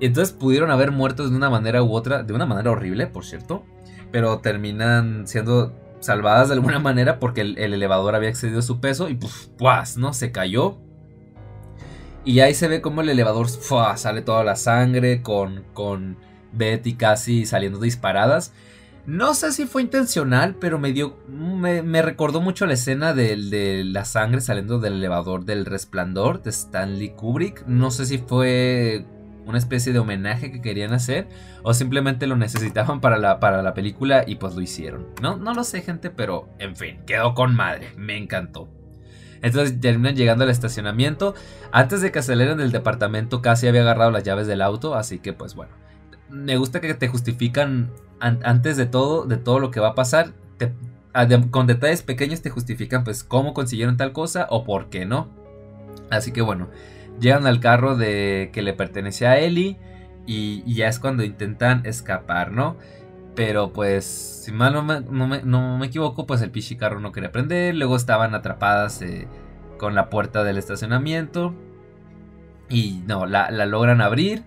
Entonces 0.00 0.34
pudieron 0.34 0.70
haber 0.70 0.90
muerto 0.90 1.28
de 1.28 1.36
una 1.36 1.48
manera 1.48 1.82
u 1.82 1.92
otra, 1.92 2.24
de 2.24 2.32
una 2.32 2.46
manera 2.46 2.72
horrible, 2.72 3.06
por 3.06 3.24
cierto, 3.24 3.64
pero 4.10 4.38
terminan 4.40 5.28
siendo 5.28 5.72
salvadas 6.00 6.48
de 6.48 6.54
alguna 6.54 6.78
manera 6.80 7.20
porque 7.20 7.42
el, 7.42 7.58
elevador 7.58 8.14
había 8.14 8.28
excedido 8.28 8.62
su 8.62 8.80
peso 8.80 9.08
y 9.08 9.14
pues, 9.58 9.96
¿no? 9.96 10.12
Se 10.12 10.32
cayó. 10.32 10.78
Y 12.24 12.40
ahí 12.40 12.54
se 12.54 12.68
ve 12.68 12.80
como 12.80 13.00
el 13.00 13.08
elevador 13.08 13.48
sale 13.48 14.22
toda 14.22 14.44
la 14.44 14.56
sangre 14.56 15.22
con, 15.22 15.64
con 15.72 16.16
Betty 16.52 16.94
casi 16.94 17.46
saliendo 17.46 17.80
disparadas. 17.80 18.52
No 19.04 19.34
sé 19.34 19.50
si 19.50 19.66
fue 19.66 19.82
intencional, 19.82 20.54
pero 20.54 20.78
me 20.78 20.92
dio. 20.92 21.18
Me, 21.26 22.02
recordó 22.02 22.40
mucho 22.40 22.66
la 22.66 22.74
escena 22.74 23.12
de, 23.12 23.36
de, 23.36 23.82
la 23.84 24.04
sangre 24.04 24.40
saliendo 24.40 24.78
del 24.78 24.94
elevador 24.94 25.44
del 25.44 25.66
resplandor 25.66 26.42
de 26.42 26.50
Stanley 26.50 27.10
Kubrick. 27.10 27.66
No 27.66 27.90
sé 27.90 28.06
si 28.06 28.18
fue 28.18 29.04
una 29.44 29.58
especie 29.58 29.92
de 29.92 29.98
homenaje 29.98 30.52
que 30.52 30.60
querían 30.60 30.92
hacer 30.92 31.26
o 31.64 31.74
simplemente 31.74 32.28
lo 32.28 32.36
necesitaban 32.36 33.00
para 33.00 33.18
la, 33.18 33.40
para 33.40 33.60
la 33.62 33.74
película 33.74 34.22
y 34.24 34.36
pues 34.36 34.54
lo 34.54 34.60
hicieron. 34.60 35.08
No, 35.20 35.36
no 35.36 35.52
lo 35.52 35.64
sé 35.64 35.82
gente, 35.82 36.10
pero 36.10 36.48
en 36.60 36.76
fin, 36.76 37.00
quedó 37.04 37.34
con 37.34 37.56
madre, 37.56 37.88
me 37.96 38.16
encantó. 38.16 38.68
Entonces 39.42 39.80
terminan 39.80 40.16
llegando 40.16 40.44
al 40.44 40.50
estacionamiento. 40.50 41.34
Antes 41.72 42.00
de 42.00 42.10
que 42.10 42.20
aceleren 42.20 42.58
del 42.58 42.72
departamento 42.72 43.42
casi 43.42 43.68
había 43.68 43.82
agarrado 43.82 44.10
las 44.10 44.22
llaves 44.22 44.46
del 44.46 44.62
auto, 44.62 44.94
así 44.94 45.18
que 45.18 45.32
pues 45.32 45.54
bueno. 45.54 45.72
Me 46.30 46.56
gusta 46.56 46.80
que 46.80 46.94
te 46.94 47.08
justifican 47.08 47.90
antes 48.20 48.76
de 48.76 48.86
todo, 48.86 49.26
de 49.26 49.36
todo 49.36 49.58
lo 49.58 49.70
que 49.70 49.80
va 49.80 49.88
a 49.88 49.94
pasar. 49.94 50.32
con 51.50 51.66
detalles 51.66 52.02
pequeños 52.02 52.40
te 52.40 52.48
justifican 52.48 53.04
pues 53.04 53.22
cómo 53.24 53.52
consiguieron 53.52 53.96
tal 53.98 54.12
cosa 54.12 54.46
o 54.48 54.64
por 54.64 54.88
qué 54.88 55.04
no. 55.04 55.28
Así 56.08 56.32
que 56.32 56.40
bueno, 56.40 56.68
Llegan 57.20 57.46
al 57.46 57.60
carro 57.60 57.96
de 57.96 58.50
que 58.52 58.62
le 58.62 58.72
pertenece 58.72 59.26
a 59.26 59.38
Ellie 59.38 59.78
y, 60.26 60.74
ya 60.74 60.88
es 60.88 60.98
cuando 60.98 61.22
intentan 61.22 61.84
escapar, 61.84 62.52
¿no? 62.52 62.76
Pero 63.34 63.72
pues, 63.72 64.04
si 64.04 64.52
mal 64.52 64.74
no 64.74 65.78
me, 65.78 65.86
equivoco, 65.86 66.26
pues 66.26 66.42
el 66.42 66.50
pichi 66.50 66.76
carro 66.76 67.00
no 67.00 67.12
quería 67.12 67.32
prender. 67.32 67.74
Luego 67.74 67.96
estaban 67.96 68.34
atrapadas 68.34 69.00
eh, 69.02 69.26
con 69.78 69.94
la 69.94 70.10
puerta 70.10 70.44
del 70.44 70.58
estacionamiento. 70.58 71.54
Y 72.68 73.02
no, 73.06 73.26
la, 73.26 73.50
logran 73.66 74.00
abrir. 74.00 74.44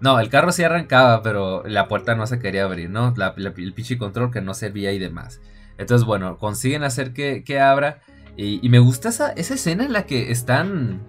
No, 0.00 0.20
el 0.20 0.28
carro 0.28 0.52
sí 0.52 0.62
arrancaba, 0.62 1.22
pero 1.22 1.64
la 1.66 1.88
puerta 1.88 2.14
no 2.14 2.26
se 2.26 2.38
quería 2.38 2.64
abrir, 2.64 2.90
¿no? 2.90 3.14
el 3.16 3.72
pichi 3.72 3.96
control 3.96 4.30
que 4.30 4.42
no 4.42 4.52
servía 4.54 4.92
y 4.92 4.98
demás. 4.98 5.40
Entonces, 5.78 6.06
bueno, 6.06 6.38
consiguen 6.38 6.84
hacer 6.84 7.12
que, 7.12 7.60
abra. 7.60 8.00
Y, 8.36 8.64
y, 8.64 8.68
me 8.68 8.78
gusta 8.78 9.08
esa, 9.08 9.30
esa 9.32 9.54
escena 9.54 9.84
en 9.84 9.94
la 9.94 10.04
que 10.04 10.30
están 10.30 11.00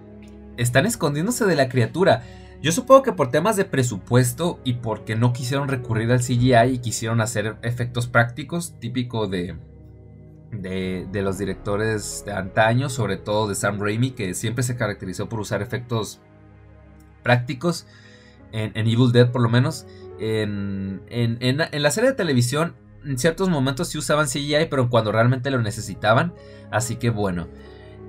están 0.58 0.84
escondiéndose 0.84 1.46
de 1.46 1.56
la 1.56 1.68
criatura. 1.68 2.22
Yo 2.60 2.72
supongo 2.72 3.02
que 3.02 3.12
por 3.12 3.30
temas 3.30 3.56
de 3.56 3.64
presupuesto 3.64 4.58
y 4.64 4.74
porque 4.74 5.14
no 5.14 5.32
quisieron 5.32 5.68
recurrir 5.68 6.10
al 6.10 6.20
CGI 6.20 6.72
y 6.72 6.78
quisieron 6.78 7.20
hacer 7.20 7.56
efectos 7.62 8.08
prácticos, 8.08 8.74
típico 8.80 9.28
de, 9.28 9.56
de, 10.50 11.22
los 11.22 11.38
directores 11.38 12.24
de 12.26 12.32
antaño, 12.32 12.88
sobre 12.88 13.16
todo 13.16 13.48
de 13.48 13.54
Sam 13.54 13.78
Raimi, 13.80 14.10
que 14.10 14.34
siempre 14.34 14.64
se 14.64 14.76
caracterizó 14.76 15.28
por 15.28 15.38
usar 15.38 15.62
efectos 15.62 16.20
prácticos, 17.22 17.86
en, 18.50 18.72
Evil 18.74 19.12
Dead 19.12 19.30
por 19.30 19.42
lo 19.42 19.48
menos. 19.48 19.86
En, 20.18 21.02
la 21.08 21.90
serie 21.92 22.10
de 22.10 22.16
televisión, 22.16 22.74
en 23.04 23.18
ciertos 23.18 23.48
momentos 23.48 23.88
sí 23.88 23.98
usaban 23.98 24.26
CGI, 24.26 24.66
pero 24.68 24.90
cuando 24.90 25.12
realmente 25.12 25.50
lo 25.52 25.62
necesitaban. 25.62 26.34
Así 26.72 26.96
que 26.96 27.10
bueno, 27.10 27.46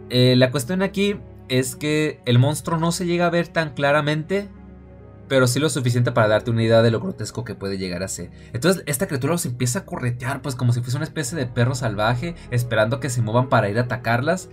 eh, 0.09 0.35
la 0.35 0.49
cuestión 0.49 0.81
aquí 0.81 1.19
es 1.49 1.75
que 1.75 2.21
el 2.25 2.39
monstruo 2.39 2.77
no 2.77 2.91
se 2.91 3.05
llega 3.05 3.25
a 3.25 3.29
ver 3.29 3.47
tan 3.47 3.73
claramente, 3.73 4.47
pero 5.27 5.47
sí 5.47 5.59
lo 5.59 5.69
suficiente 5.69 6.11
para 6.11 6.27
darte 6.27 6.51
una 6.51 6.63
idea 6.63 6.81
de 6.81 6.91
lo 6.91 6.99
grotesco 6.99 7.43
que 7.43 7.55
puede 7.55 7.77
llegar 7.77 8.03
a 8.03 8.07
ser. 8.07 8.31
Entonces 8.53 8.83
esta 8.87 9.07
criatura 9.07 9.33
los 9.33 9.45
empieza 9.45 9.79
a 9.79 9.85
corretear, 9.85 10.41
pues 10.41 10.55
como 10.55 10.73
si 10.73 10.81
fuese 10.81 10.97
una 10.97 11.05
especie 11.05 11.37
de 11.37 11.45
perro 11.45 11.75
salvaje, 11.75 12.35
esperando 12.51 12.99
que 12.99 13.09
se 13.09 13.21
muevan 13.21 13.49
para 13.49 13.69
ir 13.69 13.77
a 13.77 13.83
atacarlas. 13.83 14.49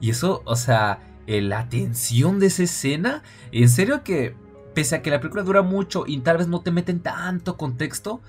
Y 0.00 0.10
eso, 0.10 0.42
o 0.44 0.56
sea, 0.56 1.00
eh, 1.26 1.40
la 1.40 1.68
tensión 1.68 2.38
de 2.38 2.46
esa 2.46 2.62
escena, 2.62 3.22
en 3.52 3.68
serio 3.68 4.04
que, 4.04 4.34
pese 4.74 4.96
a 4.96 5.02
que 5.02 5.10
la 5.10 5.20
película 5.20 5.42
dura 5.42 5.62
mucho 5.62 6.04
y 6.06 6.18
tal 6.18 6.38
vez 6.38 6.48
no 6.48 6.60
te 6.60 6.70
meten 6.70 7.00
tanto 7.00 7.56
contexto, 7.56 8.20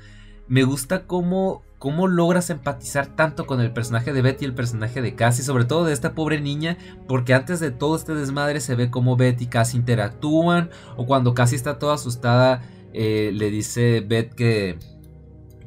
me 0.48 0.64
gusta 0.64 1.06
cómo 1.06 1.64
cómo 1.80 2.08
logras 2.08 2.50
empatizar 2.50 3.08
tanto 3.08 3.46
con 3.46 3.62
el 3.62 3.72
personaje 3.72 4.14
de 4.14 4.22
Betty 4.22 4.46
y 4.46 4.48
el 4.48 4.54
personaje 4.54 5.02
de 5.02 5.16
Cassie, 5.16 5.44
sobre 5.44 5.66
todo 5.66 5.86
de 5.86 5.94
esta 5.94 6.14
pobre 6.14 6.42
niña, 6.42 6.78
porque 7.08 7.34
antes 7.34 7.60
de 7.60 7.72
todo 7.72 7.96
este 7.96 8.16
desmadre 8.16 8.60
se 8.62 8.76
ve 8.76 8.90
cómo 8.90 9.16
Betty 9.16 9.46
y 9.46 9.48
Cassie 9.48 9.80
interactúan, 9.80 10.70
o 10.96 11.06
cuando 11.06 11.34
Cassie 11.34 11.56
está 11.56 11.78
toda 11.78 11.96
asustada, 11.96 12.64
eh, 12.94 13.32
le 13.34 13.52
dice 13.52 14.02
Beth 14.02 14.34
que, 14.34 14.80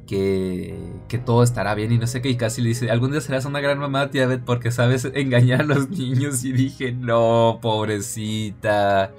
que, 0.07 1.19
todo 1.25 1.45
estará 1.45 1.75
bien 1.77 1.93
y 1.93 1.99
no 1.99 2.09
sé 2.09 2.21
qué, 2.21 2.31
y 2.31 2.37
Cassie 2.37 2.65
le 2.65 2.71
dice, 2.71 2.91
algún 2.91 3.13
día 3.13 3.21
serás 3.21 3.45
una 3.45 3.61
gran 3.61 3.79
mamá, 3.79 4.11
tía 4.11 4.27
Beth, 4.27 4.43
porque 4.45 4.73
sabes 4.73 5.05
engañar 5.15 5.61
a 5.61 5.65
los 5.65 5.91
niños, 5.91 6.45
y 6.45 6.53
dije, 6.53 6.93
no, 6.93 7.61
pobrecita. 7.63 9.13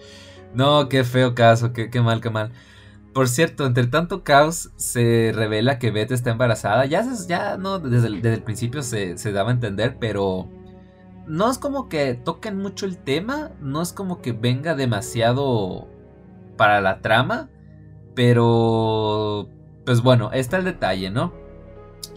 No, 0.53 0.89
qué 0.89 1.05
feo 1.05 1.33
caso, 1.33 1.71
qué, 1.71 1.89
qué 1.89 2.01
mal, 2.01 2.19
qué 2.19 2.29
mal. 2.29 2.51
Por 3.13 3.27
cierto, 3.27 3.65
entre 3.65 3.87
tanto 3.87 4.23
caos 4.23 4.71
se 4.77 5.33
revela 5.35 5.79
que 5.79 5.91
Beth 5.91 6.11
está 6.11 6.31
embarazada. 6.31 6.85
Ya, 6.85 7.03
no, 7.57 7.79
desde 7.79 8.07
el, 8.07 8.43
principio 8.43 8.83
se, 8.83 9.15
daba 9.33 9.49
a 9.49 9.53
entender, 9.53 9.97
pero 9.99 10.47
no 11.27 11.51
es 11.51 11.57
como 11.57 11.89
que 11.89 12.13
toquen 12.13 12.57
mucho 12.57 12.85
el 12.85 12.97
tema, 12.97 13.51
no 13.59 13.81
es 13.81 13.91
como 13.91 14.21
que 14.21 14.31
venga 14.31 14.75
demasiado 14.75 15.87
para 16.55 16.79
la 16.79 17.01
trama, 17.01 17.49
pero 18.15 19.49
pues 19.85 20.01
bueno, 20.01 20.31
está 20.31 20.57
el 20.57 20.63
detalle, 20.63 21.09
¿no? 21.09 21.33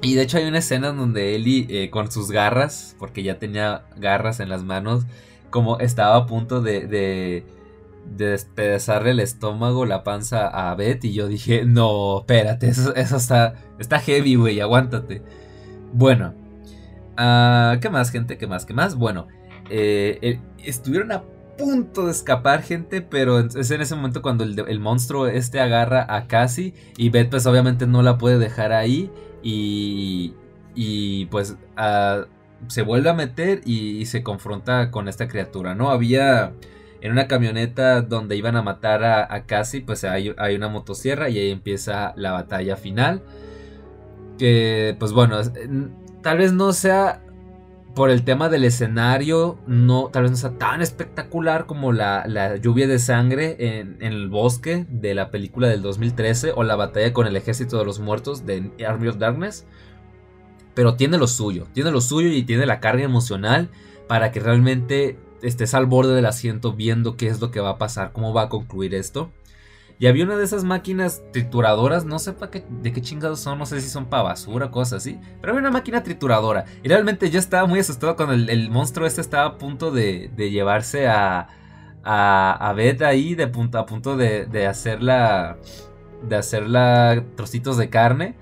Y 0.01 0.15
de 0.15 0.23
hecho 0.23 0.39
hay 0.39 0.45
una 0.45 0.59
escena 0.59 0.93
donde 0.93 1.35
Ellie 1.35 1.67
eh, 1.71 1.91
con 1.91 2.11
sus 2.11 2.31
garras, 2.31 2.95
porque 2.99 3.23
ya 3.23 3.39
tenía 3.39 3.87
garras 3.97 4.39
en 4.39 4.49
las 4.49 4.63
manos, 4.63 5.07
como 5.51 5.79
estaba 5.79 6.17
a 6.17 6.27
punto 6.27 6.61
de, 6.61 7.45
despedazarle 8.07 9.11
el 9.11 9.21
estómago, 9.21 9.87
la 9.87 10.05
panza 10.05 10.49
a 10.49 10.75
Beth. 10.75 11.05
Y 11.05 11.13
yo 11.13 11.29
dije, 11.29 11.65
no, 11.65 12.21
espérate, 12.21 12.69
eso, 12.69 12.95
está, 12.95 13.55
está 13.79 13.99
heavy, 13.99 14.35
güey, 14.37 14.61
aguántate. 14.61 15.23
Bueno, 15.93 16.35
uh, 17.13 17.79
¿qué 17.81 17.89
más, 17.91 18.11
gente? 18.11 18.39
¿Qué 18.39 18.47
más? 18.47 18.67
¿Qué 18.67 18.75
más? 18.75 18.97
Bueno, 18.97 19.29
eh, 19.71 20.41
estuvieron 20.59 21.13
a 21.13 21.23
punto 21.57 22.07
de 22.07 22.13
escapar, 22.13 22.63
gente, 22.63 23.01
pero 23.01 23.39
es 23.39 23.71
en 23.71 23.81
ese 23.81 23.95
momento 23.95 24.23
cuando 24.23 24.45
el, 24.45 24.81
monstruo 24.81 25.27
este 25.27 25.61
agarra 25.61 26.07
a 26.09 26.27
Cassie 26.27 26.75
y 26.97 27.11
Beth 27.11 27.31
pues 27.31 27.47
obviamente 27.47 27.87
no 27.87 28.03
la 28.03 28.19
puede 28.19 28.39
dejar 28.39 28.73
ahí 28.73 29.11
y, 29.43 30.35
y 30.75 31.27
pues 31.27 31.57
ah, 31.77 32.25
se 32.69 32.83
vuelve 32.83 33.11
a 33.11 33.15
meter 33.15 33.61
y, 33.65 34.07
se 34.07 34.23
confronta 34.23 34.91
con 34.91 35.09
esta 35.09 35.29
criatura, 35.29 35.75
¿no? 35.75 35.91
Había 35.91 36.53
en 37.05 37.13
una 37.13 37.29
camioneta 37.29 38.01
donde 38.01 38.35
iban 38.35 38.57
a 38.57 38.63
matar 38.63 39.05
a, 39.05 39.45
Cassie, 39.45 39.83
pues 39.83 40.05
hay, 40.05 40.31
una 40.31 40.69
motosierra 40.69 41.29
y 41.29 41.39
ahí 41.39 41.51
empieza 41.51 42.15
la 42.17 42.33
batalla 42.33 42.77
final. 42.77 43.23
Que 44.39 44.97
pues 44.99 45.13
bueno, 45.13 45.37
tal 46.23 46.39
vez 46.39 46.55
no 46.55 46.73
sea 46.73 47.23
por 47.95 48.09
el 48.09 48.25
tema 48.25 48.49
del 48.49 48.65
escenario, 48.65 49.59
no, 49.67 50.09
tal 50.11 50.23
vez 50.23 50.31
no 50.31 50.39
sea 50.39 50.57
tan 50.57 50.81
espectacular 50.81 51.67
como 51.67 51.93
la, 51.93 52.57
lluvia 52.57 52.87
de 52.87 52.99
sangre 52.99 53.57
en, 53.59 53.99
el 54.01 54.31
bosque 54.31 54.87
de 54.89 55.15
la 55.15 55.31
película 55.31 55.69
del 55.69 55.83
2013 55.83 56.53
o 56.57 56.63
la 56.63 56.75
batalla 56.75 57.13
con 57.13 57.27
el 57.27 57.37
ejército 57.37 57.79
de 57.79 57.85
los 57.85 58.01
muertos 58.01 58.47
de 58.47 58.71
Army 58.89 59.09
of 59.09 59.19
Darkness. 59.19 59.67
Pero 60.73 60.95
tiene 60.95 61.19
lo 61.19 61.27
suyo, 61.27 61.67
tiene 61.75 61.91
lo 61.91 62.01
suyo 62.01 62.29
y 62.29 62.45
tiene 62.45 62.65
la 62.65 62.81
carga 62.81 63.05
emocional 63.05 63.69
para 64.09 64.33
que 64.33 64.41
realmente 64.41 65.19
estés 65.45 65.75
al 65.75 65.87
borde 65.87 66.15
del 66.15 66.27
asiento 66.27 66.73
viendo 66.73 67.17
qué 67.17 67.29
es 67.29 67.41
lo 67.41 67.51
que 67.51 67.61
va 67.61 67.71
a 67.71 67.79
pasar, 67.79 68.13
cómo 68.13 68.33
va 68.33 68.43
a 68.43 68.49
concluir 68.49 68.95
esto. 68.95 69.31
Y 69.99 70.07
había 70.07 70.25
una 70.25 70.37
de 70.37 70.45
esas 70.45 70.65
máquinas 70.65 71.23
trituradoras, 71.33 72.05
no 72.05 72.19
sé 72.19 72.35
qué, 72.51 72.65
de 72.69 72.93
qué 72.93 73.01
chingados 73.01 73.41
son, 73.41 73.59
no 73.59 73.67
sé 73.67 73.81
si 73.81 73.89
son 73.89 74.07
para 74.07 74.25
basura, 74.25 74.71
cosas 74.71 75.03
así. 75.03 75.21
Pero 75.41 75.53
había 75.53 75.61
una 75.61 75.71
máquina 75.71 76.03
trituradora. 76.03 76.65
Y 76.83 76.89
realmente 76.89 77.31
yo 77.31 77.39
estaba 77.39 77.67
muy 77.67 77.79
asustado 77.79 78.17
cuando 78.17 78.35
el, 78.35 78.71
monstruo 78.71 79.07
este 79.07 79.21
estaba 79.21 79.47
a 79.47 79.59
punto 79.59 79.93
de, 79.93 80.31
llevarse 80.37 81.07
a, 81.07 81.47
a, 82.03 82.71
a, 82.71 83.07
ahí, 83.07 83.35
de 83.37 83.47
punto, 83.47 83.79
a 83.79 83.87
punto 83.87 84.17
de, 84.17 84.47
de 84.47 84.67
hacerla, 84.67 85.59
de 86.29 86.37
hacerla 86.37 87.25
trocitos 87.37 87.77
de 87.77 87.89
carne. 87.89 88.35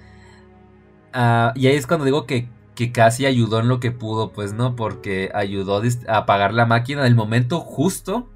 Ah, 1.12 1.52
y 1.54 1.66
ahí 1.66 1.76
es 1.76 1.86
cuando 1.86 2.06
digo 2.06 2.26
que, 2.26 2.48
que 2.74 2.92
casi 2.92 3.26
ayudó 3.26 3.60
en 3.60 3.68
lo 3.68 3.80
que 3.80 3.90
pudo, 3.90 4.32
pues 4.32 4.52
no, 4.54 4.76
porque 4.76 5.30
ayudó 5.34 5.82
a 6.08 6.16
apagar 6.16 6.54
la 6.54 6.66
máquina 6.66 7.02
en 7.02 7.06
el 7.08 7.14
momento 7.14 7.60
justo 7.60 8.28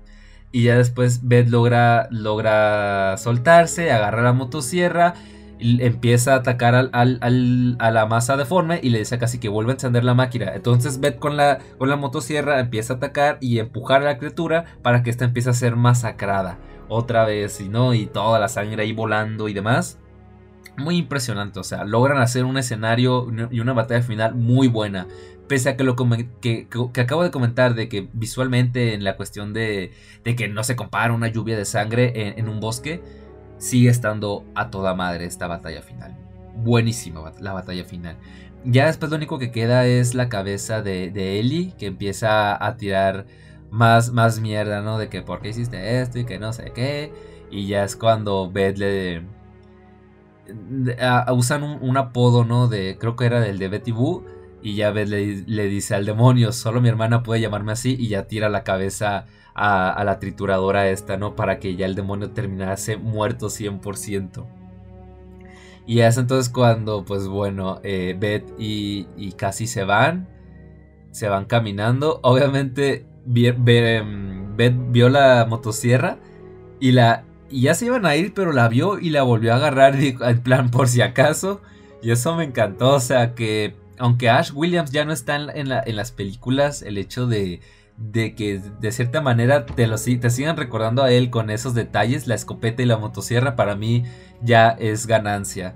y 0.52 0.64
ya 0.64 0.76
después 0.76 1.28
Beth 1.28 1.48
logra, 1.48 2.08
logra 2.10 3.16
soltarse, 3.18 3.90
agarra 3.90 4.22
la 4.22 4.32
motosierra, 4.32 5.14
empieza 5.58 6.34
a 6.34 6.36
atacar 6.36 6.74
al, 6.74 7.76
a 7.78 7.90
la 7.90 8.06
masa 8.06 8.36
deforme 8.36 8.80
y 8.82 8.90
le 8.90 9.00
dice 9.00 9.18
casi 9.18 9.38
que 9.38 9.48
vuelve 9.48 9.72
a 9.72 9.74
encender 9.74 10.04
la 10.04 10.14
máquina. 10.14 10.54
Entonces 10.54 11.00
Beth 11.00 11.18
con 11.18 11.36
la, 11.36 11.58
con 11.78 11.88
la 11.88 11.96
motosierra 11.96 12.60
empieza 12.60 12.94
a 12.94 12.96
atacar 12.96 13.38
y 13.40 13.58
empujar 13.58 14.02
a 14.02 14.06
la 14.06 14.18
criatura 14.18 14.64
para 14.82 15.02
que 15.02 15.10
ésta 15.10 15.24
empiece 15.24 15.50
a 15.50 15.54
ser 15.54 15.76
masacrada. 15.76 16.58
Otra 16.88 17.24
vez, 17.24 17.60
y 17.60 17.68
no, 17.68 17.94
y 17.94 18.06
toda 18.06 18.38
la 18.38 18.48
sangre 18.48 18.84
ahí 18.84 18.92
volando 18.92 19.48
y 19.48 19.52
demás. 19.52 19.98
Muy 20.78 20.96
impresionante, 20.96 21.58
o 21.58 21.64
sea, 21.64 21.84
logran 21.84 22.18
hacer 22.18 22.44
un 22.44 22.58
escenario 22.58 23.28
y 23.50 23.60
una 23.60 23.72
batalla 23.72 24.02
final 24.02 24.34
muy 24.34 24.68
buena 24.68 25.06
pese 25.46 25.68
a 25.68 25.76
que 25.76 25.84
lo 25.84 25.96
que, 25.96 26.68
acabo 27.00 27.22
de 27.22 27.30
comentar 27.30 27.74
de 27.74 27.88
que 27.88 28.08
visualmente 28.12 28.94
en 28.94 29.04
la 29.04 29.16
cuestión 29.16 29.52
de, 29.52 29.92
de 30.24 30.36
que 30.36 30.48
no 30.48 30.64
se 30.64 30.76
compara 30.76 31.12
una 31.12 31.28
lluvia 31.28 31.56
de 31.56 31.64
sangre 31.64 32.38
en, 32.38 32.48
un 32.48 32.60
bosque, 32.60 33.02
sigue 33.58 33.88
estando 33.88 34.44
a 34.54 34.70
toda 34.70 34.94
madre 34.94 35.24
esta 35.24 35.46
batalla 35.46 35.82
final. 35.82 36.16
Buenísima 36.56 37.32
la 37.40 37.52
batalla 37.52 37.84
final. 37.84 38.16
Ya 38.64 38.86
después 38.86 39.10
lo 39.10 39.16
único 39.16 39.38
que 39.38 39.52
queda 39.52 39.86
es 39.86 40.14
la 40.14 40.28
cabeza 40.28 40.82
de, 40.82 41.10
de 41.10 41.38
Ellie 41.38 41.74
que 41.78 41.86
empieza 41.86 42.64
a 42.64 42.76
tirar 42.76 43.26
más, 43.70 44.10
más 44.12 44.40
mierda, 44.40 44.82
¿no? 44.82 44.98
De 44.98 45.08
que 45.08 45.22
por 45.22 45.40
qué 45.40 45.50
hiciste 45.50 46.00
esto 46.00 46.18
y 46.18 46.24
que 46.24 46.38
no 46.38 46.52
sé 46.52 46.72
qué. 46.74 47.12
Y 47.50 47.68
ya 47.68 47.84
es 47.84 47.94
cuando 47.94 48.50
Beth 48.50 48.78
le... 48.78 49.22
usan 51.32 51.62
un, 51.62 51.96
apodo, 51.96 52.44
¿no? 52.44 52.68
De, 52.68 52.96
creo 52.98 53.16
que 53.16 53.26
era 53.26 53.40
del 53.40 53.58
de 53.58 53.68
Betty 53.68 53.92
Boo 53.92 54.24
y 54.62 54.74
ya 54.74 54.90
ves, 54.90 55.08
le, 55.10 55.68
dice 55.68 55.94
al 55.94 56.06
demonio, 56.06 56.52
solo 56.52 56.80
mi 56.80 56.88
hermana 56.88 57.22
puede 57.22 57.40
llamarme 57.40 57.72
así 57.72 57.96
y 57.98 58.08
ya 58.08 58.26
tira 58.26 58.48
la 58.48 58.64
cabeza 58.64 59.26
a, 59.54 60.02
la 60.04 60.18
trituradora 60.18 60.88
esta, 60.88 61.16
¿no? 61.16 61.36
Para 61.36 61.58
que 61.58 61.76
ya 61.76 61.86
el 61.86 61.94
demonio 61.94 62.30
terminase 62.30 62.96
muerto 62.96 63.46
100%. 63.46 64.46
Y 65.86 66.00
es 66.00 66.18
entonces 66.18 66.52
cuando, 66.52 67.04
pues 67.04 67.28
bueno, 67.28 67.80
eh, 67.84 68.16
Beth 68.18 68.52
y, 68.58 69.06
y 69.16 69.32
casi 69.32 69.68
se 69.68 69.84
van, 69.84 70.28
se 71.12 71.28
van 71.28 71.44
caminando. 71.44 72.18
Obviamente, 72.22 73.06
em, 73.34 74.56
Beth 74.56 74.74
vio 74.90 75.08
la 75.08 75.46
motosierra 75.48 76.18
y 76.80 76.92
la... 76.92 77.24
Y 77.50 77.62
ya 77.62 77.74
se 77.74 77.86
iban 77.86 78.06
a 78.06 78.16
ir, 78.16 78.34
pero 78.34 78.52
la 78.52 78.68
vio 78.68 78.98
y 78.98 79.10
la 79.10 79.22
volvió 79.22 79.52
a 79.52 79.56
agarrar 79.56 79.96
en 80.00 80.42
plan 80.42 80.70
por 80.70 80.88
si 80.88 81.02
acaso. 81.02 81.60
Y 82.02 82.10
eso 82.10 82.36
me 82.36 82.44
encantó, 82.44 82.94
o 82.94 83.00
sea 83.00 83.34
que 83.34 83.74
aunque 83.98 84.28
Ash 84.28 84.52
Williams 84.54 84.90
ya 84.90 85.04
no 85.04 85.12
está 85.12 85.36
en, 85.36 85.68
las 85.68 86.12
películas, 86.12 86.82
el 86.82 86.98
hecho 86.98 87.26
de, 87.26 87.60
que 88.12 88.60
de 88.80 88.92
cierta 88.92 89.20
manera 89.20 89.66
te, 89.66 89.86
lo, 89.86 89.96
te 89.96 90.30
sigan 90.30 90.56
recordando 90.56 91.02
a 91.02 91.10
él 91.10 91.30
con 91.30 91.50
esos 91.50 91.74
detalles, 91.74 92.26
la 92.26 92.34
escopeta 92.34 92.82
y 92.82 92.86
la 92.86 92.98
motosierra 92.98 93.56
para 93.56 93.74
mí 93.74 94.04
ya 94.42 94.70
es 94.70 95.06
ganancia. 95.06 95.74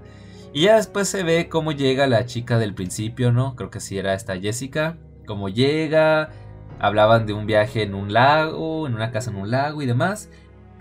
Y 0.53 0.63
ya 0.63 0.77
después 0.77 1.09
se 1.09 1.23
ve 1.23 1.49
cómo 1.49 1.73
llega 1.73 2.07
la 2.07 2.27
chica 2.27 2.59
del 2.59 2.75
principio, 2.75 3.33
¿no? 3.33 3.55
Creo 3.55 3.71
que 3.71 3.81
sí 3.81 3.99
era 3.99 4.15
esta 4.15 4.39
Jessica. 4.39 4.97
Cómo 5.25 5.49
llega, 5.49 6.31
hablaban 6.81 7.25
de 7.27 7.33
un 7.33 7.47
viaje 7.47 7.83
en 7.83 7.95
un 7.95 8.13
lago, 8.13 8.87
en 8.89 8.95
una 8.95 9.13
casa 9.13 9.31
en 9.31 9.37
un 9.37 9.51
lago 9.53 9.81
y 9.81 9.87
demás. 9.87 10.29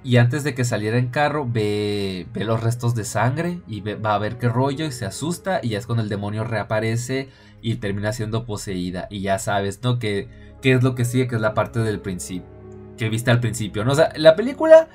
Y 0.03 0.17
antes 0.17 0.43
de 0.43 0.53
que 0.53 0.63
saliera 0.63 0.97
en 0.97 1.07
carro, 1.07 1.47
ve, 1.49 2.27
ve 2.33 2.45
los 2.45 2.63
restos 2.63 2.95
de 2.95 3.03
sangre 3.03 3.59
y 3.67 3.81
va 3.81 4.15
a 4.15 4.19
ver 4.19 4.37
qué 4.37 4.47
rollo 4.47 4.85
y 4.85 4.91
se 4.91 5.05
asusta. 5.05 5.59
Y 5.61 5.69
ya 5.69 5.77
es 5.77 5.85
cuando 5.85 6.03
el 6.03 6.09
demonio 6.09 6.43
reaparece 6.43 7.29
y 7.61 7.75
termina 7.75 8.13
siendo 8.13 8.45
poseída. 8.45 9.07
Y 9.09 9.21
ya 9.21 9.39
sabes, 9.39 9.81
¿no? 9.83 9.99
Que, 9.99 10.29
qué 10.61 10.73
es 10.73 10.83
lo 10.83 10.95
que 10.95 11.05
sigue, 11.05 11.27
que 11.27 11.35
es 11.35 11.41
la 11.41 11.53
parte 11.53 11.79
del 11.79 11.99
principio. 11.99 12.49
Que 12.97 13.09
viste 13.09 13.31
al 13.31 13.39
principio, 13.39 13.83
¿no? 13.83 13.91
O 13.91 13.95
sea, 13.95 14.11
la 14.15 14.35
película 14.35 14.87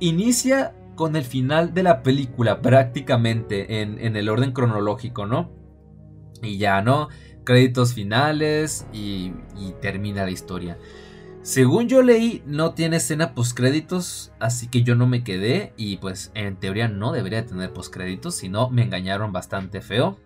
inicia 0.00 0.74
con 0.94 1.16
el 1.16 1.24
final 1.24 1.74
de 1.74 1.82
la 1.82 2.02
película 2.02 2.60
prácticamente 2.60 3.82
en, 3.82 3.98
en 3.98 4.16
el 4.16 4.28
orden 4.28 4.52
cronológico, 4.52 5.26
¿no? 5.26 5.50
Y 6.42 6.58
ya, 6.58 6.82
¿no? 6.82 7.08
Créditos 7.44 7.94
finales 7.94 8.86
y 8.92 9.32
termina 9.80 10.24
la 10.24 10.30
historia. 10.30 10.78
Según 11.46 11.86
yo 11.86 12.02
leí, 12.02 12.42
no 12.44 12.74
tiene 12.74 12.96
escena 12.96 13.32
postcréditos, 13.32 14.32
así 14.40 14.66
que 14.66 14.82
yo 14.82 14.96
no 14.96 15.06
me 15.06 15.22
quedé 15.22 15.72
y 15.76 15.98
pues 15.98 16.32
en 16.34 16.56
teoría 16.56 16.88
no 16.88 17.12
debería 17.12 17.46
tener 17.46 17.72
postcréditos, 17.72 18.34
si 18.34 18.48
no 18.48 18.68
me 18.68 18.82
engañaron 18.82 19.32
bastante 19.32 19.80
feo. 19.80 20.18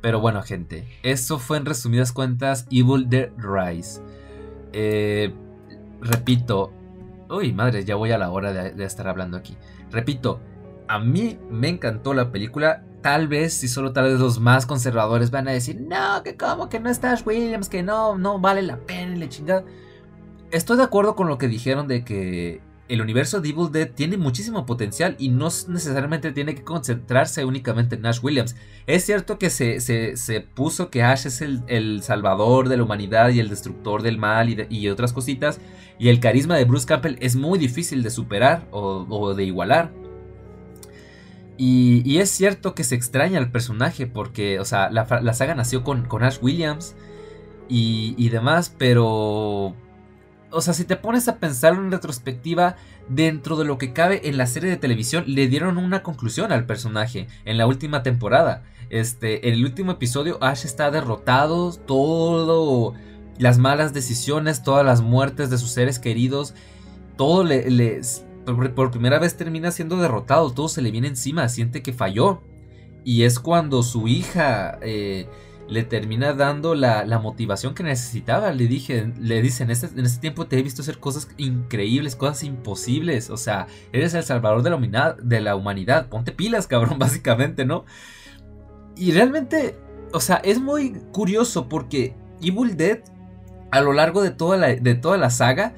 Pero 0.00 0.20
bueno 0.20 0.44
gente, 0.44 0.86
eso 1.02 1.40
fue 1.40 1.56
en 1.56 1.66
resumidas 1.66 2.12
cuentas 2.12 2.68
Evil 2.70 3.10
Dead 3.10 3.30
Rise. 3.36 4.00
Eh, 4.72 5.34
repito, 6.00 6.72
uy 7.28 7.52
madre, 7.52 7.84
ya 7.84 7.96
voy 7.96 8.12
a 8.12 8.18
la 8.18 8.30
hora 8.30 8.52
de, 8.52 8.70
de 8.70 8.84
estar 8.84 9.08
hablando 9.08 9.36
aquí. 9.36 9.56
Repito, 9.90 10.38
a 10.86 11.00
mí 11.00 11.40
me 11.50 11.70
encantó 11.70 12.14
la 12.14 12.30
película, 12.30 12.84
tal 13.02 13.26
vez, 13.26 13.52
si 13.52 13.66
solo 13.66 13.92
tal 13.92 14.04
vez 14.04 14.20
los 14.20 14.38
más 14.38 14.64
conservadores 14.64 15.32
van 15.32 15.48
a 15.48 15.52
decir, 15.52 15.80
no, 15.80 16.22
que 16.22 16.36
como 16.36 16.68
que 16.68 16.78
no 16.78 16.88
estás 16.88 17.26
Williams, 17.26 17.68
que 17.68 17.82
no, 17.82 18.16
no 18.16 18.38
vale 18.38 18.62
la 18.62 18.76
pena 18.76 19.16
y 19.16 19.18
le 19.18 19.28
chingada. 19.28 19.64
Estoy 20.50 20.76
de 20.76 20.84
acuerdo 20.84 21.16
con 21.16 21.28
lo 21.28 21.38
que 21.38 21.48
dijeron 21.48 21.88
de 21.88 22.04
que 22.04 22.60
el 22.88 23.00
universo 23.00 23.40
de 23.40 23.52
Dead 23.72 23.90
tiene 23.90 24.16
muchísimo 24.16 24.64
potencial 24.64 25.16
y 25.18 25.28
no 25.28 25.46
necesariamente 25.68 26.30
tiene 26.32 26.54
que 26.54 26.62
concentrarse 26.62 27.44
únicamente 27.44 27.96
en 27.96 28.06
Ash 28.06 28.20
Williams. 28.22 28.54
Es 28.86 29.04
cierto 29.04 29.38
que 29.38 29.50
se, 29.50 30.46
puso 30.54 30.88
que 30.88 31.02
Ash 31.02 31.26
es 31.26 31.42
el, 31.42 32.02
salvador 32.02 32.68
de 32.68 32.76
la 32.76 32.84
humanidad 32.84 33.30
y 33.30 33.40
el 33.40 33.48
destructor 33.48 34.02
del 34.02 34.18
mal 34.18 34.66
y, 34.70 34.88
otras 34.88 35.12
cositas, 35.12 35.60
y 35.98 36.08
el 36.08 36.20
carisma 36.20 36.56
de 36.56 36.64
Bruce 36.64 36.86
Campbell 36.86 37.16
es 37.20 37.34
muy 37.34 37.58
difícil 37.58 38.02
de 38.02 38.10
superar 38.10 38.68
o, 38.70 39.34
de 39.34 39.44
igualar. 39.44 39.92
Y, 41.58 42.18
es 42.18 42.30
cierto 42.30 42.74
que 42.74 42.84
se 42.84 42.94
extraña 42.94 43.38
al 43.38 43.50
personaje 43.50 44.06
porque, 44.06 44.60
o 44.60 44.64
sea, 44.64 44.90
la, 44.90 45.32
saga 45.34 45.56
nació 45.56 45.82
con, 45.82 46.04
con 46.04 46.22
Ash 46.22 46.38
Williams 46.40 46.94
y, 47.68 48.14
y 48.16 48.28
demás, 48.28 48.72
pero 48.78 49.74
o 50.50 50.60
sea, 50.60 50.74
si 50.74 50.84
te 50.84 50.96
pones 50.96 51.28
a 51.28 51.38
pensarlo 51.38 51.82
en 51.82 51.90
retrospectiva, 51.90 52.76
dentro 53.08 53.56
de 53.56 53.64
lo 53.64 53.78
que 53.78 53.92
cabe 53.92 54.28
en 54.28 54.36
la 54.36 54.46
serie 54.46 54.70
de 54.70 54.76
televisión, 54.76 55.24
le 55.26 55.48
dieron 55.48 55.78
una 55.78 56.02
conclusión 56.02 56.52
al 56.52 56.66
personaje 56.66 57.26
en 57.44 57.58
la 57.58 57.66
última 57.66 58.02
temporada. 58.02 58.64
Este, 58.90 59.48
en 59.48 59.54
el 59.54 59.64
último 59.64 59.92
episodio, 59.92 60.38
Ash 60.42 60.64
está 60.64 60.90
derrotado, 60.90 61.72
todo, 61.72 62.94
las 63.38 63.58
malas 63.58 63.92
decisiones, 63.92 64.62
todas 64.62 64.84
las 64.84 65.02
muertes 65.02 65.50
de 65.50 65.58
sus 65.58 65.70
seres 65.70 65.98
queridos, 65.98 66.54
todo 67.16 67.44
le, 67.44 68.00
por, 68.44 68.90
primera 68.90 69.18
vez 69.18 69.36
termina 69.36 69.70
siendo 69.70 69.96
derrotado, 69.96 70.50
todo 70.50 70.68
se 70.68 70.82
le 70.82 70.90
viene 70.90 71.08
encima, 71.08 71.48
siente 71.48 71.82
que 71.82 71.92
falló. 71.92 72.42
Y 73.04 73.22
es 73.22 73.38
cuando 73.38 73.82
su 73.82 74.08
hija 74.08 74.78
eh, 74.82 75.28
le 75.68 75.82
termina 75.82 76.32
dando 76.32 76.74
la, 76.74 77.04
motivación 77.18 77.74
que 77.74 77.82
necesitaba. 77.82 78.52
Le 78.52 78.66
dije, 78.66 79.12
le 79.18 79.42
dice, 79.42 79.64
en 79.64 79.70
este, 79.70 79.86
en 79.86 80.06
este 80.06 80.20
tiempo 80.20 80.46
te 80.46 80.58
he 80.58 80.62
visto 80.62 80.82
hacer 80.82 80.98
cosas 80.98 81.28
increíbles, 81.36 82.16
cosas 82.16 82.44
imposibles. 82.44 83.30
O 83.30 83.36
sea, 83.36 83.66
eres 83.92 84.14
el 84.14 84.22
salvador 84.22 84.62
de 84.62 84.70
la, 84.70 84.76
humanidad, 84.76 85.16
de 85.18 85.40
la 85.40 85.56
humanidad. 85.56 86.08
Ponte 86.08 86.32
pilas, 86.32 86.66
cabrón, 86.68 86.98
básicamente, 86.98 87.64
¿no? 87.64 87.84
Y 88.96 89.12
realmente, 89.12 89.76
o 90.12 90.20
sea, 90.20 90.36
es 90.36 90.60
muy 90.60 90.92
curioso 91.12 91.68
porque 91.68 92.14
Evil 92.40 92.76
Dead, 92.76 93.00
a 93.70 93.80
lo 93.80 93.92
largo 93.92 94.22
de 94.22 94.30
toda 94.30 94.56
la, 94.56 94.68
de 94.68 94.94
toda 94.94 95.18
la 95.18 95.30
saga, 95.30 95.74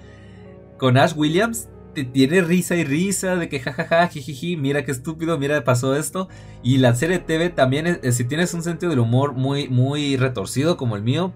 con 0.78 0.96
Ash 0.96 1.14
Williams, 1.16 1.68
tiene 1.94 2.40
risa 2.42 2.76
y 2.76 2.84
risa 2.84 3.36
de 3.36 3.48
que 3.48 3.60
jajaja, 3.60 4.08
jijiji, 4.08 4.56
mira 4.56 4.84
qué 4.84 4.92
estúpido, 4.92 5.38
mira, 5.38 5.64
pasó 5.64 5.96
esto. 5.96 6.28
Y 6.62 6.78
la 6.78 6.94
serie 6.94 7.18
TV 7.18 7.50
también, 7.50 8.00
si 8.12 8.24
tienes 8.24 8.54
un 8.54 8.62
sentido 8.62 8.90
del 8.90 9.00
humor 9.00 9.34
muy, 9.34 9.68
muy 9.68 10.16
retorcido 10.16 10.76
como 10.76 10.96
el 10.96 11.02
mío, 11.02 11.32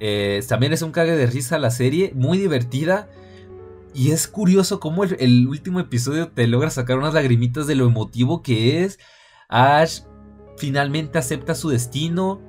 eh, 0.00 0.42
también 0.48 0.72
es 0.72 0.82
un 0.82 0.92
cague 0.92 1.16
de 1.16 1.26
risa 1.26 1.58
la 1.58 1.70
serie, 1.70 2.12
muy 2.14 2.38
divertida. 2.38 3.08
Y 3.94 4.12
es 4.12 4.28
curioso 4.28 4.80
cómo 4.80 5.04
el, 5.04 5.48
último 5.48 5.80
episodio 5.80 6.28
te 6.28 6.46
logra 6.46 6.70
sacar 6.70 6.98
unas 6.98 7.14
lagrimitas 7.14 7.66
de 7.66 7.74
lo 7.74 7.86
emotivo 7.86 8.42
que 8.42 8.84
es. 8.84 8.98
Ash 9.48 10.02
finalmente 10.56 11.18
acepta 11.18 11.54
su 11.54 11.70
destino. 11.70 12.40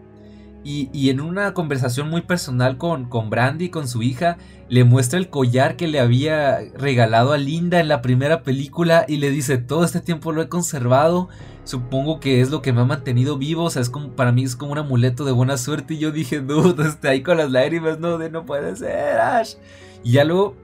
Y, 0.64 1.10
en 1.10 1.22
una 1.22 1.54
conversación 1.54 2.10
muy 2.10 2.22
personal 2.22 2.78
con, 2.78 3.06
con 3.06 3.30
Brandy, 3.30 3.70
con 3.70 3.88
su 3.88 4.04
hija, 4.04 4.38
le 4.68 4.84
muestra 4.84 5.18
el 5.18 5.30
collar 5.30 5.78
que 5.78 5.88
le 5.88 6.00
había 6.00 6.60
regalado 6.76 7.32
a 7.32 7.38
Linda 7.38 7.80
en 7.80 7.88
la 7.88 8.02
primera 8.02 8.44
película 8.44 9.06
y 9.08 9.18
le 9.18 9.32
dice, 9.32 9.58
todo 9.58 9.86
este 9.86 10.02
tiempo 10.02 10.34
lo 10.34 10.42
he 10.42 10.50
conservado, 10.50 11.30
supongo 11.64 12.20
que 12.20 12.42
es 12.42 12.52
lo 12.52 12.62
que 12.62 12.74
me 12.74 12.82
ha 12.82 12.86
mantenido 12.86 13.38
vivo, 13.38 13.64
o 13.64 13.70
sea, 13.70 13.82
es 13.82 13.90
como, 13.90 14.10
para 14.10 14.34
mí 14.34 14.44
es 14.44 14.58
como 14.58 14.74
un 14.74 14.78
amuleto 14.80 15.24
de 15.24 15.32
buena 15.32 15.58
suerte 15.58 15.94
y 15.94 16.00
yo 16.00 16.12
dije, 16.12 16.42
dude, 16.42 16.84
está 16.88 17.12
ahí 17.12 17.24
con 17.24 17.38
las 17.38 17.52
lágrimas, 17.52 18.00
no, 18.00 18.18
de 18.18 18.30
no 18.30 18.46
puede 18.46 18.76
ser, 18.76 19.18
Ash. 19.18 19.56
Y 20.04 20.12
ya 20.12 20.26
luego, 20.26 20.56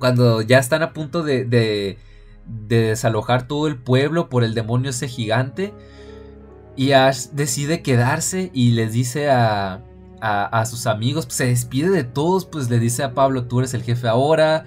cuando 0.00 0.42
ya 0.42 0.58
están 0.58 0.82
a 0.82 0.92
punto 0.92 1.22
de, 1.22 1.44
de, 1.44 1.98
de 2.46 2.80
desalojar 2.88 3.46
todo 3.46 3.68
el 3.68 3.76
pueblo 3.76 4.28
por 4.28 4.42
el 4.42 4.54
demonio 4.54 4.90
ese 4.90 5.06
gigante, 5.06 5.72
y 6.76 6.92
Ash 6.92 7.26
decide 7.32 7.82
quedarse 7.82 8.50
y 8.54 8.72
les 8.72 8.92
dice 8.92 9.30
a, 9.30 9.82
a, 10.20 10.64
sus 10.66 10.86
amigos, 10.86 11.26
pues, 11.26 11.36
se 11.36 11.46
despide 11.46 11.90
de 11.90 12.04
todos, 12.04 12.44
pues 12.44 12.70
le 12.70 12.78
dice 12.78 13.02
a 13.02 13.14
Pablo, 13.14 13.44
tú 13.44 13.60
eres 13.60 13.74
el 13.74 13.82
jefe 13.82 14.08
ahora, 14.08 14.64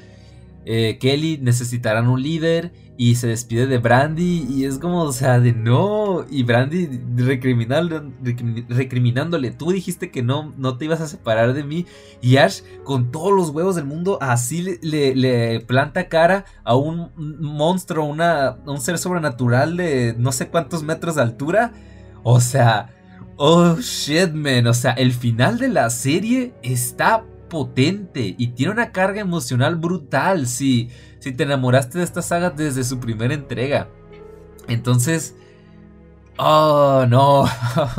eh, 0.65 0.97
Kelly 0.99 1.39
necesitarán 1.41 2.07
un 2.07 2.21
líder 2.21 2.71
y 2.95 3.15
se 3.15 3.27
despide 3.27 3.67
de 3.67 3.79
Brandy 3.79 4.45
y 4.49 4.65
es 4.65 4.77
como, 4.77 5.01
o 5.01 5.11
sea, 5.11 5.39
de 5.39 5.51
no, 5.51 6.25
y 6.29 6.43
Brandy 6.43 7.01
recriminándole, 7.17 9.51
tú 9.51 9.71
dijiste 9.71 10.11
que 10.11 10.21
no, 10.21 10.53
no 10.57 10.77
te 10.77 10.85
ibas 10.85 11.01
a 11.01 11.07
separar 11.07 11.53
de 11.53 11.63
mí 11.63 11.85
y 12.21 12.37
Ash 12.37 12.61
con 12.83 13.11
todos 13.11 13.33
los 13.33 13.49
huevos 13.49 13.75
del 13.75 13.85
mundo 13.85 14.19
así 14.21 14.77
le, 14.81 15.59
planta 15.61 16.07
cara 16.07 16.45
a 16.63 16.75
un 16.75 17.11
monstruo, 17.17 18.05
una, 18.05 18.57
un 18.65 18.79
ser 18.79 18.97
sobrenatural 18.97 19.75
de 19.75 20.15
no 20.17 20.31
sé 20.31 20.47
cuántos 20.47 20.83
metros 20.83 21.15
de 21.15 21.23
altura, 21.23 21.73
o 22.23 22.39
sea... 22.39 22.89
Oh 23.35 23.77
shit, 23.77 24.31
man. 24.31 24.67
O 24.67 24.73
sea, 24.73 24.91
el 24.91 25.11
final 25.11 25.57
de 25.57 25.67
la 25.67 25.89
serie 25.89 26.53
está 26.61 27.25
potente 27.49 28.35
y 28.37 28.47
tiene 28.47 28.71
una 28.71 28.91
carga 28.91 29.21
emocional 29.21 29.75
brutal 29.75 30.47
si, 30.47 30.89
si 31.19 31.31
te 31.31 31.43
enamoraste 31.43 31.99
de 31.99 32.03
esta 32.03 32.21
saga 32.21 32.49
desde 32.49 32.83
su 32.83 32.99
primera 32.99 33.33
entrega. 33.33 33.89
Entonces, 34.67 35.35
oh 36.37 37.05
no. 37.07 37.45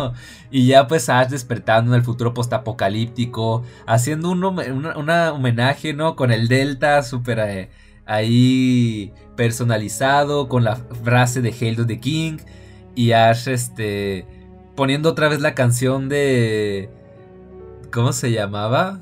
y 0.51 0.66
ya 0.66 0.89
pues 0.89 1.09
Ash 1.09 1.29
despertando 1.29 1.93
en 1.93 1.99
el 1.99 2.05
futuro 2.05 2.35
postapocalíptico, 2.35 3.62
haciendo 3.87 4.31
un, 4.31 4.45
homenaje, 4.45 5.95
¿no? 5.95 6.16
Con 6.16 6.33
el 6.33 6.49
Delta 6.49 7.03
súper 7.03 7.39
eh, 7.39 7.70
ahí 8.07 9.12
personalizado, 9.37 10.49
con 10.49 10.64
la 10.64 10.77
frase 10.77 11.43
de 11.43 11.53
Hail 11.53 11.77
to 11.77 11.87
the 11.87 12.01
King. 12.01 12.39
Y 12.95 13.13
Ash, 13.13 13.49
este 13.49 14.27
poniendo 14.75 15.11
otra 15.11 15.29
vez 15.29 15.41
la 15.41 15.55
canción 15.55 16.09
de... 16.09 16.91
¿Cómo 17.93 18.13
se 18.13 18.33
llamaba? 18.33 19.01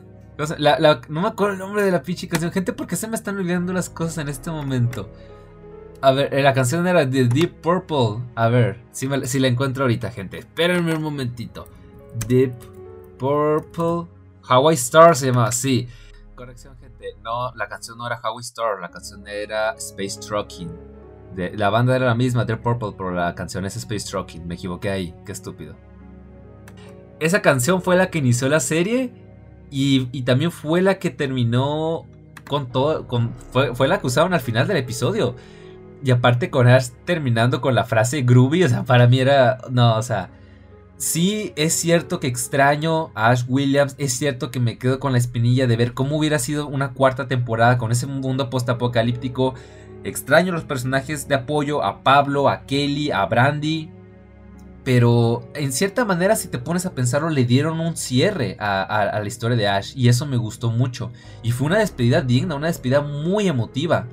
no 1.09 1.21
me 1.21 1.29
acuerdo 1.29 1.55
el 1.55 1.59
nombre 1.61 1.83
de 1.83 1.91
la 1.91 2.03
pinche 2.03 2.29
canción. 2.29 2.51
Gente, 2.53 2.73
¿por 2.73 2.87
qué 2.87 2.97
se 2.97 3.07
me 3.07 3.17
están 3.17 3.37
olvidando 3.37 3.73
las 3.73 3.89
cosas 3.89 4.19
en 4.19 4.29
este 4.29 4.51
momento? 4.51 5.09
A 6.01 6.11
ver, 6.11 6.35
eh, 6.35 6.43
la 6.43 6.53
canción 6.53 6.87
era 6.87 7.07
de 7.07 7.27
Deep 7.27 7.61
Purple. 7.61 8.25
A 8.35 8.49
ver, 8.49 8.81
si, 8.91 9.09
si 9.25 9.39
la 9.39 9.49
encuentro 9.49 9.85
ahorita, 9.85 10.11
gente. 10.11 10.39
Espérenme 10.39 10.95
un 10.95 11.03
momentito. 11.03 11.69
Deep 12.27 12.55
Purple. 13.19 14.11
Hawaii 14.43 14.75
Star 14.75 15.15
se 15.15 15.27
llamaba, 15.27 15.53
sí. 15.53 15.89
Corrección, 16.35 16.77
gente. 16.79 17.15
No, 17.23 17.55
la 17.55 17.69
canción 17.69 17.97
no 17.97 18.07
era 18.07 18.17
Hawaii 18.17 18.43
Star. 18.43 18.81
La 18.81 18.91
canción 18.91 19.27
era 19.29 19.75
Space 19.75 20.19
Trucking 20.21 20.92
la 21.37 21.71
banda 21.71 21.97
era 21.97 22.07
la 22.07 22.15
misma, 22.15 22.45
Deep 22.45 22.63
Purple, 22.63 22.93
pero 22.97 23.11
la 23.11 23.35
canción 23.35 23.65
es 23.65 23.77
Space 23.77 24.09
Trucking. 24.09 24.47
Me 24.47 24.55
equivoqué 24.55 24.91
ahí, 24.91 25.15
qué 25.25 25.33
estúpido. 25.33 25.75
Esa 27.21 27.41
canción 27.41 27.83
fue 27.83 27.97
la 27.97 28.11
que 28.11 28.19
inició 28.19 28.49
la 28.49 28.61
serie 28.61 29.13
y, 29.71 30.23
también 30.23 30.51
fue 30.51 30.83
la 30.83 30.99
que 30.99 31.11
terminó 31.11 32.05
con 32.49 32.71
todo. 32.71 33.07
Fue, 33.51 33.89
la 33.89 34.01
que 34.01 34.07
usaron 34.07 34.35
al 34.35 34.41
final 34.41 34.69
del 34.69 34.77
episodio. 34.77 35.35
Y 36.05 36.11
aparte 36.11 36.51
con 36.51 36.69
Ash 36.69 36.89
terminando 37.05 37.61
con 37.61 37.75
la 37.75 37.85
frase 37.85 38.23
groovy, 38.23 38.65
o 38.65 38.69
sea, 38.69 38.85
para 38.85 39.07
mí 39.07 39.21
era. 39.21 39.59
No, 39.71 39.97
o 39.97 40.03
sea. 40.03 40.31
Sí, 40.99 41.53
es 41.57 41.73
cierto 41.73 42.21
que 42.21 42.29
extraño 42.29 43.11
a 43.17 43.31
Ash 43.31 43.43
Williams, 43.49 43.97
es 43.99 44.13
cierto 44.13 44.53
que 44.53 44.61
me 44.61 44.79
quedo 44.79 45.01
con 45.01 45.11
la 45.11 45.19
espinilla 45.19 45.67
de 45.67 45.77
ver 45.77 45.95
cómo 45.95 46.17
hubiera 46.17 46.39
sido 46.39 46.69
una 46.69 46.93
cuarta 46.93 47.27
temporada 47.27 47.77
con 47.77 47.91
ese 47.91 48.07
mundo 48.07 48.51
postapocalíptico 48.51 49.55
Extraño 50.05 50.53
los 50.53 50.65
personajes 50.65 51.29
de 51.29 51.35
apoyo, 51.35 51.85
a 51.85 52.03
Pablo, 52.03 52.49
a 52.49 52.67
Kelly, 52.67 53.11
a 53.11 53.25
Brandy. 53.27 53.91
Pero 54.85 55.49
en 55.55 55.73
cierta 55.73 56.05
manera, 56.05 56.35
si 56.35 56.49
te 56.49 56.59
pones 56.59 56.87
a 56.87 56.95
pensarlo, 56.95 57.31
le 57.31 57.45
dieron 57.45 57.79
un 57.79 57.97
cierre 57.97 58.57
a, 58.59 59.21
la 59.21 59.29
historia 59.29 59.57
de 59.57 59.69
Ash. 59.69 59.93
Y 59.97 60.09
eso 60.09 60.27
me 60.27 60.37
gustó 60.37 60.71
mucho. 60.71 61.13
Y 61.43 61.53
fue 61.53 61.69
una 61.69 61.79
despedida 61.79 62.21
digna, 62.21 62.57
una 62.57 62.67
despedida 62.67 63.01
muy 63.01 63.47
emotiva. 63.47 64.09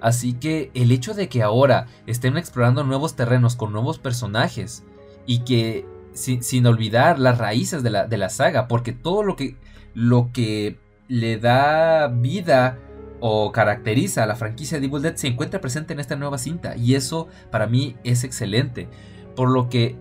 Así 0.00 0.34
que 0.34 0.70
el 0.74 0.92
hecho 0.92 1.14
de 1.14 1.28
que 1.28 1.42
ahora 1.42 1.86
estén 2.06 2.36
explorando 2.36 2.84
nuevos 2.84 3.16
terrenos 3.16 3.56
con 3.56 3.72
nuevos 3.72 3.98
personajes. 3.98 4.84
Y 5.26 5.40
que 5.40 5.84
sin, 6.12 6.66
olvidar 6.66 7.18
las 7.18 7.38
raíces 7.38 7.82
de 7.82 7.90
la, 7.90 8.06
de 8.06 8.16
la, 8.16 8.28
saga. 8.28 8.68
Porque 8.68 8.92
todo 8.92 9.24
lo 9.24 9.34
que, 9.34 9.56
lo 9.94 10.30
que 10.32 10.78
le 11.08 11.38
da 11.38 12.06
vida 12.06 12.78
o 13.26 13.52
caracteriza 13.52 14.22
a 14.22 14.26
la 14.26 14.36
franquicia 14.36 14.78
de 14.78 14.84
Evil 14.84 15.00
Dead 15.00 15.16
se 15.16 15.28
encuentra 15.28 15.58
presente 15.58 15.94
en 15.94 16.00
esta 16.00 16.14
nueva 16.14 16.36
cinta 16.36 16.76
y 16.76 16.94
eso 16.94 17.26
para 17.50 17.66
mí 17.66 17.96
es 18.04 18.22
excelente. 18.22 18.86
Por 19.34 19.50
lo 19.50 19.70
que, 19.70 19.96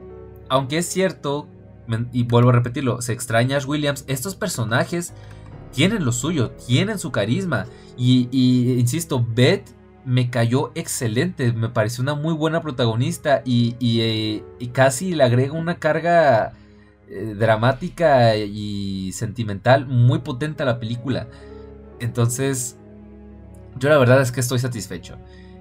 aunque 0.50 0.80
es 0.80 0.88
cierto, 0.88 1.48
y 2.12 2.24
vuelvo 2.24 2.50
a 2.50 2.52
repetirlo, 2.52 3.02
se 3.02 3.14
extraña 3.14 3.56
Ash 3.56 3.66
Williams, 3.66 4.04
estos 4.08 4.36
personajes 4.36 5.14
tienen 5.72 6.04
lo 6.04 6.12
suyo, 6.12 6.52
tienen 6.68 7.00
su 7.00 7.14
carisma 7.14 7.66
y, 7.96 8.28
insisto, 8.78 9.26
Beth 9.26 9.70
me 10.04 10.30
cayó 10.30 10.74
excelente, 10.76 11.54
me 11.54 11.70
pareció 11.70 12.02
una 12.02 12.16
muy 12.16 12.34
buena 12.34 12.60
protagonista 12.60 13.42
y, 13.46 13.78
eh, 13.80 14.44
casi 14.74 15.16
le 15.16 15.24
agrega 15.24 15.54
una 15.54 15.80
carga 15.80 16.52
eh, 17.08 17.36
dramática 17.40 18.36
y 18.36 19.14
sentimental 19.14 19.86
muy 19.88 20.20
potente 20.20 20.64
a 20.64 20.66
la 20.66 20.78
película. 20.78 21.30
Entonces, 22.02 22.76
yo 23.78 23.90
la 23.90 23.98
verdad 23.98 24.22
es 24.22 24.32
que 24.32 24.40
estoy 24.40 24.60
satisfecho. 24.60 25.18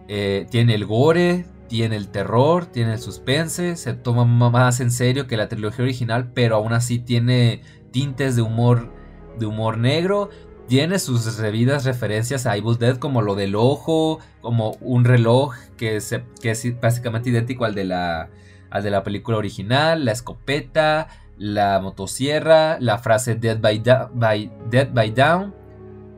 Eh, 0.09 0.47
tiene 0.51 0.75
el 0.75 0.85
gore, 0.85 1.47
tiene 1.69 1.97
el 1.97 2.09
terror, 2.09 2.67
tiene 2.67 2.93
el 2.93 2.99
suspense, 2.99 3.77
se 3.77 3.95
toma 3.95 4.25
más 4.25 4.81
en 4.81 4.91
serio 4.91 5.27
que 5.27 5.37
la 5.37 5.49
trilogía 5.49 5.85
original, 5.85 6.31
pero 6.35 6.57
aún 6.57 6.73
así 6.73 6.99
tiene 6.99 7.63
tintes 7.93 8.37
de 8.37 8.43
humor, 8.43 8.93
de 9.39 9.47
humor 9.47 9.79
negro. 9.79 10.29
Tiene 10.69 10.99
sus 10.99 11.37
debidas 11.37 11.85
referencias 11.85 12.47
a 12.47 12.57
Evil 12.57 12.79
Dead 12.79 12.97
como 12.97 13.23
lo 13.23 13.35
del 13.35 13.55
ojo, 13.57 14.21
como 14.41 14.73
un 14.81 15.05
reloj 15.05 15.55
que, 15.77 15.99
que 16.41 16.51
es 16.51 16.81
básicamente 16.81 17.31
idéntico 17.31 17.65
al 17.65 17.75
de, 17.75 17.85
la, 17.85 18.31
al 18.71 18.83
de 18.83 18.91
la 18.91 19.03
película 19.03 19.39
original, 19.39 20.05
la 20.05 20.13
escopeta, 20.13 21.09
la 21.39 21.81
motosierra, 21.81 22.79
la 22.81 22.99
frase 22.99 23.35
Dead 23.35 23.59
by, 23.61 23.83
by, 24.15 24.53
Dead 24.71 24.93
by 24.93 25.11
Down, 25.11 25.55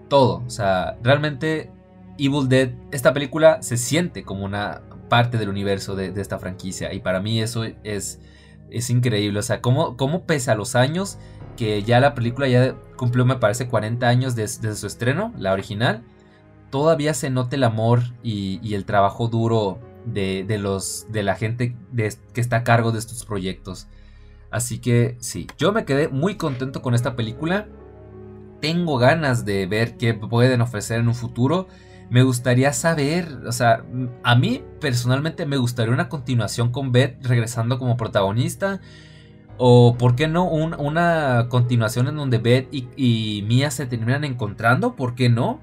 todo. 0.09 0.43
O 0.47 0.51
sea, 0.51 0.99
realmente 1.03 1.71
Evil 2.19 2.49
Dead, 2.49 2.71
esta 2.93 3.13
película 3.13 3.63
se 3.63 3.77
siente 3.77 4.23
como 4.25 4.45
una 4.45 4.83
parte 5.09 5.39
del 5.39 5.49
universo 5.49 5.95
de, 5.95 6.13
esta 6.21 6.39
franquicia. 6.39 6.93
Y 6.93 7.01
para 7.01 7.21
mí 7.21 7.41
eso 7.41 7.65
es, 7.65 8.21
es 8.71 8.91
increíble. 8.91 9.39
O 9.39 9.43
sea, 9.43 9.61
cómo, 9.61 9.97
cómo 9.97 10.25
pese 10.25 10.51
a 10.51 10.55
los 10.55 10.75
años 10.75 11.19
que 11.57 11.83
ya 11.83 12.01
la 12.01 12.15
película 12.15 12.49
ya 12.49 12.75
cumplió, 12.97 13.25
me 13.25 13.37
parece, 13.37 13.69
40 13.69 14.09
años 14.09 14.35
desde, 14.35 14.75
su 14.75 14.87
estreno, 14.87 15.33
la 15.39 15.53
original, 15.53 16.03
todavía 16.71 17.15
se 17.15 17.31
nota 17.31 17.57
el 17.57 17.65
amor 17.65 18.03
y, 18.23 18.75
el 18.75 18.85
trabajo 18.85 19.29
duro 19.29 19.79
de, 20.05 20.45
los, 20.59 21.07
de 21.11 21.23
la 21.23 21.37
gente 21.37 21.77
que 21.95 22.41
está 22.41 22.59
a 22.59 22.65
cargo 22.65 22.93
de 22.93 22.99
estos 22.99 23.25
proyectos. 23.25 23.87
Así 24.51 24.79
que 24.79 25.17
sí, 25.21 25.47
yo 25.59 25.73
me 25.73 25.85
quedé 25.85 26.09
muy 26.09 26.37
contento 26.37 26.83
con 26.83 26.95
esta 26.95 27.17
película. 27.17 27.67
Tengo 28.61 28.99
ganas 28.99 29.45
de 29.45 29.67
ver 29.67 29.97
qué 29.97 30.15
pueden 30.15 30.61
ofrecer 30.61 31.01
en 31.01 31.09
un 31.09 31.15
futuro. 31.15 31.67
Me 32.11 32.23
gustaría 32.23 32.73
saber, 32.73 33.29
o 33.47 33.53
sea, 33.53 33.85
a 34.23 34.37
mí 34.37 34.63
personalmente 34.81 35.47
me 35.47 35.57
gustaría 35.57 35.93
una 35.93 36.09
continuación 36.09 36.71
con 36.71 36.93
Beth 36.93 37.25
regresando 37.25 37.79
como 37.79 37.97
protagonista. 37.97 38.81
O, 39.57 39.97
¿por 39.97 40.17
qué 40.17 40.27
no? 40.29 40.45
una 40.49 41.47
continuación 41.49 42.09
en 42.09 42.17
donde 42.17 42.39
Beth 42.39 42.69
y, 42.73 42.89
y 42.97 43.43
Mia 43.43 43.71
se 43.71 43.87
terminan 43.87 44.25
encontrando. 44.25 44.97
¿Por 44.97 45.15
qué 45.15 45.29
no? 45.29 45.61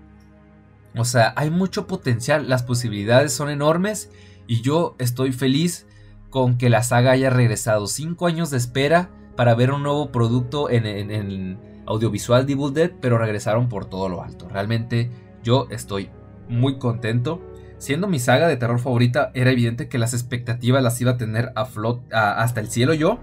O 0.95 1.05
sea, 1.05 1.33
hay 1.35 1.49
mucho 1.49 1.87
potencial. 1.87 2.49
Las 2.49 2.63
posibilidades 2.63 3.33
son 3.33 3.49
enormes. 3.49 4.11
Y 4.47 4.61
yo 4.61 4.95
estoy 4.99 5.31
feliz 5.31 5.87
con 6.29 6.57
que 6.57 6.69
la 6.69 6.83
saga 6.83 7.11
haya 7.11 7.29
regresado. 7.29 7.87
Cinco 7.87 8.27
años 8.27 8.49
de 8.49 8.57
espera 8.57 9.09
para 9.35 9.55
ver 9.55 9.71
un 9.71 9.83
nuevo 9.83 10.11
producto 10.11 10.69
en, 10.69 11.59
audiovisual 11.85 12.45
de 12.45 12.55
Dead, 12.73 12.91
pero 13.01 13.17
regresaron 13.17 13.69
por 13.69 13.85
todo 13.85 14.09
lo 14.09 14.23
alto. 14.23 14.47
Realmente 14.49 15.11
yo 15.43 15.67
estoy 15.69 16.09
muy 16.51 16.77
contento. 16.77 17.41
Siendo 17.77 18.07
mi 18.07 18.19
saga 18.19 18.47
de 18.47 18.57
terror 18.57 18.79
favorita, 18.79 19.31
era 19.33 19.49
evidente 19.49 19.87
que 19.87 19.97
las 19.97 20.13
expectativas 20.13 20.83
las 20.83 21.01
iba 21.01 21.11
a 21.11 21.17
tener 21.17 21.51
a 21.55 21.65
flot, 21.65 22.01
hasta 22.13 22.59
el 22.59 22.69
cielo 22.69 22.93
yo, 22.93 23.19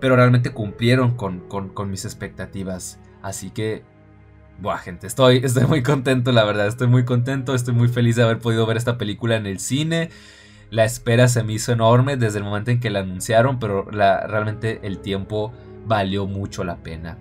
pero 0.00 0.14
realmente 0.14 0.50
cumplieron 0.50 1.16
con, 1.16 1.40
con, 1.40 1.90
mis 1.90 2.04
expectativas. 2.04 3.00
Así 3.20 3.50
que, 3.50 3.82
buah, 4.60 4.78
gente, 4.78 5.08
estoy, 5.08 5.38
estoy 5.44 5.66
muy 5.66 5.82
contento, 5.82 6.30
la 6.30 6.44
verdad, 6.44 6.68
estoy 6.68 6.86
muy 6.86 7.04
contento, 7.04 7.54
estoy 7.54 7.74
muy 7.74 7.88
feliz 7.88 8.14
de 8.14 8.22
haber 8.22 8.38
podido 8.38 8.64
ver 8.64 8.76
esta 8.76 8.96
película 8.96 9.34
en 9.34 9.46
el 9.46 9.58
cine. 9.58 10.10
La 10.70 10.84
espera 10.84 11.26
se 11.26 11.42
me 11.42 11.54
hizo 11.54 11.72
enorme 11.72 12.16
desde 12.16 12.38
el 12.38 12.44
momento 12.44 12.70
en 12.70 12.78
que 12.78 12.90
la 12.90 13.00
anunciaron, 13.00 13.58
pero 13.58 13.90
la, 13.90 14.24
realmente 14.26 14.78
el 14.84 15.00
tiempo 15.00 15.52
valió 15.86 16.26
mucho 16.26 16.62
la 16.62 16.76
pena. 16.76 17.18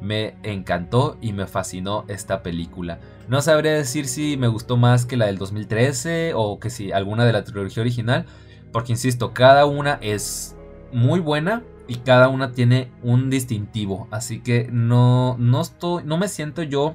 Me 0.00 0.36
encantó 0.42 1.16
y 1.20 1.32
me 1.32 1.46
fascinó 1.46 2.04
esta 2.08 2.42
película. 2.42 3.00
No 3.28 3.42
sabría 3.42 3.72
decir 3.72 4.06
si 4.06 4.36
me 4.36 4.48
gustó 4.48 4.76
más 4.76 5.06
que 5.06 5.16
la 5.16 5.26
del 5.26 5.38
2013 5.38 6.32
o 6.34 6.58
que 6.60 6.70
si 6.70 6.92
alguna 6.92 7.24
de 7.24 7.32
la 7.32 7.44
trilogía 7.44 7.82
original, 7.82 8.26
porque 8.72 8.92
insisto, 8.92 9.32
cada 9.32 9.66
una 9.66 9.98
es 10.00 10.56
muy 10.92 11.20
buena 11.20 11.62
y 11.86 11.96
cada 11.96 12.28
una 12.28 12.52
tiene 12.52 12.90
un 13.02 13.30
distintivo, 13.30 14.08
así 14.10 14.40
que 14.40 14.68
no 14.70 15.36
no 15.38 15.62
estoy 15.62 16.04
no 16.04 16.18
me 16.18 16.28
siento 16.28 16.62
yo 16.62 16.94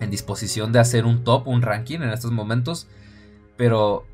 en 0.00 0.10
disposición 0.10 0.72
de 0.72 0.78
hacer 0.78 1.06
un 1.06 1.24
top, 1.24 1.46
un 1.48 1.62
ranking 1.62 2.00
en 2.00 2.10
estos 2.10 2.32
momentos, 2.32 2.86
pero 3.56 4.04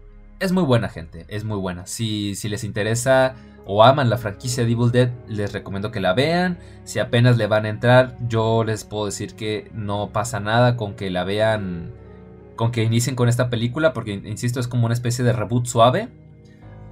es 0.40 0.52
muy 0.52 0.62
buena 0.62 0.88
gente, 0.88 1.24
es 1.28 1.44
muy 1.44 1.58
buena. 1.58 1.86
Si, 1.86 2.34
si 2.34 2.48
les 2.48 2.64
interesa 2.64 3.34
o 3.70 3.84
aman 3.84 4.08
la 4.08 4.16
franquicia 4.16 4.64
de 4.64 4.72
Evil 4.72 4.90
Dead, 4.90 5.10
les 5.28 5.52
recomiendo 5.52 5.90
que 5.90 6.00
la 6.00 6.14
vean. 6.14 6.58
Si 6.84 7.00
apenas 7.00 7.36
le 7.36 7.46
van 7.46 7.66
a 7.66 7.68
entrar, 7.68 8.16
yo 8.26 8.64
les 8.64 8.84
puedo 8.84 9.04
decir 9.04 9.34
que 9.34 9.70
no 9.74 10.08
pasa 10.10 10.40
nada 10.40 10.78
con 10.78 10.94
que 10.94 11.10
la 11.10 11.22
vean, 11.24 11.92
con 12.56 12.72
que 12.72 12.82
inicien 12.82 13.14
con 13.14 13.28
esta 13.28 13.50
película, 13.50 13.92
porque 13.92 14.14
insisto, 14.14 14.58
es 14.58 14.68
como 14.68 14.86
una 14.86 14.94
especie 14.94 15.22
de 15.22 15.34
reboot 15.34 15.66
suave 15.66 16.08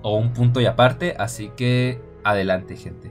o 0.02 0.18
un 0.18 0.34
punto 0.34 0.60
y 0.60 0.66
aparte. 0.66 1.16
Así 1.18 1.50
que 1.56 1.98
adelante, 2.24 2.76
gente. 2.76 3.10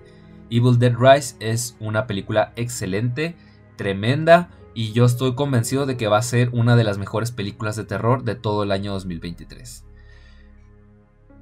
Evil 0.51 0.77
Dead 0.77 0.93
Rise 0.95 1.35
es 1.39 1.75
una 1.79 2.05
película 2.05 2.53
excelente, 2.55 3.35
tremenda. 3.77 4.51
Y 4.75 4.91
yo 4.91 5.05
estoy 5.05 5.33
convencido 5.33 5.87
de 5.87 5.97
que 5.97 6.07
va 6.07 6.17
a 6.19 6.21
ser 6.21 6.49
una 6.51 6.75
de 6.75 6.83
las 6.83 6.99
mejores 6.99 7.31
películas 7.31 7.75
de 7.77 7.85
terror 7.85 8.23
de 8.23 8.35
todo 8.35 8.61
el 8.61 8.71
año 8.71 8.93
2023. 8.93 9.84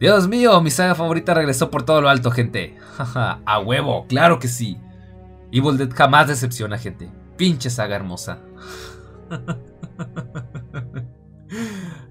Dios 0.03 0.27
mío, 0.27 0.59
mi 0.59 0.69
saga 0.69 0.95
favorita 0.95 1.33
regresó 1.33 1.71
por 1.71 1.83
todo 1.83 2.01
lo 2.01 2.09
alto, 2.09 2.29
gente. 2.29 2.75
a 2.97 3.59
huevo, 3.59 4.05
claro 4.05 4.37
que 4.37 4.49
sí. 4.49 4.77
Evil 5.49 5.77
Dead 5.77 5.89
jamás 5.95 6.27
decepciona, 6.27 6.77
gente. 6.77 7.09
Pinche 7.37 7.69
saga 7.69 7.95
hermosa. 7.95 8.39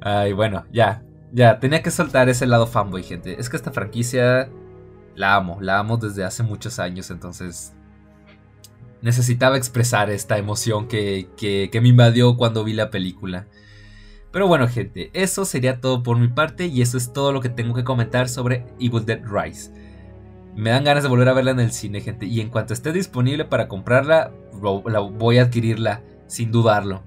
Ay, 0.01 0.33
bueno, 0.33 0.65
ya. 0.73 1.03
Ya, 1.33 1.61
tenía 1.61 1.83
que 1.83 1.91
soltar 1.91 2.31
ese 2.31 2.47
lado 2.47 2.67
fanboy, 2.67 3.03
gente. 3.03 3.39
Es 3.39 3.51
que 3.51 3.59
esta 3.59 3.73
franquicia 3.73 4.49
la 5.15 5.35
amo, 5.35 5.59
la 5.61 5.79
amo 5.79 5.99
desde 5.99 6.25
hace 6.25 6.43
muchos 6.43 6.79
años, 6.79 7.11
entonces 7.11 7.75
necesitaba 9.03 9.59
expresar 9.59 10.09
esta 10.09 10.39
emoción 10.39 10.89
que, 10.89 11.29
que 11.37 11.81
me 11.83 11.91
invadió 11.91 12.39
cuando 12.39 12.65
vi 12.65 12.73
la 12.73 12.89
película. 12.89 13.49
Pero 14.33 14.49
bueno, 14.49 14.67
gente, 14.67 15.11
eso 15.13 15.45
sería 15.45 15.81
todo 15.81 16.03
por 16.03 16.19
mi 16.19 16.29
parte 16.29 16.67
y 16.67 16.81
eso 16.81 16.97
es 16.97 17.13
todo 17.13 17.33
lo 17.33 17.41
que 17.41 17.51
tengo 17.51 17.75
que 17.75 17.85
comentar 17.85 18.29
sobre 18.29 18.65
Evil 18.81 19.05
Dead 19.05 19.21
Rise. 19.25 19.71
Me 20.57 20.71
dan 20.71 20.85
ganas 20.85 21.03
de 21.03 21.09
volver 21.11 21.29
a 21.29 21.35
verla 21.35 21.51
en 21.51 21.61
el 21.61 21.73
cine, 21.73 22.01
gente, 22.01 22.27
y 22.27 22.41
en 22.41 22.49
cuanto 22.49 22.73
esté 22.73 22.93
disponible 22.93 23.45
para 23.45 23.69
comprarla, 23.69 24.33
voy 24.53 25.39
a 25.39 25.43
adquirirla, 25.43 26.03
sin 26.27 26.51
dudarlo. 26.51 27.03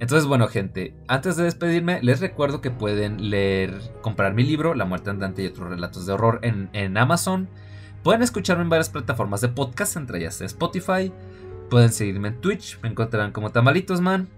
Entonces, 0.00 0.26
bueno, 0.26 0.48
gente, 0.48 0.94
antes 1.06 1.36
de 1.36 1.44
despedirme, 1.44 2.02
les 2.02 2.20
recuerdo 2.20 2.60
que 2.60 2.72
pueden 2.72 3.30
leer, 3.30 3.78
comprar 4.00 4.34
mi 4.34 4.42
libro, 4.42 4.74
La 4.74 4.84
muerte 4.84 5.10
andante 5.10 5.42
y 5.42 5.46
otros 5.46 5.70
relatos 5.70 6.06
de 6.06 6.12
horror, 6.12 6.40
en, 6.42 6.70
en 6.72 6.96
Amazon. 6.96 7.48
Pueden 8.02 8.22
escucharme 8.22 8.64
en 8.64 8.68
varias 8.68 8.90
plataformas 8.90 9.40
de 9.42 9.48
podcast, 9.48 9.96
entre 9.96 10.18
ellas 10.18 10.40
Spotify. 10.40 11.12
Pueden 11.70 11.92
seguirme 11.92 12.28
en 12.28 12.40
Twitch, 12.40 12.80
me 12.82 12.88
encontrarán 12.88 13.30
como 13.30 13.50
Tamalitosman. 13.50 14.28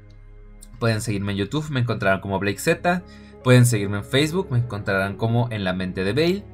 Pueden 0.84 1.00
seguirme 1.00 1.32
en 1.32 1.38
YouTube, 1.38 1.70
me 1.70 1.80
encontrarán 1.80 2.20
como 2.20 2.38
Blake 2.38 2.58
Z. 2.58 3.02
Pueden 3.42 3.64
seguirme 3.64 3.96
en 3.96 4.04
Facebook, 4.04 4.48
me 4.50 4.58
encontrarán 4.58 5.16
como 5.16 5.48
En 5.50 5.64
la 5.64 5.72
mente 5.72 6.04
de 6.04 6.12
Bale. 6.12 6.44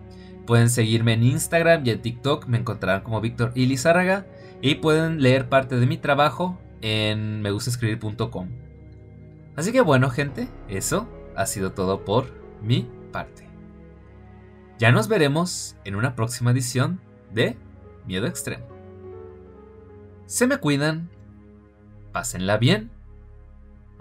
Pueden 0.47 0.70
seguirme 0.70 1.15
en 1.15 1.24
Instagram 1.24 1.85
y 1.85 1.90
en 1.90 2.01
TikTok, 2.01 2.47
me 2.47 2.57
encontrarán 2.57 3.02
como 3.02 3.20
Víctor 3.20 3.51
Ilizárraga. 3.57 4.27
Y 4.62 4.77
pueden 4.77 5.20
leer 5.20 5.48
parte 5.48 5.81
de 5.81 5.86
mi 5.89 5.98
trabajo 5.98 6.61
en 6.81 7.43
megustescribir.com. 7.43 8.51
Así 9.57 9.73
que 9.73 9.81
bueno, 9.81 10.11
gente, 10.11 10.47
eso 10.69 11.09
ha 11.35 11.44
sido 11.47 11.73
todo 11.73 12.05
por 12.05 12.27
mi 12.62 12.89
parte. 13.11 13.48
Ya 14.78 14.93
nos 14.93 15.09
veremos 15.09 15.74
en 15.85 15.97
una 15.97 16.15
próxima 16.15 16.52
edición 16.52 17.01
de 17.35 17.57
Miedo 18.07 18.28
Extremo. 18.28 18.65
Se 20.27 20.47
me 20.47 20.59
cuidan, 20.59 21.11
pásenla 22.12 22.59
bien 22.59 22.93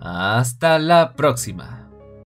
hasta 0.01 0.79
la 0.79 1.13
próxima. 1.13 1.78